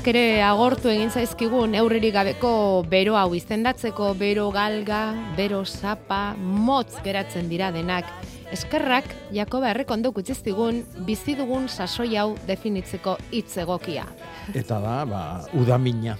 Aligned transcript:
Hitzak 0.00 0.16
ere 0.16 0.40
agortu 0.40 0.88
egin 0.88 1.10
zaizkigun 1.12 1.74
neurririk 1.74 2.14
gabeko 2.14 2.82
bero 2.88 3.18
hau 3.20 3.34
izendatzeko 3.36 4.14
bero 4.16 4.46
galga, 4.50 5.12
bero 5.36 5.60
sapa, 5.66 6.34
motz 6.38 7.02
geratzen 7.04 7.50
dira 7.50 7.70
denak. 7.70 8.06
Eskerrak 8.50 9.04
Jakoba 9.30 9.68
errekondok 9.74 10.22
utziztigun 10.22 10.80
bizi 11.04 11.34
dugun 11.36 11.68
sasoi 11.68 12.16
hau 12.16 12.32
definitzeko 12.46 13.18
hitz 13.30 13.58
egokia. 13.60 14.06
Eta 14.54 14.80
da, 14.80 15.04
ba, 15.04 15.44
udamina. 15.52 16.16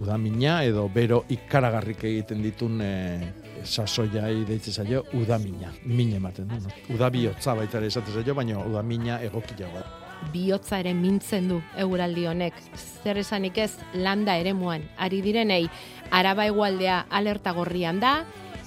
Udamina 0.00 0.60
edo 0.62 0.86
bero 0.92 1.24
ikaragarrik 1.30 2.04
egiten 2.04 2.42
ditun 2.44 2.84
e, 2.84 2.92
sasoia 3.64 4.28
deitze 4.44 4.76
zaio 4.76 5.06
udamina. 5.14 5.72
Mine 5.86 6.20
ematen 6.20 6.52
du. 6.52 6.60
No? 6.66 6.76
Udabiotza 6.92 7.56
baita 7.56 7.80
ere 7.80 7.88
esate 7.88 8.12
zaio, 8.12 8.36
baina 8.36 8.60
udamina 8.60 9.22
egokia 9.24 9.72
da 9.72 9.88
bihotza 10.32 10.80
ere 10.80 10.94
mintzen 10.94 11.48
du 11.48 11.60
euraldi 11.76 12.26
honek. 12.26 12.54
Zer 13.02 13.18
esanik 13.20 13.58
ez 13.58 13.72
landa 13.94 14.36
eremuan 14.36 14.84
ari 14.98 15.22
direnei 15.24 15.68
araba 16.10 16.46
egualdea 16.46 17.06
alerta 17.10 17.52
gorrian 17.56 18.00
da, 18.00 18.24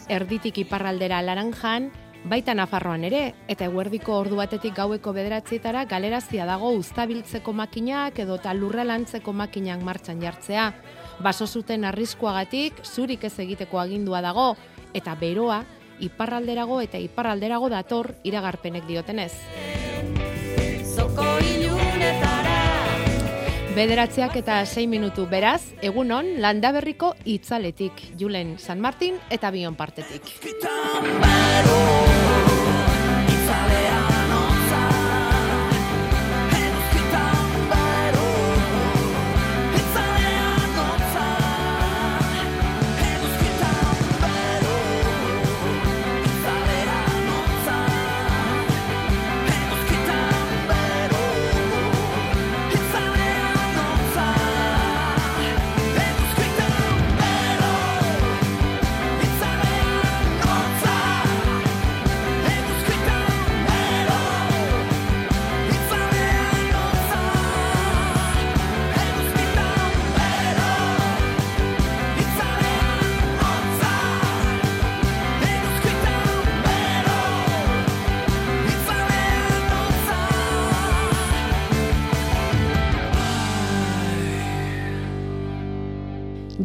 erditik 0.09 0.57
iparraldera 0.63 1.21
laranjan, 1.21 1.91
baita 2.23 2.53
Nafarroan 2.55 3.03
ere, 3.03 3.33
eta 3.51 3.67
eguerdiko 3.67 4.15
ordu 4.15 4.37
batetik 4.39 4.75
gaueko 4.77 5.13
bederatzietara 5.15 5.83
galerazia 5.91 6.45
dago 6.47 6.71
uztabiltzeko 6.77 7.53
makinak 7.53 8.19
edo 8.23 8.37
eta 8.39 8.53
lurralantzeko 8.55 9.33
makinak 9.33 9.83
martxan 9.83 10.21
jartzea. 10.23 10.71
Baso 11.23 11.47
zuten 11.47 11.85
arriskuagatik, 11.85 12.83
zurik 12.83 13.23
ez 13.27 13.35
egiteko 13.43 13.79
agindua 13.79 14.21
dago, 14.23 14.53
eta 14.93 15.15
beroa, 15.19 15.63
iparralderago 16.03 16.81
eta 16.81 16.97
iparralderago 16.97 17.69
dator 17.69 18.15
iragarpenek 18.23 18.87
diotenez. 18.87 20.32
Bederatziak 23.73 24.35
eta 24.37 24.59
6 24.69 24.85
minutu 24.87 25.25
beraz, 25.25 25.61
egunon 25.81 26.35
landaberriko 26.43 27.15
itzaletik, 27.25 28.03
Julen 28.19 28.59
San 28.61 28.79
Martin 28.79 29.17
eta 29.33 29.49
Bion 29.49 29.73
partetik. 29.75 30.29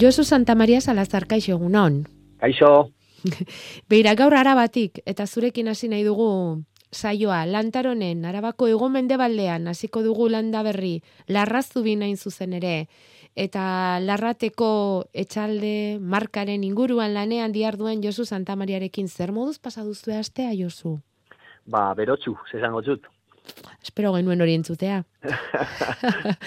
Josu 0.00 0.22
Santa 0.22 0.54
Maria 0.54 0.80
Salazar, 0.80 1.24
kaixo 1.26 1.56
egunon. 1.56 2.04
Kaixo. 2.38 2.92
Beira, 3.90 4.12
gaur 4.14 4.36
arabatik, 4.38 5.00
eta 5.10 5.26
zurekin 5.26 5.66
hasi 5.72 5.88
nahi 5.90 6.04
dugu 6.06 6.28
saioa, 6.94 7.40
lantaronen, 7.50 8.22
arabako 8.28 8.68
egomende 8.70 9.18
baldean, 9.18 9.66
hasiko 9.66 10.04
dugu 10.06 10.28
landa 10.30 10.62
berri, 10.62 11.00
larrazu 11.26 11.82
binain 11.82 12.14
zuzen 12.16 12.54
ere, 12.60 12.86
eta 13.34 13.98
larrateko 13.98 14.70
etxalde 15.10 15.98
markaren 15.98 16.62
inguruan 16.62 17.16
lanean 17.18 17.50
diarduen 17.50 17.98
Josu 18.04 18.24
Santa 18.24 18.54
Mariarekin, 18.54 19.08
zer 19.08 19.34
moduz 19.34 19.58
pasaduzue 19.58 20.14
astea, 20.14 20.54
Josu? 20.54 21.00
Ba, 21.66 21.88
berotxu, 21.98 22.38
zezango 22.52 22.86
txut. 22.86 23.10
Espero 23.82 24.12
genuen 24.14 24.44
hori 24.44 24.54
entzutea. 24.54 25.02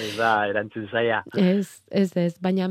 ez 0.06 0.14
da, 0.16 0.36
erantzun 0.48 0.88
zaia. 0.88 1.24
Ez, 1.36 1.82
ez, 1.90 2.12
ez, 2.16 2.36
baina 2.40 2.70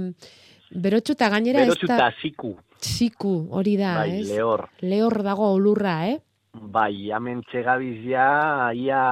Berotxuta 0.71 1.29
gainera 1.29 1.65
Berotxuta 1.65 1.95
ez 1.97 2.01
da... 2.01 2.11
ziku. 2.23 2.55
Ziku, 2.81 3.35
hori 3.51 3.77
da, 3.77 3.95
bai, 3.99 4.23
lehor. 4.25 4.69
Lehor 4.81 5.23
dago 5.27 5.51
olurra, 5.53 5.95
eh? 6.09 6.19
Bai, 6.53 7.11
hemen 7.15 7.43
txegabizia, 7.47 8.73
ia, 8.75 9.03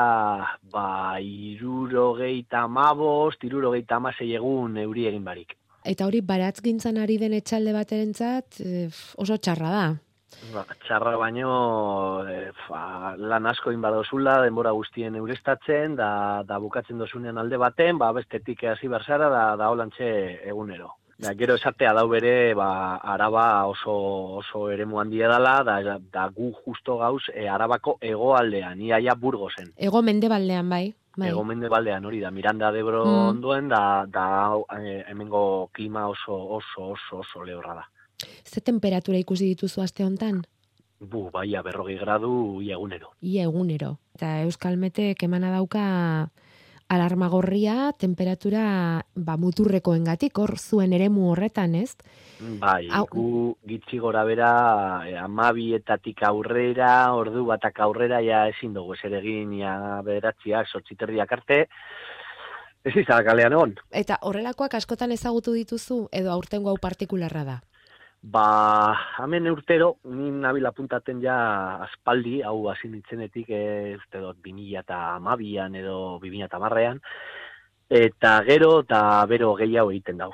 ba, 0.73 0.89
iruro 1.21 2.13
geita 2.19 2.67
mabost, 2.67 3.45
iruro 3.45 3.71
geita 3.73 4.01
egun 4.21 4.77
euri 4.77 5.07
egin 5.07 5.25
barik. 5.25 5.57
Eta 5.85 6.07
hori, 6.07 6.21
baratz 6.21 6.61
gintzan 6.63 6.99
ari 6.99 7.17
den 7.19 7.35
etxalde 7.35 7.73
bat 7.73 7.93
erentzat, 7.93 8.61
eh, 8.61 8.89
oso 9.17 9.37
txarra 9.37 9.71
da. 9.71 9.87
Ba, 10.53 10.65
txarra 10.87 11.17
baino, 11.17 12.25
e, 12.29 12.51
fa, 12.67 13.15
lan 13.17 13.47
asko 13.47 13.73
inbadozula, 13.73 14.43
denbora 14.43 14.73
guztien 14.73 15.15
eurestatzen, 15.15 15.97
da, 15.97 16.43
da 16.47 16.59
bukatzen 16.59 16.99
dozunean 16.99 17.39
alde 17.39 17.57
baten, 17.57 17.99
ba, 17.99 18.13
bestetik 18.13 18.65
hasi 18.65 18.89
berzara, 18.89 19.31
da, 19.31 19.45
da 19.57 19.71
holantxe 19.71 20.09
egunero. 20.45 20.95
Da, 21.19 21.33
gero 21.34 21.56
esatea 21.59 21.91
dau 21.97 22.06
bere, 22.12 22.55
ba, 22.55 22.97
araba 23.03 23.67
oso, 23.67 23.93
oso 24.39 24.69
ere 24.71 24.84
handia 24.87 25.27
dela, 25.29 25.65
da, 25.67 25.99
da 25.99 26.29
gu 26.29 26.53
justo 26.65 26.97
gauz 26.99 27.25
e, 27.34 27.49
arabako 27.49 27.99
egoaldean, 28.01 28.81
iaia 28.81 29.15
burgozen. 29.15 29.73
Ego 29.77 30.01
mende 30.01 30.28
baldean, 30.28 30.69
bai. 30.71 30.95
bai. 31.17 31.31
Ego 31.31 31.43
mende 31.43 31.69
baldean, 31.69 32.05
hori 32.05 32.21
da, 32.21 32.31
Miranda 32.31 32.71
de 32.71 32.84
Bro 32.84 33.05
mm. 33.05 33.27
onduen, 33.33 33.69
da, 33.69 34.07
da 34.07 34.55
e, 34.78 35.03
hemengo 35.11 35.71
klima 35.73 36.07
oso, 36.07 36.39
oso, 36.61 36.93
oso, 36.95 37.19
oso 37.25 37.43
lehorra 37.45 37.75
da. 37.75 37.89
Ze 38.45 38.61
temperatura 38.61 39.19
ikusi 39.19 39.51
dituzu 39.51 39.83
aste 39.83 40.05
hontan? 40.05 40.45
Bu, 41.01 41.31
bai, 41.34 41.51
berrogi 41.65 41.99
gradu, 41.99 42.62
ia 42.62 42.78
egunero. 42.78 43.11
Ia 43.23 43.43
egunero. 43.51 43.97
Eta 44.15 44.41
Euskalmete 44.47 45.17
kemana 45.19 45.51
dauka 45.51 46.31
alarma 46.89 47.29
gorria 47.29 47.93
temperatura 47.93 49.05
ba 49.15 49.37
muturrekoengatik 49.37 50.39
hor 50.39 50.57
zuen 50.59 50.93
eremu 50.97 51.31
horretan, 51.31 51.75
ez? 51.75 51.97
Bai, 52.61 52.89
Au... 52.91 53.05
gu 53.13 53.57
gitzi 53.69 54.01
gora 54.01 54.25
bera 54.25 54.51
e, 55.07 55.17
amabietatik 55.21 56.23
aurrera, 56.25 57.13
ordu 57.13 57.45
batak 57.47 57.81
aurrera 57.85 58.23
ja 58.25 58.47
ezin 58.49 58.73
dugu 58.73 58.97
zer 58.97 59.19
egin 59.21 59.53
ja 59.61 60.01
beratziak, 60.07 60.69
sortziterriak 60.73 61.33
arte. 61.33 61.67
Ez 62.85 62.95
izan 62.97 63.25
galean 63.27 63.53
egon. 63.53 63.75
Eta 63.91 64.21
horrelakoak 64.23 64.79
askotan 64.79 65.13
ezagutu 65.13 65.53
dituzu 65.53 66.07
edo 66.13 66.33
aurtengo 66.33 66.71
hau 66.73 66.79
partikularra 66.81 67.45
da? 67.45 67.59
Ba, 68.20 68.97
hemen 69.22 69.47
urtero, 69.47 69.92
nin 70.10 70.41
nabil 70.42 70.66
apuntaten 70.66 71.20
ja 71.22 71.36
aspaldi, 71.84 72.41
hau 72.42 72.66
hasi 72.68 72.91
nintzenetik, 72.91 73.50
ez 73.54 74.00
uste 74.00 74.18
dut, 74.18 74.41
bimila 74.42 74.82
eta 74.82 74.98
amabian 75.15 75.74
edo 75.78 76.18
bimila 76.18 76.48
eta 76.50 76.59
marrean, 76.59 76.98
eta 77.88 78.42
gero 78.48 78.80
eta 78.82 79.24
bero 79.30 79.54
gehiago 79.60 79.94
egiten 79.94 80.18
dau. 80.18 80.32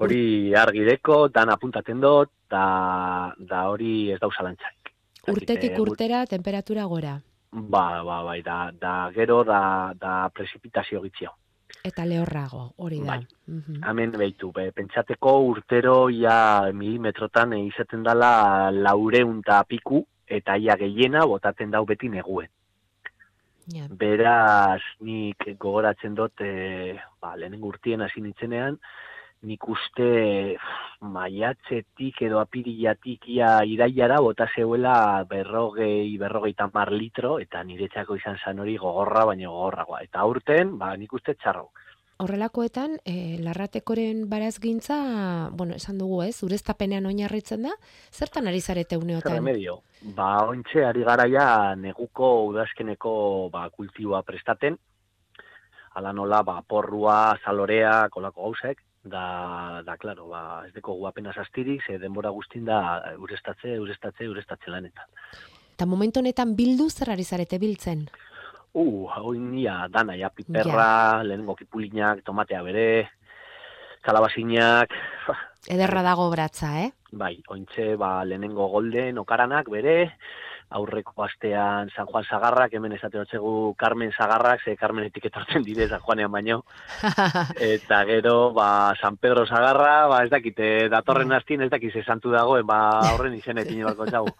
Hori 0.00 0.54
argideko, 0.56 1.28
dan 1.28 1.52
apuntaten 1.54 2.00
dut, 2.02 2.32
da, 2.50 3.32
da 3.38 3.66
hori 3.70 4.10
ez 4.10 4.18
dau 4.18 4.30
zalantzak. 4.32 4.90
Urtetik 5.30 5.78
urtera, 5.78 6.24
temperatura 6.26 6.86
gora? 6.90 7.14
Ba, 7.52 8.02
ba, 8.02 8.22
bai, 8.26 8.40
da, 8.42 8.70
da 8.72 8.94
gero 9.14 9.44
da, 9.44 9.92
da 9.94 10.30
presipitazio 10.34 11.02
gitzio. 11.06 11.36
Eta 11.84 12.04
lehorrago, 12.04 12.74
hori 12.76 13.00
da. 13.00 13.16
Bai. 13.16 13.26
Mhm. 13.46 13.82
Hemen 13.88 14.12
behitu, 14.12 14.52
be, 14.52 14.70
pentsateko 14.76 15.38
urtero 15.48 16.10
ia 16.10 16.70
milimetrotan 16.72 17.54
izaten 17.58 18.02
dala 18.02 18.70
laureun 18.70 19.42
ta 19.42 19.62
piku, 19.64 20.04
eta 20.26 20.56
ia 20.56 20.76
gehiena 20.76 21.24
botaten 21.26 21.70
dau 21.70 21.84
beti 21.86 22.08
neguen. 22.08 22.48
Ja. 23.70 23.86
Beraz, 23.88 24.82
nik 25.00 25.44
gogoratzen 25.58 26.14
dut, 26.14 26.40
e, 26.40 26.98
ba, 27.22 27.36
lehenengo 27.36 27.70
urtien 27.70 28.02
hasi 28.02 28.20
nintzenean, 28.20 28.78
nik 29.42 29.68
uste 29.72 30.08
maiatzetik 31.00 32.20
edo 32.26 32.40
apirilatik 32.42 33.24
ia 33.32 33.60
iraiara 33.64 34.20
bota 34.20 34.46
zeuela 34.54 35.24
berrogei, 35.28 36.16
berrogei 36.20 36.52
tamar 36.54 36.92
litro, 36.92 37.38
eta 37.40 37.62
niretzako 37.64 38.18
izan 38.20 38.36
zan 38.44 38.60
hori 38.60 38.76
gogorra, 38.76 39.24
baina 39.30 39.48
gogorragoa. 39.48 40.02
Eta 40.04 40.20
aurten, 40.26 40.76
ba, 40.78 40.92
nik 41.00 41.12
uste 41.16 41.34
txarro. 41.40 41.70
Horrelakoetan, 42.20 42.98
e, 43.08 43.38
larratekoren 43.40 44.26
barazgintza, 44.28 44.98
bueno, 45.56 45.78
esan 45.80 45.96
dugu 45.96 46.20
ez, 46.26 46.42
ureztapenean 46.44 47.08
oinarritzen 47.08 47.64
da, 47.64 47.72
zertan 48.12 48.50
ari 48.50 48.60
zarete 48.60 48.98
uneotan? 49.00 49.38
remedio? 49.38 49.78
Ba, 50.18 50.44
ontxe 50.52 50.84
ari 50.84 51.06
garaia 51.06 51.46
neguko 51.80 52.28
udazkeneko 52.50 53.14
ba, 53.52 53.64
kultiboa 53.72 54.20
prestaten, 54.28 54.76
ala 55.96 56.12
nola, 56.12 56.42
ba, 56.44 56.60
porrua, 56.60 57.38
zalorea, 57.40 58.10
kolako 58.12 58.50
gauzek, 58.50 58.84
da, 59.04 59.82
da, 59.86 59.96
klaro, 59.96 60.26
ba, 60.28 60.64
ez 60.66 60.72
deko 60.74 60.94
guapenas 61.00 61.36
astirik, 61.38 61.82
ze 61.86 61.98
denbora 61.98 62.30
guztin 62.30 62.64
da 62.64 62.80
urestatze, 63.18 63.78
urestatze, 63.80 64.28
urestatze 64.28 64.70
lanetan. 64.70 65.08
Eta 65.74 65.86
momentu 65.86 66.20
honetan 66.20 66.56
bildu 66.56 66.90
zer 66.90 67.14
ari 67.14 67.24
zarete 67.24 67.58
biltzen? 67.58 68.08
Uh, 68.72 69.08
hau 69.10 69.32
nia, 69.34 69.86
dana, 69.90 70.14
ja, 70.16 70.28
piperra, 70.30 71.22
lehenengo 71.24 71.56
kipulinak, 71.58 72.22
tomatea 72.24 72.62
bere, 72.62 72.90
kalabazinak, 74.04 74.94
Ederra 75.68 76.00
dago 76.00 76.30
bratza, 76.32 76.70
eh? 76.80 76.88
bai, 77.12 77.34
ointxe, 77.52 77.96
ba, 78.00 78.22
lehenengo 78.24 78.68
golden, 78.72 79.18
okaranak 79.20 79.68
bere, 79.68 80.12
aurreko 80.70 81.24
astean 81.24 81.90
San 81.94 82.06
Juan 82.06 82.24
Sagarrak, 82.24 82.72
hemen 82.74 82.94
esate 82.94 83.18
batzegu 83.18 83.74
Carmen 83.78 84.12
Sagarrak, 84.16 84.62
ze 84.64 84.76
Carmen 84.76 85.04
etiketortzen 85.08 85.64
dire 85.66 85.88
San 85.88 86.00
Juanean 86.00 86.30
baino, 86.32 86.64
eta 87.74 88.04
gero, 88.06 88.52
ba, 88.54 88.94
San 89.00 89.16
Pedro 89.16 89.46
Sagarra, 89.46 90.06
ba, 90.06 90.22
ez 90.24 90.30
dakite, 90.30 90.88
datorren 90.88 91.32
astien 91.32 91.62
ez 91.66 91.70
dakize 91.70 92.04
santu 92.04 92.30
dagoen, 92.30 92.66
ba, 92.66 92.80
horren 93.14 93.34
izenetin 93.34 93.84
barko 93.84 94.06
txagu. 94.06 94.34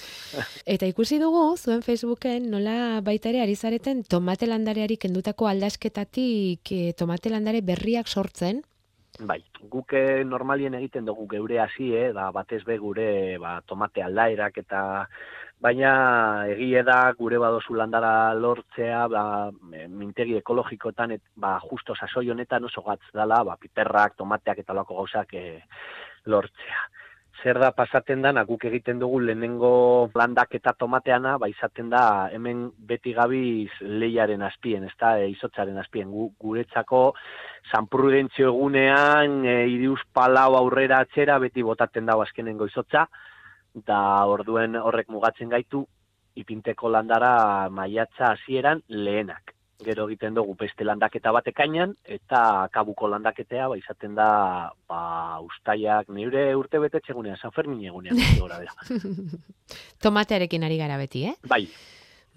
Eta 0.74 0.86
ikusi 0.86 1.18
dugu, 1.20 1.56
zuen 1.56 1.82
Facebooken, 1.82 2.50
nola 2.50 3.00
baita 3.04 3.30
ere 3.30 3.42
ari 3.44 3.56
zareten 3.56 4.02
tomate 4.04 4.48
landareari 4.50 4.98
kendutako 5.00 5.48
aldasketatik 5.50 6.72
eh, 6.74 6.92
tomate 6.98 7.32
landare 7.32 7.62
berriak 7.62 8.08
sortzen. 8.08 8.62
Bai, 9.20 9.40
guk 9.68 9.92
eh, 9.98 10.22
normalien 10.24 10.74
egiten 10.78 11.04
dugu 11.04 11.26
geure 11.28 11.58
hasi, 11.60 11.90
eh, 11.96 12.10
da 12.16 12.30
batez 12.32 12.62
be 12.64 12.78
gure 12.80 13.36
ba, 13.42 13.58
tomate 13.66 14.02
aldaerak 14.06 14.56
eta 14.62 14.82
baina 15.60 16.46
egie 16.48 16.82
da 16.82 17.12
gure 17.18 17.38
badozu 17.38 17.76
landara 17.76 18.32
lortzea, 18.34 19.02
ba, 19.12 19.24
mintegi 19.88 20.38
ekologikoetan 20.40 21.16
et, 21.18 21.22
ba, 21.36 21.58
justo 21.68 21.94
sasoi 21.94 22.30
honetan 22.32 22.64
oso 22.64 22.82
gatz 22.86 23.02
dala, 23.12 23.42
ba, 23.44 23.58
piperrak, 23.60 24.16
tomateak 24.16 24.64
eta 24.64 24.76
lako 24.76 25.02
gauzak 25.02 25.36
e, 25.36 25.44
lortzea. 26.32 26.88
Zer 27.40 27.56
da 27.56 27.70
pasaten 27.72 28.20
dana, 28.20 28.42
guk 28.44 28.66
egiten 28.68 28.98
dugu 29.00 29.20
lehenengo 29.24 30.10
landak 30.16 30.56
eta 30.58 30.74
tomateana, 30.76 31.36
ba, 31.40 31.48
izaten 31.48 31.88
da 31.92 32.02
hemen 32.32 32.66
beti 32.88 33.14
gabiz 33.16 33.70
leiaren 33.80 34.42
azpien, 34.44 34.84
ez 34.88 34.96
da, 35.00 35.14
e, 35.20 35.28
izotzaren 35.32 35.76
azpien. 35.80 36.08
Gu, 36.12 36.30
guretzako 36.40 37.02
San 37.70 37.88
Prudentzio 37.92 38.48
egunean, 38.54 39.42
e, 39.44 39.56
irius 39.72 40.00
palau 40.12 40.54
aurrera 40.56 41.04
atzera, 41.04 41.38
beti 41.38 41.64
botaten 41.64 42.08
dago 42.08 42.24
azkenengo 42.24 42.68
izotza, 42.68 43.06
da 43.74 44.26
orduen 44.26 44.76
horrek 44.76 45.08
mugatzen 45.08 45.50
gaitu, 45.52 45.84
ipinteko 46.38 46.90
landara 46.90 47.68
maiatza 47.70 48.34
hasieran 48.34 48.82
lehenak. 48.88 49.54
Gero 49.80 50.04
egiten 50.10 50.34
dugu 50.36 50.54
beste 50.60 50.84
landaketa 50.84 51.32
bat 51.32 51.46
ekainan, 51.48 51.94
eta 52.04 52.68
kabuko 52.72 53.08
landaketea, 53.08 53.68
ba, 53.72 53.78
izaten 53.80 54.18
da, 54.18 54.26
ba, 54.90 55.00
ustaiak, 55.46 56.10
nire 56.12 56.50
urte 56.58 56.82
betetxe 56.82 57.14
egunean, 57.14 57.38
San 57.40 57.54
Fermin 57.56 57.86
egunean, 57.88 58.20
gora 58.38 58.60
bera. 58.60 58.76
Tomatearekin 60.04 60.68
ari 60.68 60.76
gara 60.82 61.00
beti, 61.00 61.24
eh? 61.30 61.34
Bai, 61.48 61.62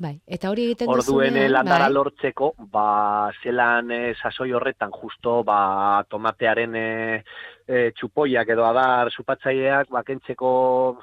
Bai, 0.01 0.13
eta 0.25 0.49
hori 0.49 0.63
egiten 0.65 0.89
Orduen 0.89 1.35
duzunean, 1.35 1.51
landara 1.53 1.85
bai, 1.85 1.93
lortzeko, 1.93 2.49
ba, 2.73 3.29
zelan 3.43 3.91
eh, 3.93 4.15
sasoi 4.17 4.49
horretan, 4.57 4.91
justo, 4.91 5.35
ba, 5.45 6.03
tomatearen 6.09 6.75
eh, 6.79 7.21
eh, 7.67 7.91
txupoiak 7.99 8.49
edo 8.55 8.65
adar 8.65 9.11
supatzaileak, 9.13 9.91
ba, 9.93 10.01
kentzeko 10.07 10.49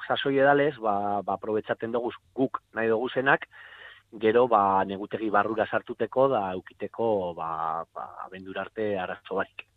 sasoi 0.07 0.37
edalez, 0.43 0.75
ba, 0.83 1.21
ba, 1.23 1.39
aprobetsaten 1.39 1.95
dugu 1.95 2.11
guk 2.35 2.59
nahi 2.75 2.91
dugu 2.91 3.07
zenak, 3.15 3.47
gero, 4.19 4.47
ba, 4.51 4.83
negutegi 4.83 5.31
barrura 5.31 5.69
sartuteko, 5.71 6.27
da, 6.35 6.45
eukiteko, 6.59 7.33
ba, 7.37 7.51
ba, 7.95 8.09
abendurarte 8.27 8.97
arazo 8.99 9.39
barik. 9.39 9.70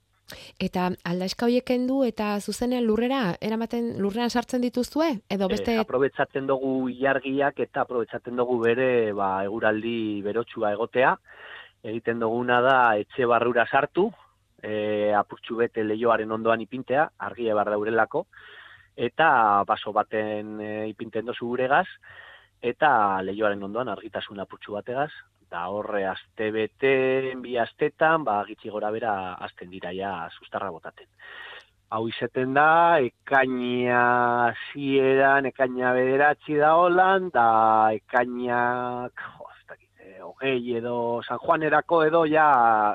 Eta 0.60 0.88
aldaska 1.04 1.46
hoiek 1.46 1.64
kendu 1.68 2.02
eta 2.06 2.34
zuzenean 2.40 2.86
lurrera, 2.86 3.36
eramaten 3.40 3.94
lurrean 4.00 4.30
sartzen 4.30 4.62
dituzue? 4.64 5.10
Edo 5.28 5.48
beste, 5.48 5.74
Eh, 5.74 5.80
aprobetsatzen 5.80 6.46
dugu 6.46 6.88
ilargiak 6.88 7.60
eta 7.60 7.82
aprobetsatzen 7.82 8.36
dugu 8.36 8.58
bere 8.60 9.12
ba, 9.12 9.44
eguraldi 9.44 10.22
berotsua 10.22 10.72
egotea. 10.72 11.16
Egiten 11.82 12.18
duguna 12.20 12.60
da 12.64 12.96
etxe 12.96 13.26
barrura 13.26 13.66
sartu, 13.66 14.10
e, 14.62 15.12
apurtxu 15.12 15.56
bete 15.56 15.84
leioaren 15.84 16.30
ondoan 16.32 16.62
ipintea, 16.64 17.10
argia 17.18 17.54
bar 17.54 17.70
daurelako, 17.70 18.26
eta 18.96 19.64
baso 19.68 19.92
baten 19.92 20.60
e, 20.60 20.88
ipinten 20.88 21.26
dozu 21.26 21.46
guregaz, 21.46 21.86
eta 22.62 23.20
leioaren 23.22 23.62
ondoan 23.62 23.90
argitasun 23.92 24.40
apurtxu 24.40 24.72
bategaz, 24.72 25.10
eta 25.54 25.68
horre 25.70 26.02
aste 26.10 26.50
bete, 26.50 26.94
bi 27.38 27.54
astetan, 27.62 28.24
ba, 28.26 28.40
gitxi 28.48 28.72
gora 28.74 28.90
bera 28.90 29.12
azten 29.46 29.70
dira 29.70 29.92
ja 29.94 30.26
sustarra 30.34 30.72
botaten 30.74 31.06
hau 31.94 32.08
izeten 32.10 32.56
da, 32.56 32.98
ekaina 32.98 34.50
zieran, 34.72 35.46
ekaina 35.46 35.92
bederatzi 35.94 36.58
da 36.58 36.72
holan, 36.74 37.28
da 37.30 37.46
ekainak, 37.94 39.22
jo, 39.36 39.46
eh, 40.02 40.18
hogei 40.26 40.74
edo 40.80 40.96
San 41.22 41.38
Juanerako 41.38 42.02
edo 42.08 42.24
ja 42.26 42.48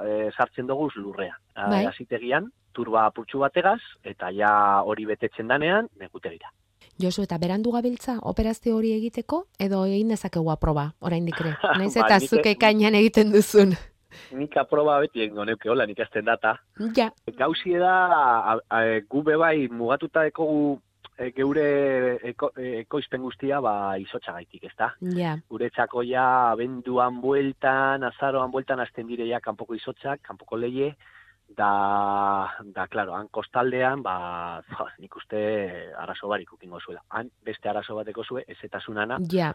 eh, 0.04 0.28
sartzen 0.36 0.68
dugu 0.68 0.90
lurrean. 0.98 1.40
Bai. 1.56 1.86
Azitegian, 1.88 2.52
turba 2.76 3.06
apurtxu 3.06 3.40
bategaz, 3.40 3.80
eta 4.04 4.34
ja 4.36 4.52
hori 4.84 5.08
betetzen 5.08 5.48
danean, 5.48 5.88
negutegira. 5.96 6.52
Josu, 7.00 7.24
eta 7.24 7.38
berandu 7.40 7.72
gabiltza 7.72 8.18
operazio 8.28 8.76
hori 8.76 8.92
egiteko, 8.98 9.46
edo 9.60 9.86
egin 9.88 10.10
dezakegu 10.12 10.52
aproba, 10.52 10.90
oraindik 11.00 11.40
ere. 11.40 11.54
Naiz 11.80 11.94
Ba, 11.96 12.04
eta 12.06 12.18
nik- 12.20 12.30
zuke 12.34 12.52
ekainan 12.58 12.98
egiten 13.00 13.32
duzun. 13.32 13.72
Nik 14.36 14.58
aproba 14.58 14.98
beti 15.00 15.22
egingo 15.24 15.46
neuke 15.46 15.70
hola, 15.72 15.86
nik 15.88 16.00
azten 16.04 16.26
data. 16.28 16.58
Ja, 16.98 17.08
Gauzie 17.38 17.80
da, 17.80 17.94
a- 18.52 18.60
a- 18.70 19.00
gu 19.08 19.22
bebai 19.24 19.68
mugatuta 19.72 20.26
ekogu 20.28 20.80
e, 21.20 21.30
geure 21.38 22.18
eko, 22.34 22.50
e, 22.58 22.82
ekoizpen 22.82 23.22
guztia 23.24 23.62
ba 23.64 23.96
izotxagaitik, 24.02 24.64
ezta? 24.72 24.92
ja. 25.16 25.38
guretzako 25.50 26.04
ja 26.08 26.26
abenduan 26.52 27.22
bueltan, 27.22 28.04
azaroan 28.04 28.52
bueltan 28.52 28.80
azten 28.84 29.08
dire 29.08 29.28
ja 29.30 29.40
kanpoko 29.40 29.76
izotzak, 29.76 30.20
kanpoko 30.28 30.58
leie, 30.58 30.96
da, 31.58 32.54
da, 32.64 32.88
klaro, 32.88 33.16
han 33.18 33.28
kostaldean, 33.34 34.04
ba, 34.06 34.62
fa, 34.70 34.88
nik 35.00 35.16
uste 35.16 35.40
arazo 35.98 36.30
barik 36.30 36.54
ukingo 36.54 36.80
zuela. 36.80 37.02
Han 37.10 37.32
beste 37.46 37.70
arazo 37.70 37.96
bateko 37.98 38.24
zue, 38.24 38.46
ezetasunana, 38.48 39.20
Ja, 39.32 39.54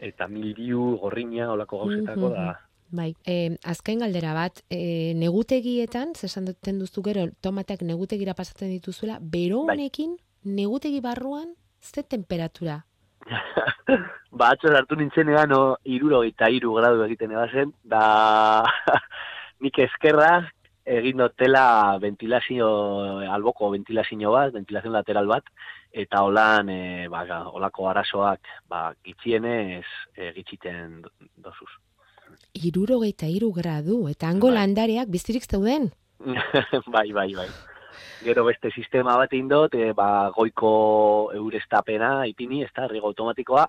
eta 0.00 0.28
mildiu, 0.28 0.96
gorriña, 1.02 1.50
olako 1.52 1.84
gauzetako 1.84 2.30
da. 2.30 2.46
bai. 2.90 3.12
E, 3.26 3.58
azken 3.66 4.04
galdera 4.04 4.32
bat, 4.34 4.62
e, 4.70 5.14
negutegietan, 5.18 6.14
zesan 6.14 6.48
duten 6.48 6.78
duzu 6.78 7.02
gero, 7.04 7.26
tomateak 7.44 7.82
negutegira 7.82 8.34
pasatzen 8.34 8.70
dituzuela, 8.70 9.18
bero 9.20 9.64
Bai. 9.66 9.76
honekin, 9.76 10.16
negutegi 10.44 11.00
barruan, 11.04 11.54
ze 11.80 12.02
temperatura? 12.02 12.84
ba, 14.38 14.52
atzo 14.52 14.72
hartu 14.72 14.96
nintzenean, 14.96 15.50
no, 15.50 15.76
iruro 15.84 16.22
eta 16.24 16.48
iru 16.48 16.74
gradu 16.78 17.02
egiten 17.04 17.34
ebazen, 17.34 17.74
da 17.84 18.64
nik 19.62 19.78
eskerra 19.84 20.48
egin 20.88 21.20
dotela 21.20 21.98
ventilazio, 22.00 22.68
alboko 23.28 23.68
ventilazio 23.74 24.32
bat, 24.32 24.52
ventilazio 24.54 24.90
lateral 24.94 25.28
bat, 25.28 25.44
eta 25.92 26.22
holan, 26.24 26.68
e, 26.72 27.08
ba, 27.12 27.24
holako 27.52 27.88
arazoak, 27.90 28.40
ba, 28.68 28.94
gitxienez 29.04 29.84
e, 30.16 30.32
gitxiten 30.36 31.02
do- 31.04 31.12
dozuz. 31.36 31.70
Irurogeita 32.54 33.28
iru 33.28 33.52
gradu, 33.52 34.06
eta 34.08 34.28
hango 34.32 34.48
Bai. 34.48 34.56
landareak 34.60 35.08
biztirik 35.12 35.44
zeuden. 35.44 35.90
bai, 36.94 37.10
bai, 37.12 37.32
bai. 37.36 37.48
Gero 38.24 38.44
beste 38.48 38.70
sistema 38.74 39.16
bat 39.16 39.32
indot, 39.36 39.74
e, 39.74 39.92
ba, 39.92 40.30
goiko 40.34 41.30
eurestapena 41.34 42.26
ipini, 42.26 42.64
ez 42.64 42.72
da, 42.74 42.88
rigo 42.90 43.12
automatikoa, 43.12 43.68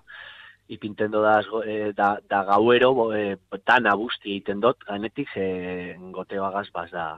ipinten 0.70 1.10
da, 1.10 1.40
e, 1.66 1.92
da, 1.96 2.12
da 2.30 2.44
gauero, 2.46 2.92
bo, 2.94 3.08
e, 3.12 3.36
tan 3.66 3.86
abusti 3.90 4.36
egiten 4.36 4.60
dut, 4.62 4.78
ganetik, 4.86 5.28
ze 5.34 5.96
gote 6.14 6.38
bagaz 6.40 6.68
baz 6.72 6.90
da, 6.94 7.08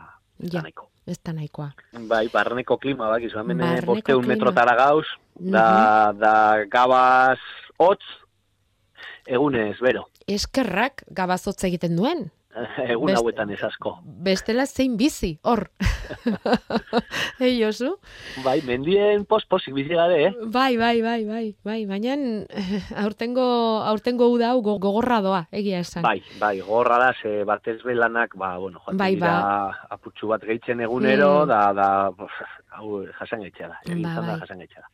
Ja, 0.40 0.62
nahiko. 0.64 0.88
ez 1.06 1.18
da 1.23 1.32
nahikoa. 1.37 1.68
Bai, 2.09 2.26
barneko 2.32 2.78
klima, 2.80 3.09
bak, 3.12 3.23
izu, 3.28 3.38
hemen 3.38 3.59
Barneko 3.61 3.92
bosteun 3.94 4.23
klima. 4.25 4.35
metrotara 4.35 4.75
gauz, 4.80 5.04
da, 5.37 6.12
da 6.16 6.35
gabaz 6.73 7.38
hotz, 7.78 8.02
egunez, 9.26 9.76
bero. 9.80 10.06
Eskerrak 10.26 11.04
gabazotz 11.11 11.62
egiten 11.68 11.97
duen. 11.99 12.30
Egun 12.92 13.06
Best- 13.09 13.18
hauetan 13.23 13.50
ez 13.50 13.62
asko. 13.64 13.99
Bestela 14.04 14.66
zein 14.66 14.97
bizi, 15.00 15.38
hor. 15.42 15.71
Ei, 17.40 17.54
Josu? 17.61 17.94
Bai, 18.44 18.59
mendien 18.66 19.25
post-posik 19.28 19.75
bizi 19.75 19.94
gare, 19.97 20.18
eh? 20.26 20.32
Bai, 20.52 20.76
bai, 20.76 21.00
bai, 21.02 21.25
bai, 21.25 21.44
bai, 21.64 21.78
baina 21.88 22.16
aurtengo, 23.04 23.47
aurtengo 23.88 24.28
uda 24.35 24.52
hau 24.52 24.61
go- 24.62 24.78
gogorra 24.82 25.21
doa, 25.25 25.42
egia 25.50 25.80
esan. 25.82 26.04
Bai, 26.04 26.21
bai, 26.40 26.59
gorra 26.66 26.99
da, 27.06 27.12
ze 27.23 27.42
batez 27.49 27.78
belanak, 27.87 28.37
ba, 28.37 28.56
bueno, 28.59 28.80
joaten 28.85 29.00
Bai, 29.00 29.14
dira 29.16 29.73
aputxu 29.97 30.28
bat 30.35 30.44
gehitzen 30.44 30.80
egunero, 30.85 31.32
Mm. 31.44 31.49
da, 31.49 31.62
da, 31.73 31.88
hau 32.78 33.02
jasan 33.18 33.42
da, 33.49 33.78
egin 33.87 34.02
Ba, 34.02 34.14
zan 34.14 34.26
da 34.26 34.32
bai. 34.37 34.40
jasan 34.44 34.59
da. 34.66 34.88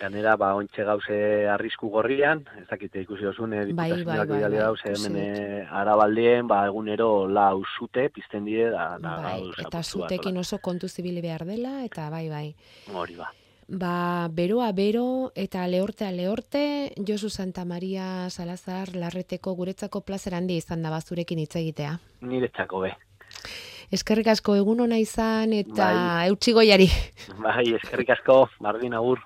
Ganera, 0.00 0.36
ba, 0.40 0.54
ontxe 0.58 0.84
gauze 0.84 1.18
arrisku 1.48 1.88
gorrian, 1.92 2.42
ez 2.60 2.66
dakite 2.70 3.04
ikusi 3.04 3.24
dozune, 3.24 3.64
Bai, 3.72 3.90
bai, 3.90 4.04
bai, 4.04 4.26
bai, 4.26 4.50
dauz, 4.56 4.80
ikusi 4.80 5.06
hemen 5.06 5.20
eh, 5.22 5.62
arabaldien, 5.70 6.48
ba, 6.50 6.64
egunero 6.68 7.26
lau 7.28 7.62
zute, 7.78 8.08
pizten 8.14 8.44
die, 8.44 8.68
da, 8.70 8.94
da, 8.98 9.16
Bai, 9.22 9.38
gauz 9.40 9.54
eta 9.66 9.82
zutekin 9.82 10.36
oso 10.42 10.58
kontu 10.58 10.88
zibili 10.88 11.22
behar 11.24 11.46
dela, 11.48 11.80
eta 11.84 12.10
bai, 12.10 12.28
bai. 12.28 12.46
Hori 12.92 13.16
ba. 13.18 13.30
Ba, 13.64 14.28
beroa 14.28 14.72
bero 14.76 15.32
eta 15.34 15.64
lehortea 15.66 16.10
lehorte, 16.12 16.92
Josu 17.00 17.30
Santa 17.30 17.64
Maria 17.64 18.28
Salazar 18.28 18.92
larreteko 18.94 19.54
guretzako 19.56 20.02
plazer 20.04 20.36
handi 20.36 20.58
izan 20.60 20.84
da 20.84 20.92
bazurekin 20.92 21.40
hitz 21.40 21.56
egitea. 21.56 21.96
Niretzako 22.28 22.84
be. 22.84 22.92
Eskerrik 23.94 24.26
asko 24.32 24.56
egun 24.58 24.80
ona 24.88 24.98
izan 24.98 25.52
eta 25.54 25.86
Bai. 25.94 26.28
eutxigoiari. 26.32 26.88
Bai, 27.44 27.68
eskerrik 27.78 28.10
asko, 28.16 28.40
bardin 28.64 28.96
agur. 28.98 29.22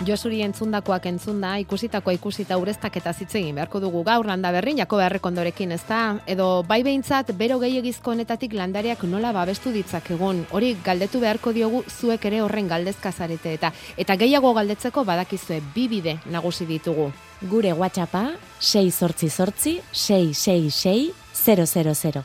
Josuri 0.00 0.38
entzundakoak 0.40 1.04
entzunda, 1.10 1.50
ikusitakoa 1.60 2.14
ikusita 2.16 2.56
ureztak 2.56 2.94
eta 2.96 3.12
hitz 3.12 3.34
egin 3.36 3.58
beharko 3.58 3.82
dugu 3.84 4.00
gaur 4.04 4.24
landa 4.26 4.48
berrin, 4.54 4.78
jako 4.80 4.96
beharrek 4.96 5.26
ondorekin, 5.28 5.74
ez 5.76 5.82
da? 5.88 6.16
Edo 6.26 6.62
bai 6.68 6.80
behintzat, 6.82 7.34
bero 7.36 7.58
gehiagizko 7.60 8.14
honetatik 8.14 8.56
landariak 8.56 9.04
nola 9.04 9.32
babestu 9.36 9.72
ditzak 9.74 10.10
egun. 10.16 10.46
Hori 10.56 10.72
galdetu 10.84 11.20
beharko 11.20 11.52
diogu 11.52 11.84
zuek 11.88 12.24
ere 12.24 12.40
horren 12.40 12.68
galdezka 12.68 13.12
zarete 13.12 13.52
eta 13.58 13.74
eta 14.00 14.16
gehiago 14.16 14.54
galdetzeko 14.56 15.04
badakizue 15.04 15.60
bi 15.74 15.86
bide 15.88 16.16
nagusi 16.32 16.64
ditugu. 16.66 17.10
Gure 17.42 17.72
WhatsAppa 17.72 18.30
688 18.58 19.82
666 19.92 21.12
000. 21.44 22.24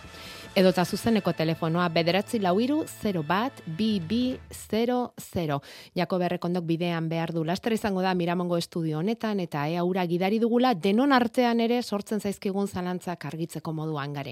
Edota 0.55 0.85
zuzeneko 0.87 1.33
telefonoa 1.35 1.89
bederatzi 1.91 2.39
lau 2.39 2.53
iru 2.63 2.77
0 2.87 3.23
bat 3.27 3.57
bi 3.75 3.99
00. 3.99 5.59
Jako 5.95 6.17
berrekondok 6.17 6.63
bidean 6.63 7.09
behar 7.09 7.33
du. 7.35 7.43
Laster 7.43 7.73
izango 7.75 8.01
da 8.01 8.13
Miramongo 8.15 8.55
estudio 8.55 8.99
honetan 8.99 9.41
eta 9.43 9.67
ea 9.67 9.83
ura 9.83 10.05
gidari 10.07 10.39
dugula 10.39 10.73
denon 10.73 11.11
artean 11.11 11.59
ere 11.59 11.81
sortzen 11.83 12.21
zaizkigun 12.21 12.67
zalantzak 12.67 13.25
argitzeko 13.25 13.73
moduan 13.73 14.13
gare. 14.13 14.31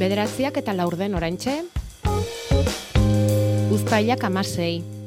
Bederatziak 0.00 0.56
eta 0.64 0.72
laurden 0.72 1.14
oraintxe. 1.14 1.60
Uztailak 3.76 4.24
amasei. 4.24 5.03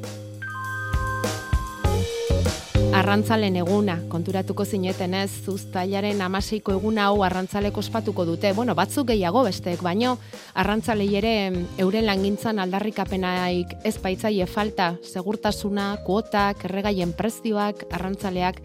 Arrantzalen 2.98 3.56
eguna, 3.60 3.96
konturatuko 4.10 4.64
zineten 4.64 5.14
ez, 5.14 5.30
uztailaren 5.50 6.20
amaseiko 6.24 6.72
eguna 6.76 7.08
hau 7.08 7.22
arrantzalek 7.26 7.76
ospatuko 7.78 8.24
dute. 8.28 8.52
Bueno, 8.56 8.74
batzuk 8.78 9.08
gehiago 9.12 9.44
besteek, 9.46 9.82
baino 9.84 10.16
arrantzalei 10.54 11.08
ere 11.20 11.34
euren 11.78 12.06
langintzan 12.08 12.58
aldarrikapenaik 12.64 13.76
ez 13.88 13.96
baitzaie 14.02 14.46
falta, 14.46 14.92
segurtasuna, 15.02 15.92
kuotak, 16.06 16.64
erregaien 16.70 17.14
prezioak, 17.18 17.86
arrantzaleak 17.92 18.60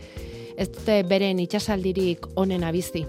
ez 0.58 0.70
dute 0.70 1.02
beren 1.10 1.40
itxasaldirik 1.44 2.28
onena 2.36 2.72
bizi. 2.72 3.08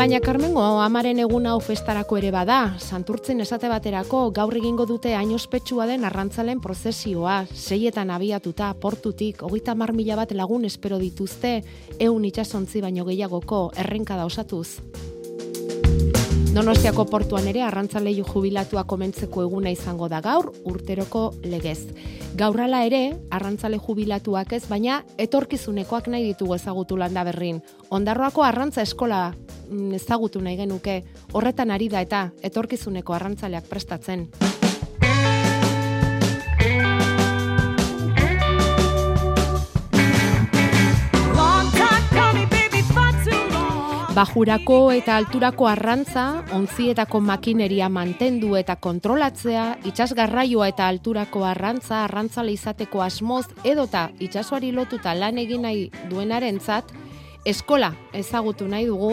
Baina 0.00 0.16
Carmengo 0.24 0.62
amaren 0.80 1.18
eguna 1.20 1.50
hau 1.52 1.58
festarako 1.60 2.16
ere 2.16 2.30
bada, 2.32 2.54
santurtzen 2.80 3.44
esate 3.44 3.68
baterako 3.68 4.22
gaur 4.32 4.56
egingo 4.56 4.86
dute 4.88 5.12
ospetsua 5.36 5.84
den 5.84 6.06
arrantzalen 6.08 6.58
prozesioa, 6.58 7.44
seietan 7.52 8.08
abiatuta, 8.08 8.72
portutik, 8.80 9.42
hogeita 9.42 9.74
mar 9.74 9.92
mila 9.92 10.16
bat 10.16 10.32
lagun 10.32 10.64
espero 10.64 10.98
dituzte, 10.98 11.62
eun 11.98 12.24
itxasontzi 12.24 12.80
baino 12.80 13.04
gehiagoko 13.04 13.72
errenkada 13.76 14.24
osatuz. 14.24 14.80
Donostiako 16.50 17.04
portuan 17.06 17.46
ere 17.46 17.60
arrantzalei 17.62 18.16
jubilatua 18.26 18.82
komentzeko 18.90 19.44
eguna 19.44 19.70
izango 19.70 20.08
da 20.10 20.18
gaur, 20.20 20.48
urteroko 20.66 21.28
legez. 21.46 21.92
Gaurrala 22.34 22.80
ere, 22.88 23.02
arrantzale 23.30 23.78
jubilatuak 23.78 24.56
ez, 24.58 24.64
baina 24.66 24.98
etorkizunekoak 25.22 26.10
nahi 26.10 26.26
ditugu 26.32 26.56
ezagutu 26.58 26.98
landa 26.98 27.22
berrin. 27.28 27.62
Ondarroako 27.94 28.42
arrantza 28.42 28.82
eskola 28.82 29.28
mm, 29.30 29.92
ezagutu 30.02 30.42
nahi 30.42 30.58
genuke, 30.58 31.04
horretan 31.32 31.70
ari 31.70 31.86
da 31.88 32.02
eta 32.02 32.24
etorkizuneko 32.50 33.14
arrantzaleak 33.14 33.70
prestatzen. 33.70 34.26
Bajurako 44.10 44.90
eta 44.90 45.14
alturako 45.20 45.68
arrantza, 45.70 46.42
ontzietako 46.56 47.20
makineria 47.22 47.86
mantendu 47.88 48.56
eta 48.58 48.74
kontrolatzea, 48.82 49.66
itsasgarraioa 49.86 50.66
eta 50.72 50.88
alturako 50.90 51.44
arrantza, 51.46 52.00
arrantzale 52.08 52.50
izateko 52.56 53.04
asmoz, 53.04 53.44
edota 53.62 54.08
itsasoari 54.18 54.72
lotuta 54.74 55.14
lan 55.14 55.38
egin 55.38 55.62
nahi 55.62 55.84
duenarentzat, 56.10 56.90
eskola 57.46 57.92
ezagutu 58.12 58.66
nahi 58.66 58.88
dugu, 58.90 59.12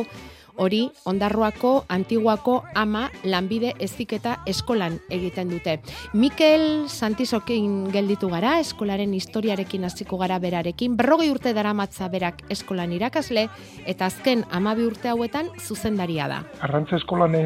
hori 0.57 0.89
ondarroako 1.05 1.85
antiguako 1.89 2.63
ama 2.75 3.07
lanbide 3.23 3.73
eziketa 3.79 4.37
eskolan 4.47 4.97
egiten 5.09 5.49
dute. 5.53 5.77
Mikel 6.13 6.87
Santisokin 6.87 7.87
gelditu 7.93 8.29
gara, 8.29 8.57
eskolaren 8.59 9.13
historiarekin 9.13 9.85
hasiko 9.87 10.17
gara 10.17 10.39
berarekin, 10.43 10.97
berrogei 10.97 11.29
urte 11.31 11.53
daramatza 11.53 12.09
berak 12.13 12.43
eskolan 12.53 12.93
irakasle, 12.97 13.47
eta 13.85 14.09
azken 14.09 14.43
amabi 14.51 14.85
urte 14.87 15.13
hauetan 15.13 15.51
zuzendaria 15.59 16.27
da. 16.27 16.41
Arrantza 16.65 16.97
eskolan 16.97 17.35
e, 17.37 17.45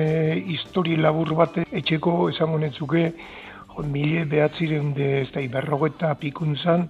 histori 0.55 0.97
labur 0.97 1.35
bat 1.35 1.61
etxeko 1.69 2.29
esango 2.31 2.59
netzuke, 2.61 3.11
mile 3.87 4.25
behatzireun 4.29 4.93
de 4.93 5.21
ez 5.21 5.29
da 5.33 5.41
berrogeta 5.51 6.13
pikuntzan, 6.19 6.89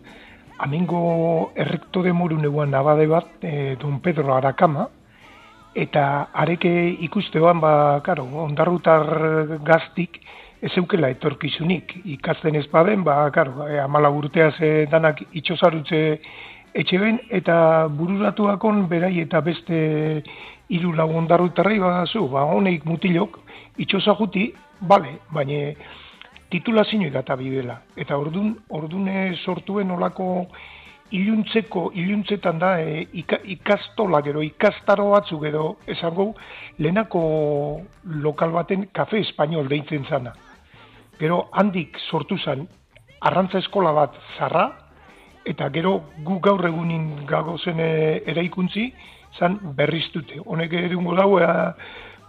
amengo 0.62 1.51
errekto 1.56 2.04
de 2.04 2.13
morun 2.13 2.46
eguan 2.46 2.74
abade 2.78 3.08
bat, 3.10 3.30
e, 3.42 3.75
Don 3.82 4.00
Pedro 4.01 4.36
Arakama, 4.36 4.88
eta 5.75 6.06
areke 6.34 6.72
ikusteoan, 7.08 7.60
ba, 7.63 7.74
karo, 8.04 8.25
ondarrutar 8.44 9.60
gaztik, 9.66 10.20
ez 10.62 10.72
eukela 10.78 11.10
etorkizunik. 11.10 11.96
Ikasten 12.18 12.56
ez 12.56 12.68
baden, 12.72 13.04
ba, 13.04 13.24
karo, 13.34 13.66
e, 13.68 13.80
amala 13.82 14.12
urteaz 14.13 14.54
e, 14.62 14.72
danak 14.92 15.24
itxosarutze 15.32 16.01
etxe 16.74 17.00
ben, 17.01 17.20
eta 17.34 17.88
bururatuakon 17.92 18.86
berai 18.92 19.18
eta 19.24 19.42
beste 19.42 19.80
hiru 20.72 20.94
lau 20.96 21.10
ondarrutarrei 21.18 21.80
badazu, 21.80 22.28
ba, 22.32 22.46
honeik 22.48 22.86
mutilok, 22.86 23.40
itxosa 23.82 24.16
juti, 24.20 24.51
bale, 24.88 25.18
baina 25.34 25.74
titulazioik 26.51 27.16
eta 27.16 27.36
bidela. 27.40 27.80
Eta 27.96 28.18
ordun, 28.20 28.54
ordune 28.70 29.32
sortuen 29.44 29.92
olako 29.92 30.48
iluntzeko, 31.12 31.89
iluntzetan 31.96 32.60
da 32.60 32.75
e, 32.82 33.08
ika, 33.22 33.41
ikastola 33.44 34.22
gero, 34.25 34.44
ikastaro 34.44 35.10
batzuk 35.12 35.44
edo 35.50 35.65
esango 35.88 36.32
lehenako 36.80 37.24
lokal 38.24 38.56
baten 38.56 38.88
kafe 38.94 39.22
espainol 39.25 39.68
deitzen 39.70 40.06
zana. 40.10 40.34
Gero 41.20 41.48
handik 41.51 42.00
sortu 42.10 42.38
zen 42.38 42.68
arrantza 43.22 43.60
eskola 43.62 43.91
bat 43.94 44.15
zarra, 44.38 44.70
eta 45.46 45.70
gero 45.74 45.98
gu 46.25 46.39
gaur 46.39 46.65
egunin 46.68 47.25
gagozen 47.30 47.80
e, 47.80 47.91
eraikuntzi, 48.34 48.91
zan 49.38 49.60
berriztute. 49.77 50.41
Honek 50.46 50.74
edungo 50.86 51.15
dau, 51.18 51.38
e, 51.39 51.48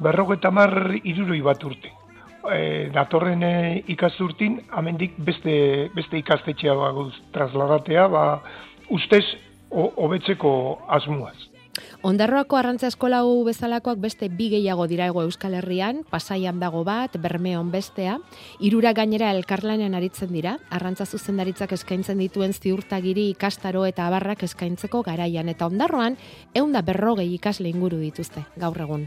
berrogeta 0.02 0.50
mar 0.50 0.72
iruroi 1.02 1.40
bat 1.44 1.64
urte. 1.64 1.92
E, 2.52 2.90
datorren 2.94 3.42
e, 3.46 3.54
ikasturtin, 3.94 4.58
amendik 4.78 5.14
beste, 5.22 5.88
beste 5.94 6.18
ikastetxea 6.18 6.74
baguz 6.78 7.12
trasladatea, 7.34 8.08
ba, 8.10 8.24
ustez 8.90 9.24
ho- 9.70 9.92
hobetzeko 9.96 10.82
asmuaz. 10.88 11.36
Ondarroako 12.02 12.58
arrantza 12.58 12.88
eskola 12.90 13.22
hau 13.22 13.44
bezalakoak 13.46 14.00
beste 14.02 14.28
bi 14.28 14.50
gehiago 14.52 14.84
dira 14.90 15.06
ego 15.08 15.22
Euskal 15.22 15.54
Herrian, 15.54 16.02
pasaian 16.10 16.58
dago 16.60 16.82
bat, 16.84 17.14
bermeon 17.16 17.70
bestea, 17.72 18.18
irura 18.60 18.92
gainera 18.92 19.30
elkarlanen 19.32 19.94
aritzen 19.94 20.32
dira, 20.34 20.58
arrantza 20.68 21.06
zuzendaritzak 21.06 21.72
eskaintzen 21.72 22.18
dituen 22.18 22.52
ziurtagiri 22.52 23.30
ikastaro 23.30 23.86
eta 23.86 24.08
abarrak 24.10 24.42
eskaintzeko 24.42 25.00
garaian, 25.06 25.48
eta 25.48 25.66
ondarroan, 25.70 26.18
eunda 26.54 26.82
berrogei 26.82 27.30
ikasle 27.38 27.70
inguru 27.70 28.02
dituzte, 28.02 28.44
gaur 28.56 28.76
egun. 28.84 29.06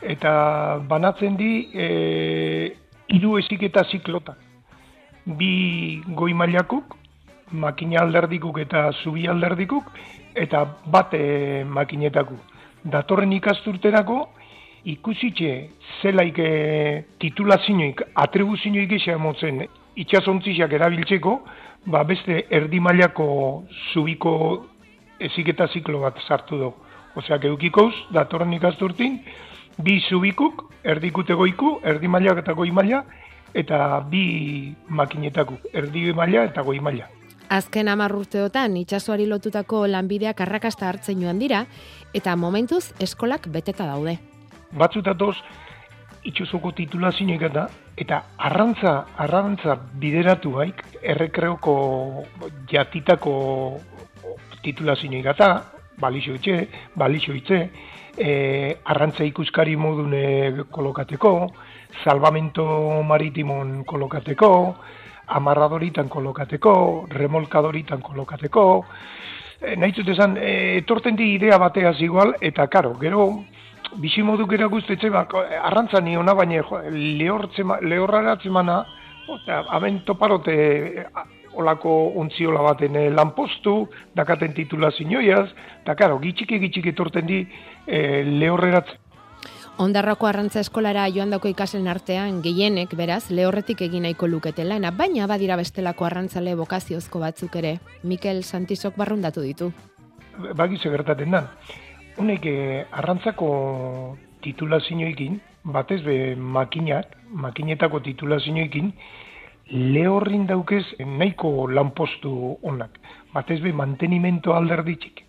Eta 0.00 0.78
banatzen 0.88 1.36
di, 1.36 1.68
e, 1.74 2.72
iru 3.12 3.36
eziketa 3.42 3.84
ziklota. 3.90 4.38
Bi 5.26 6.00
goi 6.16 6.32
mailakuk, 6.32 6.96
makina 7.52 8.00
alderdikuk 8.02 8.58
eta 8.58 8.90
zubi 9.02 9.26
alderdikuk, 9.28 9.84
eta 10.34 10.64
bat 10.86 11.14
e, 11.14 11.64
makinetaku. 11.64 12.36
Datorren 12.84 13.32
ikasturterako, 13.32 14.20
ikusitxe 14.90 15.52
zelaik 16.00 16.38
e, 16.38 17.04
titulazioik, 17.20 18.02
atribuzioik 18.14 18.92
isa 19.00 19.16
emotzen 19.18 19.64
itxasontziak 20.00 20.72
erabiltzeko, 20.72 21.40
ba 21.86 22.04
beste 22.04 22.44
erdi 22.50 22.80
mailako 22.80 23.64
zubiko 23.92 24.34
eziketa 25.20 25.66
ziklo 25.68 26.00
bat 26.06 26.18
sartu 26.26 26.58
dugu. 26.58 26.88
Oseak 27.18 27.44
eukikoz, 27.44 27.92
datorren 28.14 28.52
ikasturtin, 28.54 29.18
bi 29.82 29.98
zubikuk, 30.08 30.68
erdikute 30.84 31.34
goiku, 31.34 31.80
erdi 31.82 32.08
mailak 32.08 32.44
eta 32.44 32.54
goi 32.54 32.70
maila, 32.70 33.02
eta 33.54 34.00
bi 34.10 34.74
makinetaku, 34.88 35.58
erdi 35.74 36.12
maila 36.14 36.46
eta 36.46 36.62
goi 36.62 36.78
maila. 36.80 37.19
Azken 37.50 37.88
hamar 37.90 38.12
urteotan 38.14 38.76
itsasoari 38.78 39.24
lotutako 39.26 39.82
lanbideak 39.90 40.40
arrakasta 40.44 40.86
hartzen 40.86 41.22
joan 41.24 41.40
dira 41.42 41.64
eta 42.14 42.36
momentuz 42.38 42.92
eskolak 43.02 43.48
beteta 43.50 43.88
daude. 43.88 44.18
Batzutatoz 44.78 45.34
itxosoko 46.30 46.70
titulazioik 46.78 47.42
eta 47.48 47.66
eta 47.98 48.20
arrantza, 48.38 48.92
arrantza 49.18 49.74
bideratu 50.00 50.54
baik, 50.60 50.84
errekreoko 51.02 51.74
jatitako 52.70 53.34
titulazioik 54.62 55.26
eta 55.34 55.50
balixo 56.00 56.36
itxe, 56.38 56.68
balixo 56.96 57.34
itxe, 57.36 57.60
e, 58.16 58.30
arrantza 58.84 59.26
ikuskari 59.26 59.76
modune 59.76 60.64
kolokateko, 60.70 61.34
salvamento 62.04 63.02
maritimon 63.02 63.82
kolokateko, 63.84 64.50
amarradoritan 65.36 66.08
kolokateko, 66.08 66.74
remolkadoritan 67.10 68.02
kolokateko, 68.02 68.64
e, 69.60 69.76
nahi 69.76 69.94
zut 69.94 70.08
esan, 70.08 70.36
e, 70.36 70.78
etorten 70.82 71.16
di 71.16 71.34
idea 71.34 71.58
bateaz 71.58 72.00
igual, 72.00 72.34
eta 72.40 72.66
karo, 72.68 72.94
gero, 73.00 73.26
bisi 74.02 74.22
modu 74.22 74.46
gero 74.46 74.68
guztetze, 74.68 75.10
ba, 75.10 75.26
arrantza 75.62 75.98
ona 75.98 76.34
baina 76.34 76.62
lehorratzen 76.90 78.52
mana, 78.52 78.84
eta 79.30 79.64
hemen 79.76 80.02
toparote 80.04 81.06
olako 81.54 82.12
ontziola 82.20 82.62
baten 82.62 82.96
e, 82.96 83.10
lanpostu, 83.10 83.88
dakaten 84.14 84.54
titula 84.54 84.90
zinoiaz, 84.90 85.48
eta 85.82 85.94
karo, 85.94 86.18
gitxiki 86.18 86.58
gitxiki 86.58 86.94
etorten 86.94 87.26
di 87.26 87.46
e, 87.86 88.22
lehorreratzen. 88.24 89.09
Ondarrako 89.80 90.26
arrantza 90.28 90.60
eskolara 90.60 91.06
joan 91.08 91.30
dako 91.32 91.48
ikasen 91.48 91.86
artean, 91.88 92.42
gehienek, 92.44 92.90
beraz, 92.98 93.30
lehorretik 93.32 93.80
egin 93.86 94.02
nahiko 94.04 94.26
luketela, 94.28 94.76
baina 94.92 95.26
badira 95.26 95.56
bestelako 95.56 96.04
arrantzale 96.04 96.52
bokaziozko 96.54 97.22
batzuk 97.22 97.56
ere. 97.56 97.78
Mikel 98.02 98.42
Santisok 98.42 98.98
barrundatu 99.00 99.40
ditu. 99.40 99.70
Bagizu 100.60 100.92
gertaten 100.92 101.30
da. 101.30 101.40
Honek 102.18 102.44
eh, 102.44 102.84
arrantzako 102.92 103.48
titulazioekin, 104.44 105.40
batez 105.64 106.02
be 106.04 106.36
makinak, 106.36 107.16
makinetako 107.32 108.04
titulazioekin, 108.04 108.92
lehorrin 109.96 110.46
daukez 110.46 110.84
nahiko 111.00 111.70
lanpostu 111.72 112.58
onak. 112.60 113.00
Batez 113.32 113.62
be 113.64 113.72
mantenimento 113.72 114.52
alderditxik. 114.52 115.24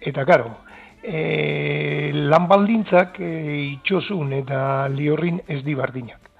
Eta 0.00 0.24
karo, 0.24 0.54
e, 1.02 2.10
lan 2.12 2.48
baldintzak 2.48 3.20
e, 3.20 3.30
itxosun 3.76 4.32
eta 4.40 4.88
liorrin 4.88 5.40
ez 5.48 5.62
di 5.64 5.74
bardinak. 5.74 6.30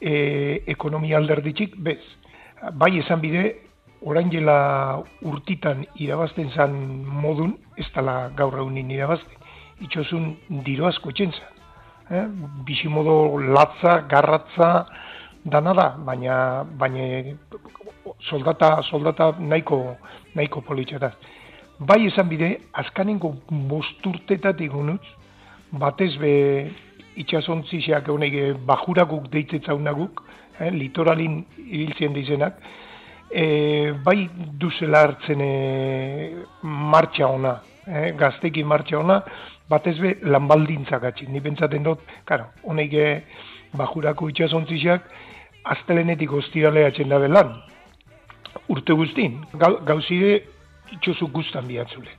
E, 0.00 0.62
ekonomia 0.66 1.18
alderditxik, 1.18 1.76
bez, 1.82 1.98
bai 2.74 2.98
esan 2.98 3.20
bide, 3.20 3.44
orain 4.06 4.30
jela 4.30 5.02
urtitan 5.26 5.84
irabazten 5.98 6.50
zan 6.54 6.74
modun, 7.22 7.56
ez 7.76 7.86
tala 7.94 8.30
gaur 8.36 8.54
egunin 8.60 8.90
irabazten, 8.94 9.46
itxosun 9.82 10.34
diro 10.66 10.86
asko 10.86 11.10
etxentzan. 11.10 11.54
Eh? 12.10 12.24
Bisi 12.64 12.88
modo 12.88 13.38
latza, 13.38 14.00
garratza, 14.08 14.86
dana 15.44 15.74
da, 15.74 15.88
baina, 15.98 16.64
baina 16.78 17.34
soldata, 18.30 18.78
soldata 18.88 19.32
nahiko, 19.38 19.96
nahiko 20.34 20.62
politxataz. 20.62 21.12
Bai 21.78 22.08
esan 22.08 22.26
bide, 22.26 22.48
azkanengo 22.74 23.36
bosturtetatik 23.70 24.72
unutz, 24.74 25.04
batez 25.78 26.16
be 26.18 26.32
itxasontziseak 27.22 28.08
egunek 28.08 28.34
eh, 28.34 28.48
bajurakuk 28.66 29.28
deitzetzaunaguk, 29.30 30.24
eh, 30.58 30.72
litoralin 30.74 31.38
ibiltzen 31.68 32.16
dizenak, 32.16 32.58
e, 33.30 33.92
bai 34.02 34.28
duzela 34.58 35.04
hartzen 35.06 35.40
e, 35.44 35.52
martxa 36.62 37.30
ona, 37.30 37.54
eh, 37.86 38.10
gaztekin 38.18 38.66
martxa 38.66 38.98
ona, 38.98 39.22
batez 39.70 39.98
be 40.02 40.16
lanbaldintzak 40.22 41.04
atxik. 41.12 41.30
Ni 41.30 41.44
pentsaten 41.44 41.86
dut, 41.86 42.02
karo, 42.26 42.50
honek 42.66 42.98
bajurako 43.78 44.32
itxasontziseak, 44.32 45.06
aztelenetik 45.62 46.32
ostiralea 46.32 46.90
txenda 46.90 47.22
lan. 47.28 47.58
Urte 48.66 48.98
guztin, 48.98 49.44
gauzide 49.86 50.40
itxosu 50.92 51.28
guztan 51.32 51.66
bihatzule. 51.68 52.10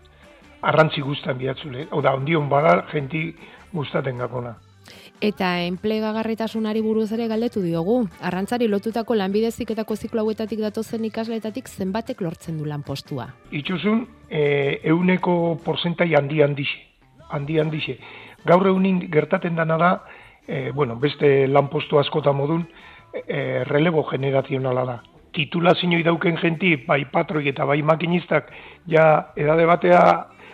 Arrantzi 0.62 1.01
guztan 1.01 1.38
bihatzule. 1.38 1.88
Hau 1.91 2.01
da, 2.01 2.13
ondion 2.15 2.49
bada, 2.49 2.82
jenti 2.91 3.29
guztaten 3.73 4.17
gakona. 4.17 4.55
Eta 5.21 5.49
enplegagarritasunari 5.67 6.82
buruz 6.82 7.10
ere 7.12 7.27
galdetu 7.27 7.62
diogu. 7.62 7.97
Arrantzari 8.23 8.69
lotutako 8.71 9.17
lanbideziketako 9.19 9.95
ziklo 9.95 10.23
hauetatik 10.23 10.62
datozen 10.63 11.05
ikasletatik 11.10 11.67
zenbatek 11.67 12.21
lortzen 12.23 12.58
du 12.58 12.65
lanpostua. 12.65 13.27
Itxosun, 13.51 14.05
e, 14.29 14.79
euneko 14.93 15.60
porzentai 15.65 16.13
handi 16.15 16.41
handixe. 16.41 16.79
Handi 17.29 17.60
handixe. 17.60 17.99
Gaur 18.47 18.67
eunin 18.71 19.03
gertaten 19.12 19.60
dana 19.60 19.77
da, 19.77 19.91
e, 20.47 20.71
bueno, 20.71 20.95
beste 20.95 21.47
lanpostu 21.47 21.99
askota 21.99 22.32
modun, 22.32 22.65
e, 23.27 23.63
relebo 23.67 24.08
generazionala 24.08 24.86
da 24.86 25.01
titulazioi 25.34 26.04
dauken 26.04 26.38
jenti, 26.42 26.76
bai 26.88 27.06
patroi 27.12 27.48
eta 27.50 27.65
bai 27.65 27.82
makinistak, 27.82 28.52
ja 28.88 29.32
edade 29.36 29.65
batea, 29.65 30.02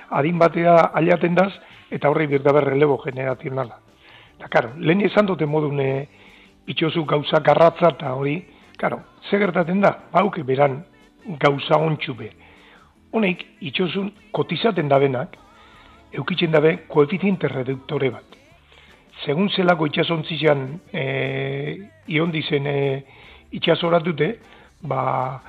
adin 0.09 0.39
batea 0.39 0.75
aliaten 0.93 1.35
daz, 1.35 1.51
eta 1.91 2.09
horrei 2.09 2.27
birda 2.27 2.53
berrelebo 2.53 2.97
generazionala. 3.03 3.79
Eta, 4.37 4.49
karo, 4.51 4.73
lehen 4.77 5.01
izan 5.05 5.25
dute 5.25 5.45
modune 5.45 6.07
itxosu 6.67 7.05
gauza 7.05 7.39
garratza 7.39 7.93
eta 7.93 8.13
hori, 8.13 8.39
karo, 8.77 8.99
ze 9.29 9.39
gertaten 9.39 9.81
da, 9.81 9.95
bauke 10.11 10.43
beran 10.43 10.81
gauza 11.39 11.79
ontxube. 11.79 12.31
Honek, 13.15 13.45
itxosun 13.61 14.11
kotizaten 14.35 14.89
da 14.91 14.99
benak, 14.99 15.37
eukitzen 16.15 16.51
dabe 16.51 16.77
koefiziente 16.91 17.47
reduktore 17.47 18.09
bat. 18.11 18.35
Segun 19.23 19.49
zelako 19.49 19.87
itxasontzizan 19.87 20.65
e, 20.91 21.03
ion 22.11 22.33
dizen 22.33 22.67
e, 22.67 22.77
itxasoratute, 23.55 24.33
ba, 24.87 25.41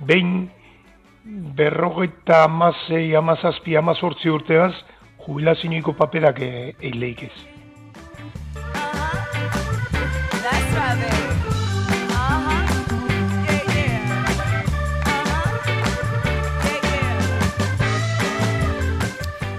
behin 0.00 0.50
berrogeita 1.24 2.44
amazei, 2.44 3.14
amazazpi, 3.14 3.76
amazortzi 3.76 4.30
urteaz, 4.30 4.74
jubilazioiko 5.26 5.94
paperak 5.94 6.40
eileik 6.42 7.26
ez. 7.28 7.34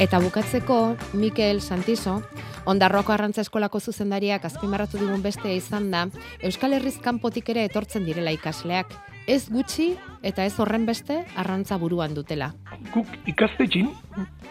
Eta 0.04 0.19
bukatzeko, 0.19 0.98
Mikel 1.13 1.62
Santiso, 1.62 2.19
Ondarroko 2.65 3.12
arrantza 3.12 3.43
eskolako 3.43 3.80
zuzendariak 3.80 4.46
azpimarratu 4.48 5.00
digun 5.00 5.24
beste 5.24 5.52
izan 5.56 5.89
da, 5.91 6.06
Euskal 6.43 6.76
Herriz 6.78 6.96
kanpotik 7.04 7.50
ere 7.52 7.65
etortzen 7.67 8.06
direla 8.08 8.32
ikasleak 8.36 8.91
ez 9.28 9.50
gutxi 9.50 9.94
eta 10.24 10.46
ez 10.46 10.54
horren 10.60 10.86
beste 10.86 11.24
arrantza 11.40 11.78
buruan 11.78 12.14
dutela. 12.14 12.52
Guk 12.94 13.08
ikastetxin, 13.28 13.90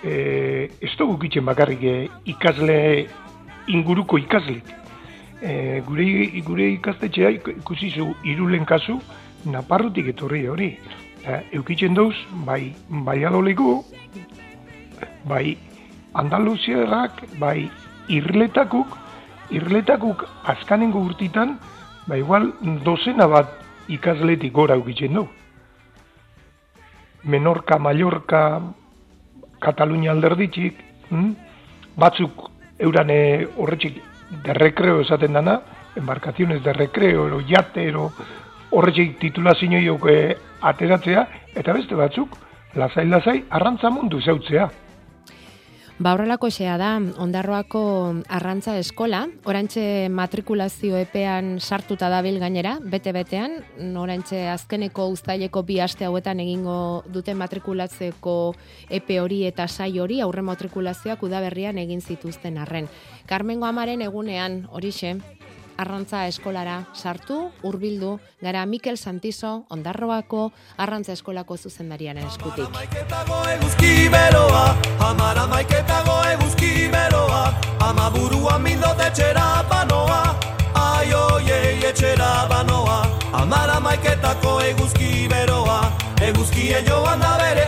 e, 0.03 0.69
ez 0.81 0.93
dugu 0.99 1.19
gitzen 1.25 1.45
bakarrik 1.45 1.83
e, 1.83 1.97
ikasle 2.33 2.79
inguruko 3.69 4.19
ikasle. 4.19 4.63
E, 5.43 5.83
gure, 5.87 6.07
gure 6.47 6.71
ikastetxea 6.79 7.31
ikusi 7.59 7.91
zu 7.91 8.13
irulen 8.25 8.65
kasu, 8.65 9.01
naparrutik 9.45 10.13
etorri 10.15 10.47
hori. 10.49 10.71
E, 11.27 11.43
eukitzen 11.59 11.95
dauz, 11.95 12.15
bai, 12.47 12.75
bai 12.89 13.23
adoleku, 13.25 13.83
bai 15.29 15.57
Andaluziarrak, 16.13 17.23
bai, 17.41 17.71
irletakuk, 18.13 18.99
irletakuk 19.49 20.27
azkanengo 20.45 21.01
urtitan, 21.01 21.57
ba 22.05 22.19
igual 22.21 22.51
dozena 22.85 23.25
bat 23.31 23.62
ikasletik 23.89 24.53
gora 24.53 24.77
ukitzen 24.77 25.15
du. 25.15 25.27
Menorka, 27.25 27.79
Mallorca, 27.79 28.61
Katalunia 29.63 30.11
alderditxik, 30.11 30.79
hm? 31.11 31.33
batzuk 31.97 32.49
eurane 32.79 33.47
horretxik 33.57 34.01
de 34.45 34.55
recreo 34.55 35.01
esaten 35.01 35.33
dana, 35.33 35.61
embarcaciones 35.97 36.63
de 36.65 36.73
recreo, 36.73 37.27
ero 37.29 37.41
jate, 37.47 37.85
ero 37.89 38.11
horretxik 38.71 39.19
titulazio 39.21 39.79
joak 39.85 40.09
eh, 40.11 40.37
ateratzea, 40.63 41.27
eta 41.55 41.73
beste 41.73 41.95
batzuk, 41.95 42.37
lasai-lasai, 42.75 43.45
arrantza 43.51 43.91
mundu 43.91 44.21
zeutzea. 44.21 44.71
Ba 46.03 46.17
horrelako 46.17 46.49
xea 46.51 46.73
da, 46.81 46.97
ondarroako 47.23 47.81
arrantza 48.27 48.73
eskola, 48.81 49.21
orantxe 49.47 50.09
matrikulazio 50.11 50.97
epean 50.99 51.61
sartuta 51.61 52.09
dabil 52.11 52.41
gainera, 52.43 52.73
bete-betean, 52.83 53.55
orantxe 54.01 54.41
azkeneko 54.51 55.07
uztaileko 55.13 55.63
bi 55.69 55.77
aste 55.85 56.09
hauetan 56.09 56.43
egingo 56.43 57.05
duten 57.07 57.39
matrikulatzeko 57.39 58.35
epe 58.91 59.21
hori 59.23 59.45
eta 59.47 59.69
sai 59.69 59.93
hori, 60.03 60.19
aurre 60.27 60.43
matrikulazioak 60.43 61.23
udaberrian 61.23 61.79
egin 61.79 62.03
zituzten 62.03 62.59
arren. 62.59 62.91
Carmengo 63.31 63.71
amaren 63.71 64.03
egunean, 64.03 64.65
horixe, 64.75 65.21
arrantza 65.83 66.27
eskolara 66.31 66.77
sartu, 66.95 67.39
hurbildu 67.63 68.17
gara 68.41 68.65
Mikel 68.67 68.97
Santizo, 68.97 69.53
ondarroako 69.75 70.51
arrantza 70.79 71.13
eskolako 71.17 71.57
zuzendariaren 71.57 72.27
eskutik. 72.27 72.69
amara 75.09 75.47
maiketago 75.47 76.17
eguzki 76.35 76.89
beroa, 76.93 77.43
ama 77.81 78.11
burua 78.15 78.59
mindote 78.59 79.11
txera 79.15 79.47
banoa, 79.71 80.23
ai 80.75 81.13
oiei 81.15 81.85
etxera 81.91 82.47
banoa, 82.49 83.01
amara 83.33 83.81
maiketako 83.81 84.61
eguzki 84.71 85.29
beroa, 85.29 85.81
eguzki 86.29 86.71
joan 86.87 87.21
da 87.21 87.37
bere 87.43 87.67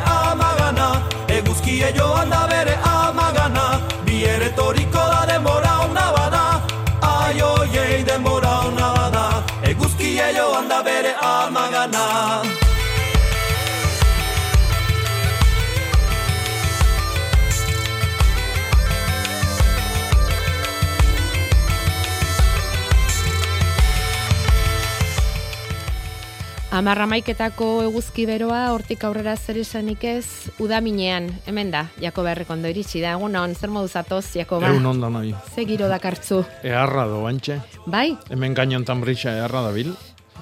Amarra 26.74 27.04
maiketako 27.06 27.66
eguzki 27.86 28.24
beroa, 28.26 28.64
hortik 28.74 29.04
aurrera 29.06 29.36
zer 29.38 29.60
esanik 29.60 30.02
ez, 30.10 30.48
udaminean, 30.58 31.28
hemen 31.46 31.70
da, 31.70 31.84
Jakoba 32.02 32.32
errekondo 32.34 32.66
iritsi 32.72 32.98
da, 33.04 33.12
egun 33.14 33.36
hon, 33.38 33.54
zer 33.54 33.70
modu 33.70 33.86
zatoz, 33.92 34.24
Jakoba? 34.34 34.72
Egun 34.72 34.88
ondan 34.90 35.14
nahi. 35.14 35.30
Ze 35.54 35.62
giro 35.68 35.86
dakartzu, 35.92 36.40
Eharra 36.66 37.04
do, 37.06 37.20
bantxe. 37.22 37.60
bai? 37.86 38.16
Hemen 38.28 38.54
gainon 38.58 38.84
tambrisa 38.84 39.36
eharra 39.38 39.62
da 39.68 39.70
bil. 39.70 39.92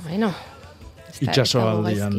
Bueno, 0.06 0.30
da- 0.32 1.20
itsaso 1.20 1.60
aldean. 1.68 2.16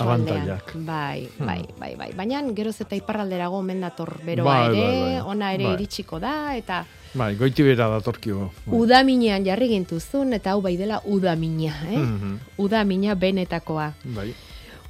abantailak. 0.00 0.72
Bai, 0.74 1.28
Hmm. 1.38 1.46
bai, 1.46 1.62
bai, 1.78 1.94
bai. 1.96 2.10
Baina 2.16 2.42
geroz 2.52 2.80
eta 2.80 2.96
iparralderago 2.96 3.58
omen 3.58 3.80
dator 3.80 4.18
beroa 4.26 4.44
Bai, 4.44 4.76
ere, 4.76 4.88
bai, 4.88 5.12
bai. 5.12 5.20
ona 5.20 5.52
ere 5.54 5.64
Bai. 5.64 5.74
iritsiko 5.74 6.18
da, 6.18 6.56
eta 6.56 6.84
Bai, 7.14 7.34
goiti 7.36 7.62
bera 7.62 7.88
datorkio. 7.92 8.50
Bai. 8.66 8.78
udaminean 8.78 9.44
jarri 9.44 9.68
gintuzun, 9.68 10.32
eta 10.32 10.50
hau 10.54 10.62
bai 10.64 10.76
dela 10.80 11.02
udamina, 11.04 11.74
eh? 11.90 11.98
Mhm. 11.98 12.38
Udamina 12.58 13.14
benetakoa. 13.14 13.92
Bai. 14.04 14.32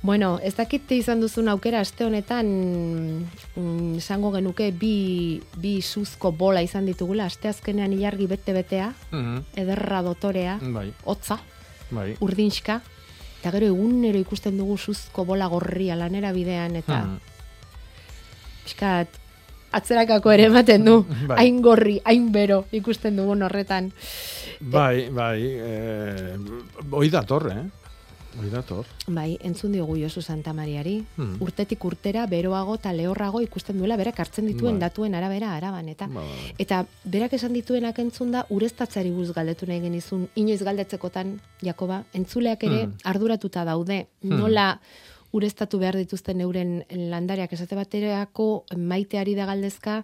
Bueno, 0.02 0.38
ez 0.42 0.54
dakit 0.56 0.90
izan 0.90 1.20
duzun 1.20 1.48
aukera 1.48 1.78
aste 1.80 2.04
honetan 2.04 2.46
mm, 3.56 3.96
esango 3.98 4.32
genuke 4.34 4.72
bi, 4.72 5.40
bi 5.56 5.80
suzko 5.82 6.32
bola 6.32 6.62
izan 6.62 6.86
ditugula, 6.86 7.26
aste 7.30 7.48
azkenean 7.48 7.92
ilargi 7.92 8.26
bete-betea, 8.26 8.92
Mhm. 9.12 9.36
ederra 9.56 10.02
dotorea, 10.02 10.58
Bai, 10.62 10.92
hotza, 11.04 11.38
bai. 11.90 12.16
urdinxka, 12.20 12.80
eta 13.40 13.50
gero 13.52 13.66
egunero 13.66 14.18
ikusten 14.18 14.58
dugu 14.58 14.76
suzko 14.78 15.24
bola 15.24 15.46
gorria 15.46 15.94
lanera 15.96 16.32
bidean, 16.32 16.74
eta 16.76 17.04
Mhm. 17.04 17.18
pixkat, 18.64 19.08
atzerakako 19.72 20.30
ere 20.32 20.44
ematen 20.50 20.84
du, 20.84 21.04
Bai. 21.28 21.38
hain 21.42 21.60
gorri, 21.62 22.00
hain 22.04 22.30
bero 22.32 22.64
ikusten 22.72 23.16
dugun 23.16 23.42
horretan. 23.42 23.92
Bai, 24.60 25.08
bai. 25.10 25.38
Eh, 25.42 26.36
oi 26.90 27.08
dator, 27.10 27.48
eh? 27.50 27.62
Oi 28.40 28.48
dator. 28.48 28.86
Bai, 29.12 29.34
entzun 29.44 29.72
diogu 29.74 29.98
Josu 30.00 30.22
Santa 30.24 30.54
Mariari, 30.56 31.02
Hmm. 31.18 31.34
urtetik 31.44 31.84
urtera 31.84 32.22
beroago 32.26 32.76
eta 32.78 32.92
lehorrago 32.96 33.42
ikusten 33.44 33.76
duela 33.76 33.96
berak 34.00 34.20
hartzen 34.20 34.46
dituen 34.48 34.78
Bai. 34.78 34.88
datuen 34.88 35.14
arabera 35.14 35.50
araban, 35.54 35.88
eta 35.92 36.06
Ba, 36.06 36.14
ba, 36.14 36.20
ba. 36.22 36.54
eta 36.58 36.86
berak 37.04 37.34
esan 37.36 37.52
dituenak 37.52 37.98
entzun 37.98 38.32
da 38.32 38.46
ureztatzeari 38.48 39.10
buruz 39.10 39.34
galdetu 39.36 39.66
nahi 39.68 39.80
genizun, 39.84 40.28
inoiz 40.34 40.62
galdetzekotan, 40.64 41.40
Jakoba, 41.62 42.04
entzuleak 42.14 42.64
ere 42.64 42.86
Hmm. 42.86 42.94
arduratuta 43.04 43.64
daude, 43.66 44.06
nola 44.22 44.80
ureztatu 45.32 45.80
behar 45.80 45.96
dituzten 45.96 46.40
euren 46.44 46.82
landareak 46.90 47.52
esate 47.56 47.76
baterako 47.76 48.64
maiteari 48.76 49.34
da 49.34 49.46
galdezka, 49.48 50.02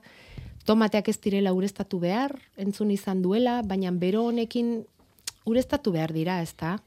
tomateak 0.68 1.08
ez 1.08 1.18
direla 1.24 1.52
ureztatu 1.56 2.00
behar, 2.00 2.34
entzun 2.56 2.90
izan 2.92 3.22
duela, 3.24 3.60
baina 3.64 3.92
bero 3.92 4.26
honekin 4.28 4.82
ureztatu 5.48 5.92
behar 5.92 6.12
dira, 6.12 6.40
ezta? 6.44 6.78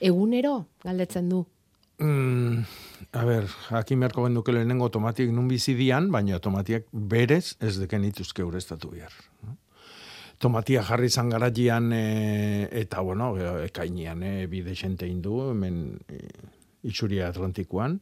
Egunero 0.00 0.66
galdetzen 0.84 1.30
du. 1.32 1.44
Mm, 1.98 2.64
a 3.16 3.22
ber, 3.24 3.46
jakin 3.70 4.02
beharko 4.04 4.26
genduke 4.26 4.52
lehenengo 4.52 4.90
tomatiek 4.92 5.30
nun 5.32 5.48
bizi 5.48 5.72
dian, 5.78 6.10
baina 6.12 6.40
tomatiak 6.44 6.90
berez 6.92 7.56
ez 7.64 7.78
deken 7.80 8.04
ituzke 8.04 8.44
ureztatu 8.44 8.92
behar. 8.92 9.14
Tomatia 10.36 10.82
jarri 10.84 11.08
zan 11.08 11.30
garatian 11.32 11.88
e, 11.96 12.68
eta, 12.82 13.00
bueno, 13.00 13.30
gero, 13.38 13.56
ekainian 13.64 14.20
e, 14.22 14.34
bide 14.52 14.76
xente 14.76 15.08
indu, 15.08 15.38
hemen 15.54 15.96
e, 16.12 16.20
itxuria 16.86 17.28
atlantikoan. 17.30 17.98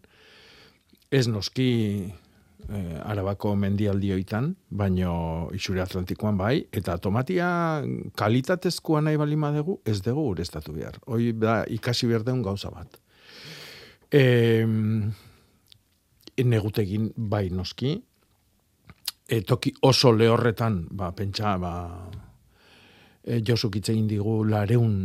Ez 1.10 1.26
noski 1.30 1.68
e, 2.04 2.80
arabako 3.04 3.54
mendialdioitan, 3.60 4.50
baino 4.70 5.14
itxuria 5.54 5.86
atlantikoan 5.88 6.38
bai, 6.38 6.56
eta 6.72 6.96
tomatia 6.98 7.48
kalitatezkoa 8.18 9.04
nahi 9.04 9.20
bali 9.20 9.36
madegu, 9.36 9.78
ez 9.86 10.00
dugu 10.04 10.28
ureztatu 10.34 10.74
behar. 10.76 10.98
Hoi 11.06 11.32
da 11.38 11.62
ikasi 11.70 12.10
behar 12.10 12.26
deun 12.26 12.42
gauza 12.42 12.72
bat. 12.74 12.98
E, 14.12 14.64
negutegin 16.44 17.12
bai 17.16 17.48
noski, 17.50 17.94
e, 19.28 19.40
toki 19.42 19.74
oso 19.82 20.12
lehorretan, 20.12 20.84
ba, 20.90 21.12
pentsa, 21.16 21.56
ba, 21.58 21.74
e, 23.22 23.40
Josuk 23.46 23.78
hitz 23.78 23.88
egin 23.92 24.08
digu 24.10 24.42
lareun, 24.48 24.98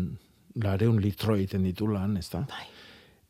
lareun 0.64 1.00
litro 1.02 1.38
egiten 1.38 1.64
ditu 1.68 1.88
lan, 1.92 2.18
ez 2.20 2.28
da? 2.34 2.44
Bai. 2.50 2.68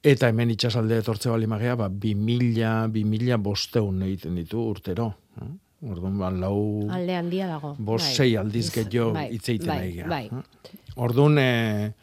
Eta 0.03 0.29
hemen 0.31 0.51
itxasalde 0.53 1.01
etortze 1.01 1.27
bali 1.31 1.47
magea, 1.51 1.73
ba, 1.75 1.89
bi 1.91 2.13
mila, 2.15 2.87
bi 2.87 3.01
mila 3.03 3.35
bosteun 3.37 4.01
egiten 4.05 4.37
ditu 4.39 4.61
urtero. 4.71 5.09
eh? 5.41 5.49
Orduan, 5.91 6.17
ba, 6.19 6.29
lau, 6.31 6.87
Alde 6.91 7.15
handia 7.15 7.47
dago. 7.47 7.73
bost, 7.77 8.05
Bai. 8.07 8.15
sei 8.15 8.35
aldiz 8.35 8.65
Iz- 8.67 8.73
gehiago 8.75 9.13
bai, 9.15 9.29
hitz 9.33 9.49
egiten 9.49 9.67
bai, 9.67 10.03
Bai, 10.07 10.25
eh? 10.27 10.93
Orduan, 10.99 11.37
e, 11.39 11.93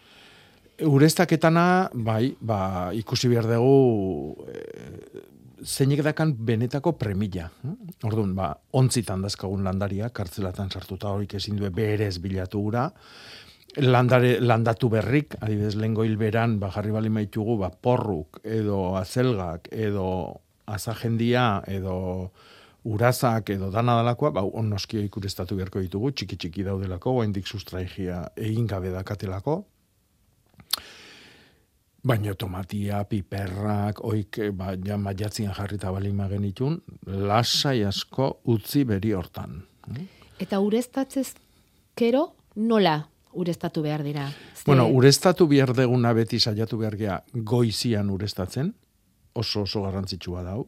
ureztaketana, 0.85 1.91
bai, 1.95 2.35
ba, 2.41 2.91
ikusi 2.97 3.29
behar 3.33 3.49
dugu 3.49 4.45
e, 4.49 5.23
zeinek 5.65 6.03
dakan 6.05 6.35
benetako 6.37 6.93
premilla. 6.97 7.51
eh? 7.65 7.75
Orduan, 8.05 8.35
ba, 8.37 8.51
ontzitan 8.73 9.23
dazkagun 9.25 9.65
landaria, 9.65 10.09
kartzelatan 10.11 10.71
sartuta 10.71 11.09
horik 11.13 11.35
ezin 11.35 11.57
due 11.57 11.71
berez 11.71 12.19
bilatu 12.21 12.61
gura, 12.61 12.91
landare, 13.77 14.41
landatu 14.41 14.89
berrik, 14.89 15.37
adibidez, 15.41 15.77
lengo 15.77 16.05
hilberan, 16.05 16.59
ba, 16.61 16.71
jarri 16.73 16.93
bali 16.95 17.11
maitugu, 17.13 17.59
ba, 17.61 17.71
porruk, 17.71 18.41
edo 18.45 18.97
azelgak, 18.97 19.69
edo 19.73 20.09
azajendia, 20.67 21.63
edo 21.69 22.33
urazak, 22.87 23.51
edo 23.51 23.71
dana 23.71 23.97
dalakoa, 24.01 24.33
ba, 24.33 24.45
on 24.47 24.71
noski 24.73 25.03
ikurestatu 25.05 25.59
beharko 25.59 25.83
ditugu, 25.85 26.13
txiki-txiki 26.13 26.65
daudelako, 26.67 27.19
oaindik 27.21 27.47
sustraigia 27.47 28.25
egin 28.37 28.69
gabe 28.71 28.93
dakatelako, 28.95 29.65
Baina 32.07 32.37
tomatia, 32.39 33.01
piperrak, 33.11 33.99
oik, 34.07 34.39
ba, 34.55 34.77
ja 34.87 34.95
maiatzian 34.95 35.51
jarrita 35.57 35.91
balima 35.91 36.29
genitun, 36.31 36.77
lasai 37.27 37.81
asko 37.83 38.29
utzi 38.55 38.85
beri 38.87 39.11
hortan. 39.17 39.57
Eta 40.39 40.61
ureztatzez 40.63 41.33
kero 41.99 42.29
nola 42.55 43.01
ureztatu 43.37 43.83
behar 43.85 44.03
dira? 44.03 44.29
Ze- 44.55 44.65
Bueno, 44.67 44.87
ureztatu 44.89 45.47
behar 45.47 45.73
deguna 45.77 46.13
beti 46.17 46.41
saiatu 46.41 46.79
behar 46.81 46.97
gea 46.97 47.21
goizian 47.35 48.11
ureztatzen, 48.11 48.73
oso 49.35 49.63
oso 49.63 49.83
garrantzitsua 49.85 50.43
dau. 50.43 50.67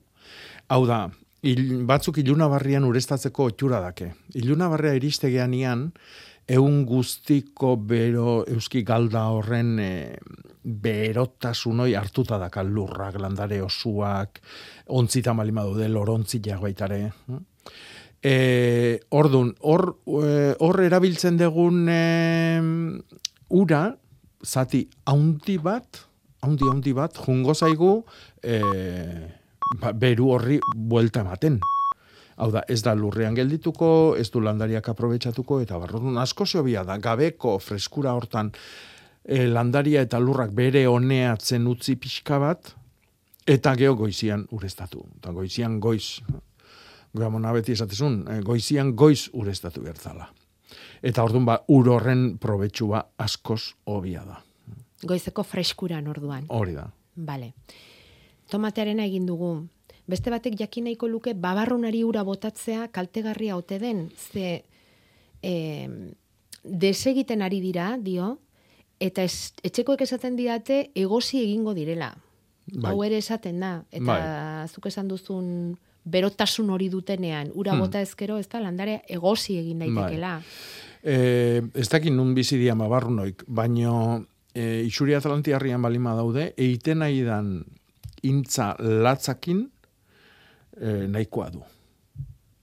Hau 0.69 0.83
da, 0.87 1.09
il, 1.43 1.85
batzuk 1.89 2.19
ilunabarrian 2.21 2.85
urestatzeko 2.85 3.49
otxura 3.53 3.81
dake. 3.81 4.13
Ilunabarria 4.35 4.95
iristegean 4.99 5.55
ian, 5.55 5.87
eun 6.49 6.85
guztiko 6.89 7.77
bero 7.77 8.45
euski 8.49 8.83
galda 8.83 9.27
horren 9.33 9.79
e, 9.81 9.91
berotasunoi 10.65 11.95
hartuta 11.99 12.39
daka 12.41 12.63
lurrak, 12.65 13.19
landare 13.21 13.61
osuak, 13.65 14.41
ontzita 14.89 15.35
malima 15.37 15.65
daude, 15.67 15.89
lorontzileak 15.89 16.61
baitare. 16.65 17.01
E, 18.25 18.99
ordun, 19.15 19.53
hor, 19.63 19.93
e, 20.07 20.55
hor 20.59 20.81
erabiltzen 20.83 21.39
dugun 21.39 21.87
e, 21.93 22.03
ura, 23.55 23.83
zati 24.43 24.83
haundi 25.07 25.59
bat, 25.63 26.03
haundi 26.43 26.67
haundi 26.67 26.95
bat, 26.97 27.19
jungo 27.25 27.55
zaigu, 27.55 27.93
e, 28.43 28.59
ba, 29.81 29.93
beru 29.93 30.33
horri 30.35 30.59
buelta 30.75 31.23
ematen. 31.23 31.61
Hau 32.39 32.51
da, 32.55 32.63
ez 32.71 32.81
da 32.87 32.95
lurrean 32.95 33.35
geldituko, 33.35 34.15
ez 34.19 34.29
du 34.31 34.43
landariak 34.43 34.89
aprobetsatuko, 34.93 35.61
eta 35.63 35.79
barrun 35.79 36.19
asko 36.23 36.47
zeobia 36.47 36.85
da, 36.87 36.99
gabeko 37.03 37.57
freskura 37.63 38.15
hortan 38.15 38.53
e, 39.25 39.47
landaria 39.51 40.05
eta 40.07 40.21
lurrak 40.23 40.55
bere 40.55 40.87
honeatzen 40.87 41.67
utzi 41.71 41.99
pixka 41.99 42.39
bat, 42.43 42.75
eta 43.49 43.75
geho 43.79 43.97
goizian 43.99 44.47
urestatu. 44.55 45.03
Eta 45.19 45.33
goizian 45.35 45.81
goiz, 45.83 46.21
goamona 47.19 47.53
beti 47.53 47.75
esatezun, 47.77 48.21
e, 48.31 48.41
goizian 48.47 48.95
goiz 48.97 49.29
urestatu 49.33 49.83
gertzala. 49.85 50.31
Eta 51.03 51.25
orduan 51.25 51.47
ba, 51.47 51.59
ur 51.69 51.89
horren 51.95 52.39
probetxua 52.43 53.03
askoz 53.19 53.75
hobia 53.87 54.25
da. 54.27 54.41
Goizeko 55.07 55.45
freskuran 55.47 56.09
orduan. 56.11 56.47
Hori 56.49 56.75
da. 56.75 56.89
Bale. 57.15 57.53
Tomatearena 58.51 59.05
egin 59.07 59.27
dugu, 59.29 59.53
beste 60.09 60.33
batek 60.33 60.57
jakin 60.59 60.89
nahiko 60.89 61.09
luke 61.09 61.35
babarrunari 61.35 62.03
ura 62.05 62.25
botatzea 62.25 62.89
kaltegarria 62.89 63.57
ote 63.57 63.79
den, 63.79 64.09
ze 64.17 64.65
e, 65.43 65.55
desegiten 66.65 67.43
ari 67.43 67.61
dira, 67.61 67.93
dio, 68.01 68.39
eta 69.01 69.23
es, 69.23 69.53
etxekoek 69.63 70.03
esaten 70.03 70.37
diate 70.37 70.89
egosi 70.95 71.43
egingo 71.43 71.75
direla. 71.75 72.15
Bai. 72.69 72.91
Hau 72.91 73.05
ere 73.05 73.21
esaten 73.23 73.61
da, 73.61 73.73
eta 73.91 74.09
Bai. 74.11 74.69
zuk 74.69 74.89
esan 74.91 75.09
duzun 75.09 75.79
berotasun 76.11 76.71
hori 76.71 76.89
dutenean, 76.93 77.53
ura 77.55 77.73
Hmm. 77.73 77.81
bota 77.85 78.01
ezkero, 78.01 78.39
ez 78.39 78.49
da, 78.49 78.61
landare 78.61 79.03
egosi 79.09 79.59
egin 79.59 79.79
daitekela. 79.85 80.41
E, 81.03 81.63
ez 81.75 81.89
dakit 81.89 82.13
nun 82.13 82.35
bizi 82.35 82.59
dia 82.59 82.75
mabarrunoik, 82.75 83.45
baino 83.47 84.25
e, 84.55 84.83
isuri 84.87 85.15
atlantiarrian 85.15 85.83
balima 85.83 86.15
daude, 86.19 86.53
eiten 86.57 86.99
nahi 87.05 87.23
dan 87.23 87.65
intza 88.23 88.75
latzakin 88.79 89.63
e, 90.81 91.07
nahikoa 91.07 91.51
du. 91.55 91.63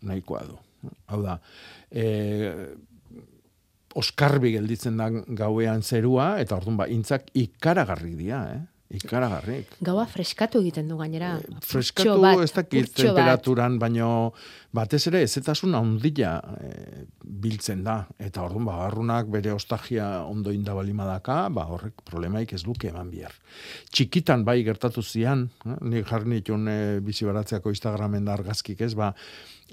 Nahikoa 0.01 0.43
du. 0.49 0.59
Hau 1.07 1.21
da, 1.23 1.39
e, 1.89 2.05
oskarbi 3.95 4.51
gelditzen 4.57 4.97
da 4.99 5.07
gauean 5.09 5.81
zerua, 5.81 6.35
eta 6.43 6.57
orduan 6.57 6.77
ba, 6.77 6.87
intzak 6.91 7.29
ikaragarri 7.33 8.15
dira, 8.19 8.41
eh? 8.51 8.63
Ikaragarrik. 8.93 9.71
Gaua 9.81 10.03
freskatu 10.05 10.59
egiten 10.61 10.91
du 10.91 10.97
gainera. 10.99 11.31
Freskatu 11.65 12.11
Urtxo 12.11 12.21
bat, 12.21 12.41
ez 12.43 12.51
dakit 12.53 12.91
temperaturan, 12.93 13.79
baino 13.81 14.09
batez 14.75 15.01
ere 15.09 15.23
ezetasun 15.25 15.73
handia 15.73 16.35
e, 16.61 17.05
biltzen 17.25 17.81
da. 17.85 17.97
Eta 18.21 18.43
orduan 18.45 18.67
bagarrunak 18.69 19.31
bere 19.33 19.55
ostagia 19.55 20.09
ondo 20.29 20.53
inda 20.53 20.75
balima 20.77 21.07
daka, 21.09 21.47
ba 21.49 21.65
horrek 21.73 22.05
problemaik 22.05 22.53
ez 22.53 22.61
luke 22.67 22.91
eman 22.91 23.09
bihar. 23.09 23.33
Txikitan 23.89 24.45
bai 24.45 24.59
gertatu 24.67 25.01
zian, 25.01 25.47
eh? 25.65 25.79
nik 25.81 26.05
jarri 26.11 26.35
nituen 26.35 26.69
e, 26.69 26.79
bizi 27.01 27.25
baratzeako 27.25 27.73
Instagramen 27.73 28.29
da 28.29 28.37
argazkik 28.37 28.85
ez, 28.85 28.93
ba, 28.93 29.15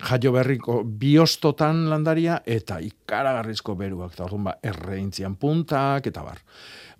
jaio 0.01 0.33
berriko 0.33 0.83
biostotan 0.85 1.85
landaria 1.91 2.39
eta 2.47 2.79
ikaragarrizko 2.81 3.75
beruak, 3.77 4.15
eta 4.15 4.25
orduan 4.25 4.49
ba, 4.49 4.55
erreintzian 4.63 5.37
puntak, 5.37 6.07
eta 6.09 6.23
bar. 6.25 6.41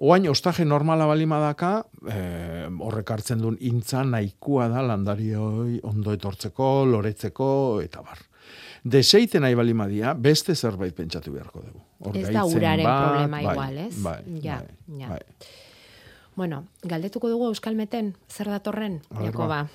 Oain, 0.03 0.27
ostaje 0.29 0.65
normala 0.65 1.07
balima 1.07 1.39
daka, 1.41 1.85
eh, 2.11 2.67
horrek 2.81 3.11
hartzen 3.15 3.41
duen 3.41 3.57
intza 3.61 4.03
nahikoa 4.05 4.69
da 4.69 4.83
landarioi 4.83 5.81
ondo 5.89 6.13
etortzeko, 6.13 6.85
loretzeko, 6.91 7.49
eta 7.85 8.03
bar. 8.03 8.21
Deseiten 8.83 9.45
nahi 9.47 9.55
balima 9.55 9.87
dia, 9.87 10.13
beste 10.19 10.57
zerbait 10.57 10.95
pentsatu 10.95 11.33
beharko 11.33 11.63
dugu. 11.63 12.19
Ez 12.19 12.29
da 12.35 12.45
uraren 12.45 12.85
bat, 12.85 13.05
problema 13.07 13.37
bai, 13.37 13.53
igual, 13.53 13.79
ez? 13.79 14.03
Bai, 14.03 14.21
Ja, 14.43 14.59
bai, 14.59 14.99
ja. 14.99 15.09
bai. 15.09 15.21
Bueno, 16.35 16.65
galdetuko 16.83 17.29
dugu 17.29 17.47
Euskalmeten, 17.53 18.15
zer 18.29 18.49
datorren, 18.49 19.03
Jakoba. 19.21 19.67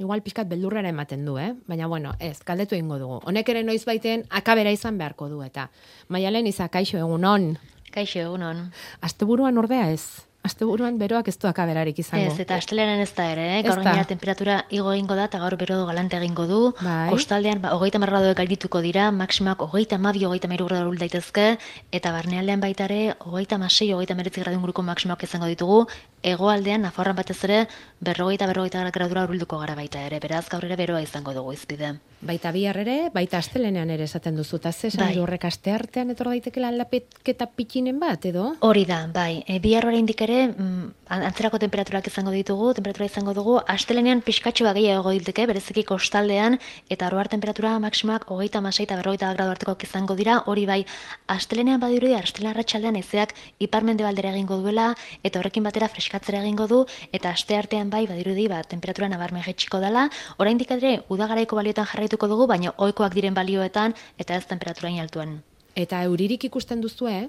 Igual 0.00 0.22
pizkat 0.24 0.48
beldurrera 0.48 0.88
ematen 0.88 1.26
du, 1.26 1.36
eh? 1.38 1.52
Baina 1.68 1.86
bueno, 1.86 2.14
ez, 2.18 2.38
galdetu 2.48 2.74
egingo 2.74 2.96
dugu. 2.98 3.20
Honek 3.28 3.48
ere 3.52 3.62
noiz 3.62 3.84
baiten 3.84 4.24
akabera 4.30 4.72
izan 4.72 4.96
beharko 4.98 5.28
du 5.28 5.42
eta. 5.44 5.68
Maialen 6.08 6.48
izakaixo 6.48 6.96
egunon. 6.98 7.58
Kaixo, 7.92 8.22
egunon. 8.24 8.70
Asteburuan 9.04 9.60
ordea 9.60 9.90
ez. 9.92 10.24
Asteburuan 10.42 10.96
beroak 10.98 11.28
ez 11.30 11.36
du 11.38 11.46
akaberarik 11.46 12.00
izango. 12.02 12.32
Ez, 12.32 12.40
eta 12.42 12.56
astelaren 12.58 12.98
ez 13.04 13.12
da 13.14 13.28
ere, 13.30 13.44
eh? 13.56 13.60
Gaur 13.62 13.78
gainera 13.78 14.08
temperatura 14.10 14.56
igo 14.74 14.90
egingo 14.90 15.14
da, 15.14 15.28
eta 15.30 15.38
gaur 15.38 15.54
bero 15.60 15.76
galante 15.86 16.18
egingo 16.18 16.48
du. 16.50 16.60
Bai. 16.80 17.12
Kostaldean, 17.12 17.60
ba, 17.62 17.70
hogeita 17.76 18.00
marradoek 18.02 18.34
gaildituko 18.40 18.82
dira, 18.82 19.04
maksimak 19.14 19.62
hogeita 19.62 20.00
mabi, 20.02 20.24
hogeita 20.26 20.50
mairu 20.50 20.66
gradu 20.66 20.96
daitezke, 20.98 21.46
eta 21.94 22.14
barnealdean 22.16 22.64
baita 22.64 22.88
ere, 22.90 23.14
hogeita 23.22 23.60
masei, 23.62 23.92
hogeita 23.94 24.18
meretzi 24.18 24.42
gradu 24.42 24.58
inguruko 24.58 24.82
maksimak 24.82 25.22
izango 25.22 25.46
ditugu, 25.52 25.84
hegoaldean 26.26 26.82
Nafarroan 26.88 27.20
batez 27.22 27.38
ere, 27.46 27.68
berrogeita, 28.00 28.50
berrogeita 28.50 28.82
gradura 28.90 29.28
urbilduko 29.28 29.62
gara 29.62 29.78
baita 29.78 30.02
ere, 30.08 30.18
beraz 30.18 30.48
gaur 30.50 30.66
ere 30.66 30.80
beroa 30.80 31.06
izango 31.06 31.38
dugu 31.38 31.54
izpide. 31.54 31.94
Baita 32.22 32.52
bihar 32.54 32.76
ere, 32.78 33.08
baita 33.10 33.40
astelenean 33.42 33.90
ere 33.90 34.04
esaten 34.06 34.36
duzu. 34.38 34.60
Ta 34.62 34.70
ze 34.70 34.86
esan 34.92 35.08
Bai. 35.08 35.18
horrek 35.18 35.44
aste 35.44 35.72
artean 35.74 36.10
etor 36.14 36.28
daitekela 36.30 36.68
aldapeketa 36.70 37.48
pitxinen 37.50 37.98
bat, 37.98 38.24
edo? 38.30 38.52
Hori 38.60 38.84
da, 38.86 39.08
bai. 39.10 39.42
E, 39.48 39.58
bihar 39.58 39.88
oraindik 39.88 40.22
ere, 40.22 40.46
mm, 40.46 40.92
antzerako 41.10 41.58
temperaturak 41.58 42.06
izango 42.06 42.30
ditugu, 42.30 42.74
temperatura 42.74 43.06
izango 43.06 43.34
dugu, 43.34 43.56
astelenean 43.66 44.22
pixkatxo 44.22 44.64
bat 44.64 44.76
gehiago 44.78 45.10
diteke, 45.10 45.46
bereziki 45.50 45.82
kostaldean, 45.82 46.60
eta 46.88 47.08
oroar 47.08 47.26
temperatura 47.28 47.74
maksimak 47.82 48.28
hogeita 48.30 48.60
masei 48.60 48.84
eta 48.84 48.96
berrogeita 49.00 49.32
gradu 49.34 49.50
artekoak 49.50 49.82
izango 49.82 50.14
dira, 50.14 50.44
hori 50.46 50.64
bai, 50.64 50.86
astelenean 51.26 51.80
badirudi, 51.80 52.14
astelenan 52.14 52.54
arratsaldean 52.54 52.96
ezeak 53.02 53.34
iparmende 53.58 54.04
baldera 54.04 54.30
egingo 54.30 54.60
duela, 54.62 54.94
eta 55.24 55.40
horrekin 55.40 55.64
batera 55.64 55.88
freskatzera 55.88 56.40
egingo 56.40 56.68
du, 56.68 56.84
eta 57.10 57.34
aste 57.34 57.58
artean 57.58 57.90
bai, 57.90 58.06
badirudi, 58.06 58.46
ba, 58.46 58.62
temperatura 58.62 59.08
nabarmen 59.08 59.42
jetxiko 59.42 59.82
dela, 59.82 60.08
oraindik 60.38 60.70
ere, 60.70 61.00
udagaraiko 61.10 61.56
balioetan 61.56 61.90
jarraituko 62.12 62.28
dugu, 62.28 62.46
baina 62.46 62.72
ohikoak 62.76 63.14
diren 63.14 63.34
balioetan, 63.34 63.94
eta 64.18 64.36
ez 64.36 64.44
temperaturain 64.46 65.00
altuan. 65.00 65.42
Eta 65.74 66.02
euririk 66.04 66.44
ikusten 66.44 66.80
duzu, 66.80 67.08
eh? 67.08 67.28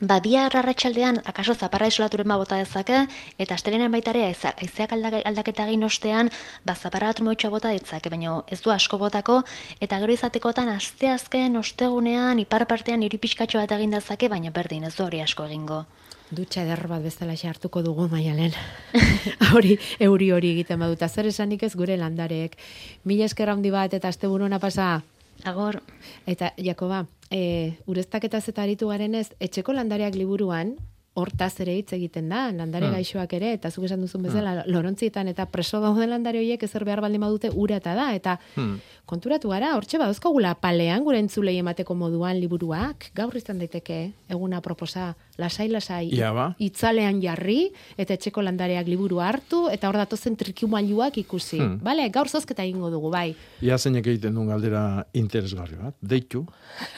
Ba, 0.00 0.18
bihar 0.20 0.54
arratsaldean 0.56 1.20
akaso 1.24 1.54
zaparra 1.54 1.86
isolaturen 1.86 2.28
ba 2.28 2.36
bota 2.36 2.56
dezake, 2.56 3.06
eta 3.38 3.54
astelenean 3.54 3.92
baita 3.92 4.10
ere 4.10 4.24
haiza- 4.26 4.54
haizeak 4.58 4.92
alda- 4.92 5.22
aldaketa 5.24 5.66
egin 5.68 5.84
ostean, 5.84 6.30
ba, 6.64 6.74
zaparra 6.74 7.06
bat 7.06 7.20
moitxo 7.20 7.50
bota 7.50 7.70
ditzake, 7.70 8.10
baina 8.10 8.42
ez 8.48 8.60
du 8.60 8.70
asko 8.70 8.98
botako, 8.98 9.42
eta 9.80 9.98
gero 9.98 10.12
izatekotan 10.12 10.68
aste 10.68 11.08
azken 11.08 11.56
ostegunean, 11.56 12.38
ipar 12.38 12.66
partean 12.66 13.02
hiri 13.02 13.18
pixkatxo 13.18 13.58
bat 13.58 13.70
egin 13.70 13.90
dezake, 13.90 14.28
baina 14.28 14.50
berdin 14.50 14.84
ez 14.84 14.96
du 14.96 15.04
hori 15.04 15.20
asko 15.20 15.44
egingo. 15.46 15.84
Dutxa 16.34 16.62
eder 16.64 16.86
bat 16.90 17.02
bezala 17.02 17.34
hartuko 17.34 17.82
dugu 17.82 18.08
maialen. 18.08 18.52
hori, 19.54 19.78
euri 20.00 20.30
hori 20.32 20.50
egiten 20.54 20.78
baduta. 20.80 21.08
Zer 21.08 21.26
esanik 21.26 21.62
ez 21.62 21.74
gure 21.76 21.96
landareek. 21.96 22.56
Mila 23.04 23.24
esker 23.24 23.50
handi 23.50 23.70
bat 23.70 23.94
eta 23.94 24.08
asteburuna 24.08 24.58
pasa. 24.58 25.02
Agor, 25.44 25.80
Eta, 26.26 26.52
Jakoba, 26.56 27.06
e, 27.30 27.74
ureztaketaz 27.86 28.48
eta 28.48 28.62
aritu 28.62 28.88
garenez, 28.88 29.28
etxeko 29.40 29.72
landareak 29.74 30.14
liburuan, 30.14 30.76
hortaz 31.14 31.52
ere 31.62 31.74
hitz 31.78 31.92
egiten 31.94 32.28
da, 32.28 32.48
landare 32.50 32.86
Hmm. 32.88 32.94
gaixoak 32.96 33.32
ere, 33.36 33.52
eta 33.54 33.70
zuk 33.70 33.84
esan 33.86 34.00
duzun 34.00 34.22
bezala, 34.22 34.64
lorontzietan 34.66 35.28
eta 35.28 35.46
preso 35.46 35.78
daude 35.80 36.06
landare 36.10 36.38
horiek 36.40 36.62
ezer 36.66 36.84
behar 36.84 37.00
baldin 37.00 37.20
badute 37.22 37.50
ura 37.54 37.76
eta 37.76 37.94
da, 37.94 38.14
eta 38.14 38.38
Hmm. 38.56 38.80
Konturatu 39.04 39.50
gara, 39.52 39.74
hortxe 39.76 39.98
badauzkagula 40.00 40.54
palean 40.62 41.04
gure 41.04 41.18
entzulei 41.20 41.56
emateko 41.60 41.94
moduan 41.98 42.38
liburuak, 42.40 43.10
gaur 43.16 43.36
izan 43.36 43.60
daiteke 43.60 43.98
eguna 44.32 44.60
proposa, 44.64 45.12
lasai-lasai, 45.40 46.08
ba. 46.34 46.46
itzalean 46.58 47.20
jarri, 47.22 47.68
eta 48.00 48.16
etxeko 48.16 48.44
landareak 48.46 48.88
liburu 48.88 49.20
hartu, 49.20 49.66
eta 49.72 49.90
hor 49.90 49.98
datozen 50.00 50.38
trikimailuak 50.40 51.18
ikusi. 51.20 51.60
Hmm. 51.60 51.76
Bale, 51.84 52.08
gaur 52.14 52.28
zozketa 52.28 52.64
egingo 52.64 52.90
dugu, 52.90 53.12
bai. 53.12 53.34
Ia 53.62 53.78
zeinek 53.78 54.06
egiten 54.14 54.34
duen 54.34 54.48
galdera 54.48 55.04
interesgarri 55.12 55.78
bat. 55.80 55.96
Deitu. 56.00 56.44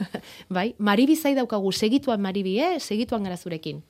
Bai, 0.57 0.73
Maribi 0.79 1.17
zai 1.17 1.35
daukagu, 1.37 1.73
segituan 1.73 2.23
Maribi, 2.23 2.59
eh? 2.63 2.77
Segituan 2.81 3.27
gara 3.27 3.37
zurekin. 3.37 3.83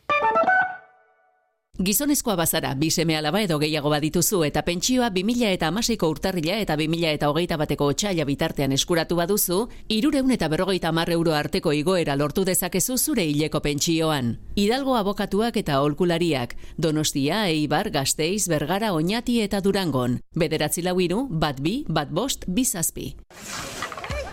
Gizonezkoa 1.76 2.38
bazara, 2.40 2.70
bi 2.74 2.88
seme 2.90 3.18
alaba 3.18 3.42
edo 3.44 3.58
gehiago 3.60 3.90
badituzu 3.92 4.38
eta 4.46 4.62
pentsioa 4.64 5.10
2000 5.12 5.50
eta 5.52 5.68
amaseiko 5.68 6.08
urtarrila 6.08 6.54
eta 6.62 6.72
2000 6.80 7.10
eta 7.18 7.28
hogeita 7.28 7.58
bateko 7.60 7.90
otxaila 7.92 8.24
bitartean 8.24 8.72
eskuratu 8.72 9.18
baduzu, 9.18 9.58
irureun 9.92 10.32
eta 10.32 10.48
berrogeita 10.48 10.92
mar 10.96 11.12
euro 11.12 11.34
arteko 11.36 11.74
igoera 11.76 12.16
lortu 12.16 12.46
dezakezu 12.48 12.96
zure 12.96 13.26
hileko 13.28 13.60
pentsioan. 13.60 14.38
Hidalgo 14.56 14.96
abokatuak 14.96 15.60
eta 15.60 15.82
holkulariak, 15.82 16.56
Donostia, 16.78 17.44
Eibar, 17.50 17.90
Gasteiz, 17.90 18.48
Bergara, 18.48 18.94
Oñati 18.94 19.42
eta 19.44 19.60
Durangon. 19.60 20.20
Bederatzi 20.34 20.80
lau 20.80 20.96
iru, 20.98 21.26
bat 21.28 21.60
bi, 21.60 21.82
bat 21.88 22.08
bost, 22.08 22.48
bizazpi. 22.48 23.12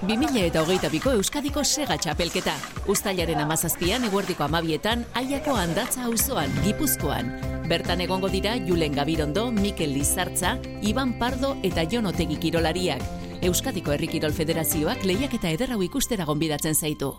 2000 0.04 0.48
eta 0.50 0.62
hogeita 0.62 0.89
biko 0.92 1.13
Euskadiko 1.16 1.63
sega 1.63 1.96
txapelketa. 1.98 2.54
Uztailaren 2.92 3.39
amazazpian 3.39 4.04
eguerdiko 4.04 4.44
amabietan, 4.44 5.06
aiako 5.16 5.56
handatza 5.56 6.04
auzoan 6.10 6.52
Gipuzkoan. 6.66 7.30
Bertan 7.70 8.04
egongo 8.04 8.28
dira 8.28 8.58
Julen 8.68 8.96
Gabirondo, 8.98 9.46
Mikel 9.52 9.94
Lizartza, 9.96 10.58
Iban 10.84 11.13
Pardo 11.20 11.56
eta 11.63 11.86
Jon 11.89 12.10
Otegi 12.12 12.36
Kirolariak. 12.36 13.02
Euskadiko 13.44 13.94
Herri 13.96 14.10
Kirol 14.12 14.36
Federazioak 14.36 15.06
lehiak 15.08 15.38
eta 15.39 15.50
ederrau 15.56 15.80
ikustera 15.84 16.28
gonbidatzen 16.28 16.76
zaitu. 16.76 17.13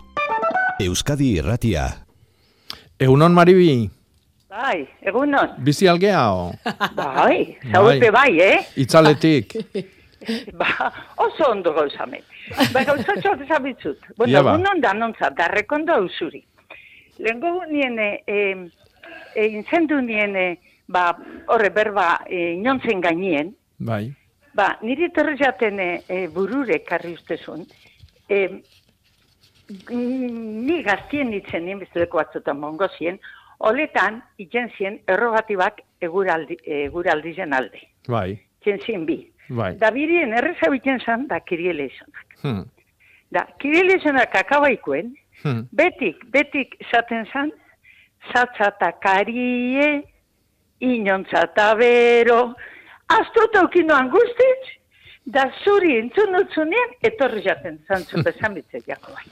Euskadi 0.80 1.34
irratia. 1.38 1.88
Egunon 3.00 3.32
Maribi, 3.32 3.88
Bai, 4.54 4.84
egunon. 5.02 5.56
bizi 5.64 5.88
algea 5.88 6.28
o? 6.30 6.52
Bai, 6.94 7.56
zaupe 7.72 8.10
bai, 8.14 8.30
eh? 8.40 8.60
Itzaletik. 8.76 9.56
Ba, 10.60 10.92
oso 11.16 11.50
ondo 11.50 11.72
gauzame. 11.74 12.22
Ba, 12.72 12.84
gauzatxo 12.84 13.34
ezabitzut. 13.44 13.98
Bueno, 14.16 14.32
Ia 14.32 14.42
ba. 14.42 14.54
egunon 14.54 14.80
danontza, 14.80 15.30
darrekondo 15.30 15.94
ausuri. 15.94 16.42
Lehenko 17.18 17.64
nien, 17.70 17.98
e, 17.98 18.70
e, 19.34 19.46
inzendu 19.46 20.00
nien, 20.02 20.36
e, 20.36 20.58
ba, 20.86 21.16
horre 21.46 21.70
berba, 21.70 22.20
e, 22.26 22.52
inontzen 22.58 23.00
gainien, 23.00 23.54
Bai. 23.78 24.12
ba, 24.52 24.78
niri 24.82 25.10
torre 25.14 25.36
jaten 25.40 25.80
e, 25.80 26.26
burure 26.34 26.82
karri 26.84 27.14
ustezun, 27.14 27.64
e, 28.28 28.48
ni 29.90 30.82
gaztien 30.84 31.30
nitzen 31.30 31.64
nien, 31.64 31.78
bezaleko 31.80 32.20
batzutan 32.20 32.58
mongo 32.60 32.88
zien, 32.98 33.18
oletan, 33.64 34.20
itzen 34.36 34.68
zien, 34.76 34.98
errogatibak 35.08 35.80
eguraldi, 36.04 36.58
eguraldi 36.84 37.32
zen 37.34 37.54
alde. 37.56 37.80
Bai. 38.08 38.34
Itzen 38.60 38.80
zien 38.84 39.06
bi. 39.06 39.22
Bai. 39.48 39.74
Da 39.78 39.90
birien 39.92 40.32
erreza 40.32 40.70
biten 40.72 41.00
zan, 41.04 41.26
da 41.28 41.38
kiriele 41.40 41.86
izanak. 41.90 42.23
Hmm. 42.44 42.64
Da, 43.32 43.46
kiriele 43.58 43.96
izanak 44.00 44.34
akabaikuen, 44.44 45.14
Hmm. 45.42 45.64
betik, 45.72 46.22
betik 46.32 46.76
esaten 46.80 47.26
zan, 47.32 47.50
zatzata 48.32 48.92
karie, 49.02 50.02
inontzata 50.80 51.74
bero, 51.76 52.54
astruta 53.08 53.64
okinoan 53.66 54.08
guztiz, 54.12 54.70
da 55.26 55.44
zuri 55.64 55.96
entzun 55.98 56.36
utzunean, 56.38 56.94
etorri 57.02 57.42
jaten 57.44 57.78
zantzun 57.88 58.22
bezan 58.28 58.54
bitze 58.54 58.80
jako 58.86 59.12
bai. 59.12 59.24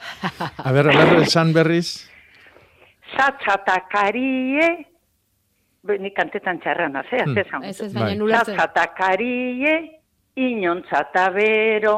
A 0.59 0.73
ber, 0.73 0.89
a 0.91 1.05
ber, 1.05 1.23
esan 1.23 1.53
berriz. 1.57 2.09
Zatzata 3.17 3.79
karie, 3.93 4.69
nik 5.99 6.15
kantetan 6.17 6.61
txarrana, 6.61 7.03
ze, 7.11 7.23
Hmm. 7.25 7.35
hmm. 7.37 7.51
zan. 7.51 7.65
Ez 7.65 7.81
ez 7.81 7.93
Bai. 7.95 8.03
baina 8.03 8.25
ulertzen. 8.25 8.57
Zatzata 8.57 8.87
karie, 8.97 9.75
inontzata 10.37 11.31
bero, 11.31 11.97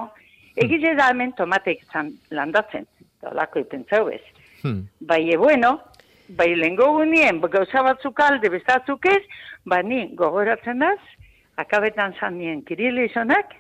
egile 0.57 0.95
da 0.99 1.09
hemen 1.11 1.33
tomatek 1.39 1.85
zan 1.93 2.13
landatzen, 2.31 2.87
eta 3.19 3.33
olako 3.33 3.65
iten 3.65 3.85
zau 3.91 4.09
ez. 4.13 4.23
Hmm. 4.63 4.87
Bai, 5.01 5.31
e, 5.33 5.37
bueno, 5.37 5.79
bai 6.29 6.55
lehengo 6.57 6.93
gunien, 6.99 7.41
gauza 7.41 7.83
batzuk 7.83 8.21
alde, 8.21 8.49
bestatzuk 8.49 9.07
ez, 9.07 9.23
ba 9.65 9.83
ni 9.83 10.07
gogoratzen 10.17 10.79
daz, 10.79 11.01
akabetan 11.57 12.15
zan 12.21 12.39
nien 12.39 12.63
kirile 12.65 13.07
izonak, 13.11 13.53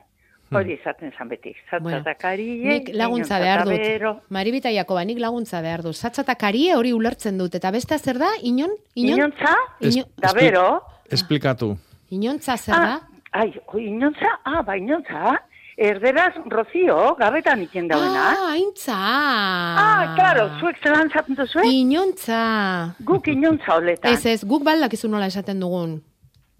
hori 0.54 0.76
izaten 0.78 1.12
zan 1.18 1.28
betik. 1.28 1.56
Bueno, 1.70 1.98
Zatzatakarie, 1.98 2.68
Nik 2.68 2.90
laguntza 2.94 3.40
behar 3.42 3.64
dut. 3.66 4.22
Maribita 4.30 4.70
Jakoba, 4.70 5.04
nik 5.04 5.18
laguntza 5.18 5.60
behar 5.64 5.82
dut. 5.82 5.96
Zatzatakarie 5.96 6.76
hori 6.76 6.92
ulertzen 6.94 7.38
dut. 7.40 7.56
Eta 7.58 7.72
beste 7.74 7.98
zer 7.98 8.20
da? 8.22 8.30
Inon? 8.42 8.70
Inon? 8.94 9.18
Inontza, 9.18 9.54
Ino- 9.80 10.06
da 10.16 10.32
bero, 10.36 10.66
Esplikatu. 11.10 11.74
Inontza 12.10 12.56
zer 12.56 12.74
da? 12.74 12.94
ah, 12.94 13.40
ai, 13.40 13.50
oi, 13.66 13.86
inontza, 13.88 14.30
ah, 14.44 14.62
ba, 14.62 14.76
inontza, 14.78 15.34
erderaz 15.76 16.34
rozio, 16.46 17.14
gabetan 17.18 17.62
iken 17.66 17.88
dauena. 17.88 18.24
Ah, 18.30 18.52
aintza! 18.54 18.94
Ah, 18.96 20.14
claro, 20.16 20.48
zuek 20.60 20.78
zelan 20.82 21.10
zaten 21.10 21.34
duzue? 21.38 21.64
Inontza! 21.66 22.94
Guk 23.04 23.26
inontza 23.28 23.74
holetan. 23.78 24.12
Ez 24.12 24.24
ez, 24.26 24.44
guk 24.46 24.62
baldakizu 24.64 25.08
nola 25.08 25.26
esaten 25.26 25.60
dugun. 25.60 25.98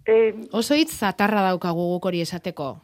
Eh, 0.07 0.35
Oso 0.53 0.74
hitz 0.77 0.92
zatarra 0.98 1.42
daukagu 1.48 1.87
guk 1.94 2.05
hori 2.11 2.20
esateko. 2.20 2.79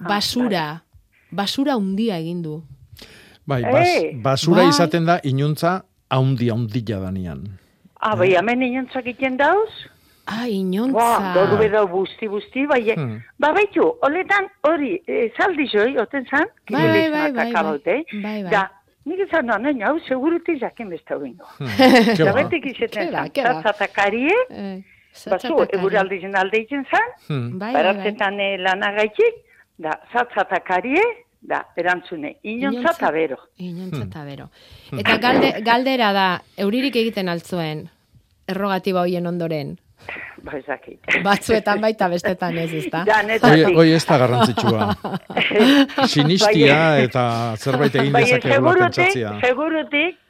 Ah, 0.00 0.08
Basura. 0.08 0.82
Basura 1.30 1.76
undia 1.76 2.16
egin 2.18 2.42
du. 2.42 2.62
Bai, 3.46 3.62
bas, 3.62 3.86
Eh. 3.86 4.14
basura 4.22 4.62
Bai. 4.64 4.70
izaten 4.72 5.04
da 5.06 5.20
inuntza 5.22 5.84
haundi 6.10 6.48
haundila 6.50 7.00
danian. 7.00 7.44
ah, 8.00 8.14
bai, 8.16 8.32
hemen 8.34 8.62
inontzak 8.62 9.06
iken 9.06 9.36
dauz? 9.36 9.70
Ah, 10.26 10.40
Ba, 10.42 10.48
inontza. 10.48 11.34
gaur 11.34 11.58
bedo 11.58 11.86
busti, 11.86 12.26
busti, 12.28 12.66
bai, 12.66 12.90
eh, 12.90 12.96
Hmm. 12.96 13.20
ba, 13.38 13.52
baitu, 13.52 13.82
holetan 14.02 14.48
hori, 14.62 15.00
e, 15.06 15.30
zaldi 15.38 15.68
joi, 15.68 15.96
oten 15.98 16.26
zan, 16.26 16.46
Bai, 16.70 16.82
bai, 16.88 17.10
bai, 17.10 17.32
bai, 17.32 17.50
akabaute, 17.50 18.04
bai, 18.22 18.42
bai. 18.42 18.50
da, 18.50 18.70
nik 19.04 19.20
izan 19.26 19.46
da, 19.46 19.58
nahi, 19.58 19.80
hau, 19.82 19.98
seguruti 20.08 20.58
jakin 20.58 20.88
besta 20.90 21.16
bingo. 21.18 21.46
Ke 22.16 22.24
Da 22.24 22.32
ba? 22.32 22.42
betik 22.42 22.66
izaten 22.66 23.12
ba, 23.12 23.22
zan, 23.28 23.30
ba. 23.34 23.62
zatzatakarie, 23.62 24.34
Eh, 24.50 24.82
bazu, 25.30 25.54
eguraldi 25.72 26.20
zen 26.20 26.34
alde 26.36 26.58
itzen 26.64 26.84
zan, 26.90 27.08
Hmm. 27.28 27.58
Bai, 27.58 27.72
bai, 27.72 27.72
bai. 27.72 27.82
baratzetan 27.94 28.40
eh, 28.40 28.58
lanagaitik, 28.58 29.34
da, 29.78 29.94
zatzatakarie, 30.12 31.02
da, 31.40 31.62
erantzune, 31.76 32.36
inontza 32.42 32.90
eta 32.98 33.10
bero. 33.12 33.36
Inontza 33.58 34.02
Hmm. 34.02 34.08
eta 34.10 34.24
bero. 34.24 34.50
Eta 34.98 35.18
galde, 35.18 35.52
galdera 35.62 36.12
da, 36.12 36.42
euririk 36.56 36.96
egiten 36.96 37.28
altzuen, 37.28 37.88
errogatiba 38.48 39.00
hoien 39.06 39.26
ondoren. 39.26 39.78
Ba, 40.44 40.52
ezakit. 40.58 41.00
Batzuetan 41.24 41.80
baita 41.80 42.08
bestetan 42.08 42.58
ez, 42.58 42.72
ezta? 42.74 43.04
Da, 43.08 43.16
Hoi, 43.22 43.26
netatik. 43.26 43.76
hoi 43.76 43.90
ez 43.96 44.04
da 44.06 44.18
garrantzitsua. 44.18 44.90
Sinistia 46.12 46.78
eta 47.02 47.24
zerbait 47.56 47.94
egin 47.96 48.12
Bai, 48.14 48.22
dezake 48.24 48.60
pentsatzia. 48.60 49.34
segurutik, 49.44 50.22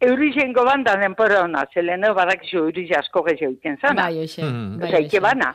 Eurizen 0.00 0.52
goban 0.54 0.84
da 0.86 0.92
denpora 0.94 1.40
hona, 1.42 1.64
zeleno 1.74 2.12
badakizu 2.14 2.60
eurize 2.68 2.94
asko 2.94 3.24
gehiago 3.26 3.56
iken 3.56 3.78
zana. 3.82 4.04
Bai, 4.04 4.20
hoxe. 4.22 4.44
Hmm. 4.44 4.76
Bai, 4.78 4.92
Osa, 4.92 5.00
ike 5.02 5.18
bana. 5.24 5.48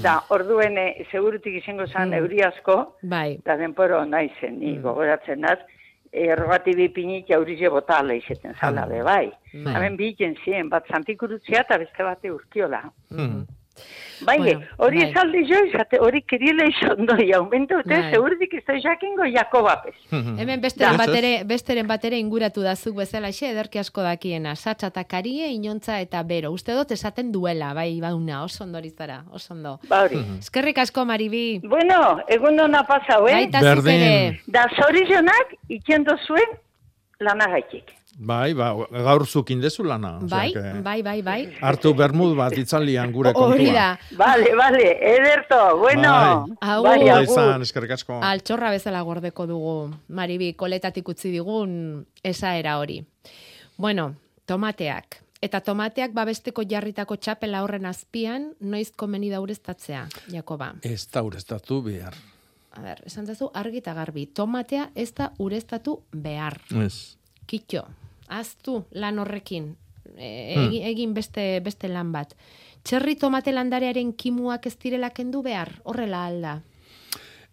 Da, 0.00 0.14
orduen, 0.32 0.78
eh, 0.80 1.04
segurutik 1.10 1.58
izango 1.58 1.84
zan 1.86 2.08
Hmm. 2.08 2.14
euri 2.22 2.40
asko, 2.42 2.96
Bai. 3.02 3.36
da 3.44 3.56
denpora 3.60 3.98
hona 4.00 4.22
izen, 4.24 4.56
ni 4.58 4.78
gogoratzen 4.80 5.42
daz, 5.44 5.58
errogatibi 6.12 6.88
pinit 6.94 7.30
eurize 7.30 7.70
botala 7.70 8.14
izeten 8.18 8.54
zala, 8.60 8.86
be, 8.90 9.02
bai. 9.06 9.30
Hemen 9.52 9.96
biken 9.98 10.36
ziren, 10.44 10.68
bat 10.72 10.88
zantikurutzia 10.90 11.62
eta 11.64 11.78
beste 11.78 12.06
bate 12.06 12.32
urkiola. 12.32 12.82
Hmm. 13.14 13.44
Bai, 14.22 14.36
Bueno, 14.38 14.60
hori 14.76 14.98
bai. 14.98 15.06
esaldi 15.10 15.38
jo, 15.48 15.58
izate, 15.64 15.96
hori 15.98 16.20
kiriele 16.28 16.66
izan 16.68 17.06
doi, 17.06 17.32
aumentu, 17.32 17.78
eta 17.80 17.88
Bai. 18.02 18.10
segurutik 18.12 18.52
ez 18.54 18.64
da 18.66 18.74
jakingo 18.78 19.24
jako 19.24 19.62
bapes. 19.62 19.94
Hmm. 20.10 20.38
Hemen 20.38 20.60
besteren 20.60 20.96
Da. 20.98 21.06
batere, 21.06 21.44
besteren 21.44 21.86
batere 21.88 22.18
inguratu 22.18 22.60
dazuk 22.60 22.96
bezala 22.96 23.30
xe, 23.32 23.50
ederki 23.54 23.78
asko 23.78 24.02
dakiena. 24.02 24.54
Satsa 24.56 24.88
eta 24.88 25.04
karie, 25.04 25.48
inontza 25.48 26.00
eta 26.00 26.22
bero. 26.22 26.50
Uste 26.52 26.72
dut 26.76 26.90
esaten 26.92 27.32
duela, 27.32 27.72
bai, 27.74 27.98
bauna, 28.00 28.42
oso 28.44 28.64
ondori 28.64 28.90
zara, 28.90 29.24
oso 29.32 29.54
ondo. 29.54 29.78
Ba 29.88 30.02
hori. 30.02 30.20
Eskerrik 30.38 30.78
asko, 30.78 31.04
Maribi. 31.06 31.60
Bueno, 31.64 32.20
egun 32.28 32.60
hona 32.60 32.82
pasau, 32.84 33.26
eh? 33.28 33.32
Baita 33.32 33.60
zuk 33.60 33.68
Berdin. 33.84 34.02
ere. 34.02 34.40
Da 34.46 34.66
zorizionak 34.76 35.56
ikendo 35.68 36.16
zuen 36.26 36.58
lanagaitik. 37.20 37.94
Bai, 38.18 38.52
ba, 38.54 38.72
gaur 38.90 39.26
zukin 39.26 39.60
dezu 39.62 39.84
lana. 39.84 40.18
Bai, 40.28 40.52
que 40.52 40.80
bai, 40.82 41.00
bai, 41.02 41.22
bai. 41.22 41.38
Hartu 41.62 41.94
bermud 41.94 42.34
bat 42.36 42.52
itzalian 42.58 43.12
gure 43.12 43.32
kontua. 43.32 43.54
Hori 43.54 43.70
da. 43.72 43.86
Vale, 44.18 44.54
vale, 44.56 44.84
ederto, 45.14 45.60
bueno. 45.78 46.10
Bai. 46.10 46.56
Agur. 46.74 46.88
Bai, 46.88 47.08
agur. 47.08 47.22
izan, 47.22 47.62
eskerrik 47.62 47.94
asko. 47.96 48.18
Altxorra 48.26 48.72
bezala 48.74 49.00
gordeko 49.06 49.46
dugu, 49.46 49.74
Maribi, 50.08 50.52
koletatik 50.58 51.08
utzi 51.08 51.30
digun 51.30 52.04
esaera 52.22 52.78
hori. 52.78 53.00
Bueno, 53.78 54.14
tomateak. 54.46 55.22
Eta 55.40 55.62
tomateak 55.64 56.12
babesteko 56.12 56.66
jarritako 56.68 57.16
txapela 57.16 57.62
horren 57.64 57.86
azpian, 57.88 58.50
noiz 58.60 58.90
komeni 58.92 59.30
da 59.32 59.40
ureztatzea, 59.40 60.02
Jakoba. 60.28 60.74
Ez 60.84 61.06
da 61.08 61.22
ureztatu 61.24 61.80
behar. 61.86 62.18
A 62.76 62.82
ber, 62.84 63.00
esan 63.06 63.24
zazu 63.26 63.48
argi 63.54 63.80
eta 63.80 63.94
garbi. 63.96 64.26
Tomatea 64.26 64.90
ez 64.94 65.08
da 65.16 65.32
ureztatu 65.38 66.02
behar. 66.12 66.60
Ez. 66.84 67.16
Kitxo, 67.50 67.86
aztu 68.30 68.84
lan 68.92 69.18
horrekin. 69.18 69.74
E, 70.16 70.54
Hmm. 70.56 70.72
egin, 70.90 71.12
beste, 71.14 71.60
beste 71.62 71.88
lan 71.88 72.10
bat. 72.12 72.34
Txerri 72.82 73.14
tomate 73.20 73.52
landarearen 73.52 74.12
kimuak 74.16 74.66
ez 74.66 74.76
direla 74.78 75.10
kendu 75.10 75.42
behar, 75.42 75.74
horrela 75.84 76.24
alda. 76.26 76.54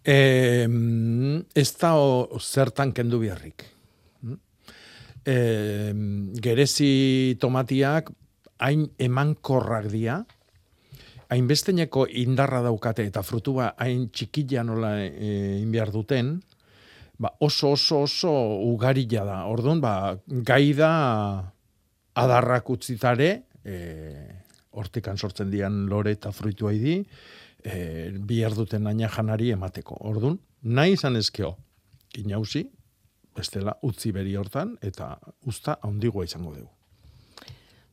E, 0.04 0.66
ez 1.54 1.68
da 1.76 1.94
o, 2.00 2.38
zertan 2.40 2.92
kendu 2.96 3.18
beharrik. 3.20 3.64
E, 5.28 5.92
gerezi 6.40 7.36
tomatiak 7.40 8.10
hain 8.58 8.86
emankorrak 8.98 9.90
dira, 9.92 10.22
hainbesteneko 11.28 12.06
indarra 12.08 12.62
daukate 12.64 13.04
eta 13.04 13.22
frutua 13.22 13.74
hain 13.76 14.08
txikila 14.08 14.64
nola 14.64 14.94
e, 15.04 15.58
inbiar 15.60 15.92
duten, 15.92 16.38
ba, 17.18 17.34
oso 17.40 17.72
oso 17.74 18.02
oso 18.06 18.32
ugarila 18.70 19.24
da. 19.26 19.38
Orduan, 19.50 19.80
ba, 19.82 20.16
gai 20.26 20.72
da 20.78 20.92
adarrak 22.18 22.70
utzitare, 22.70 23.30
e, 23.64 23.76
hortikan 24.78 25.18
sortzen 25.18 25.50
dian 25.50 25.86
lore 25.90 26.14
eta 26.16 26.32
fruitua 26.32 26.72
idi, 26.74 26.98
e, 27.62 28.10
bihar 28.18 28.54
duten 28.54 28.86
aina 28.86 29.10
janari 29.10 29.52
emateko. 29.54 29.98
Orduan, 30.10 30.38
nahi 30.62 30.96
izan 30.96 31.18
ezkeo, 31.18 31.54
inauzi, 32.22 32.64
bestela 33.36 33.76
utzi 33.86 34.12
beri 34.14 34.34
hortan, 34.38 34.76
eta 34.82 35.16
usta 35.46 35.78
handigoa 35.86 36.26
izango 36.26 36.54
dugu. 36.54 36.70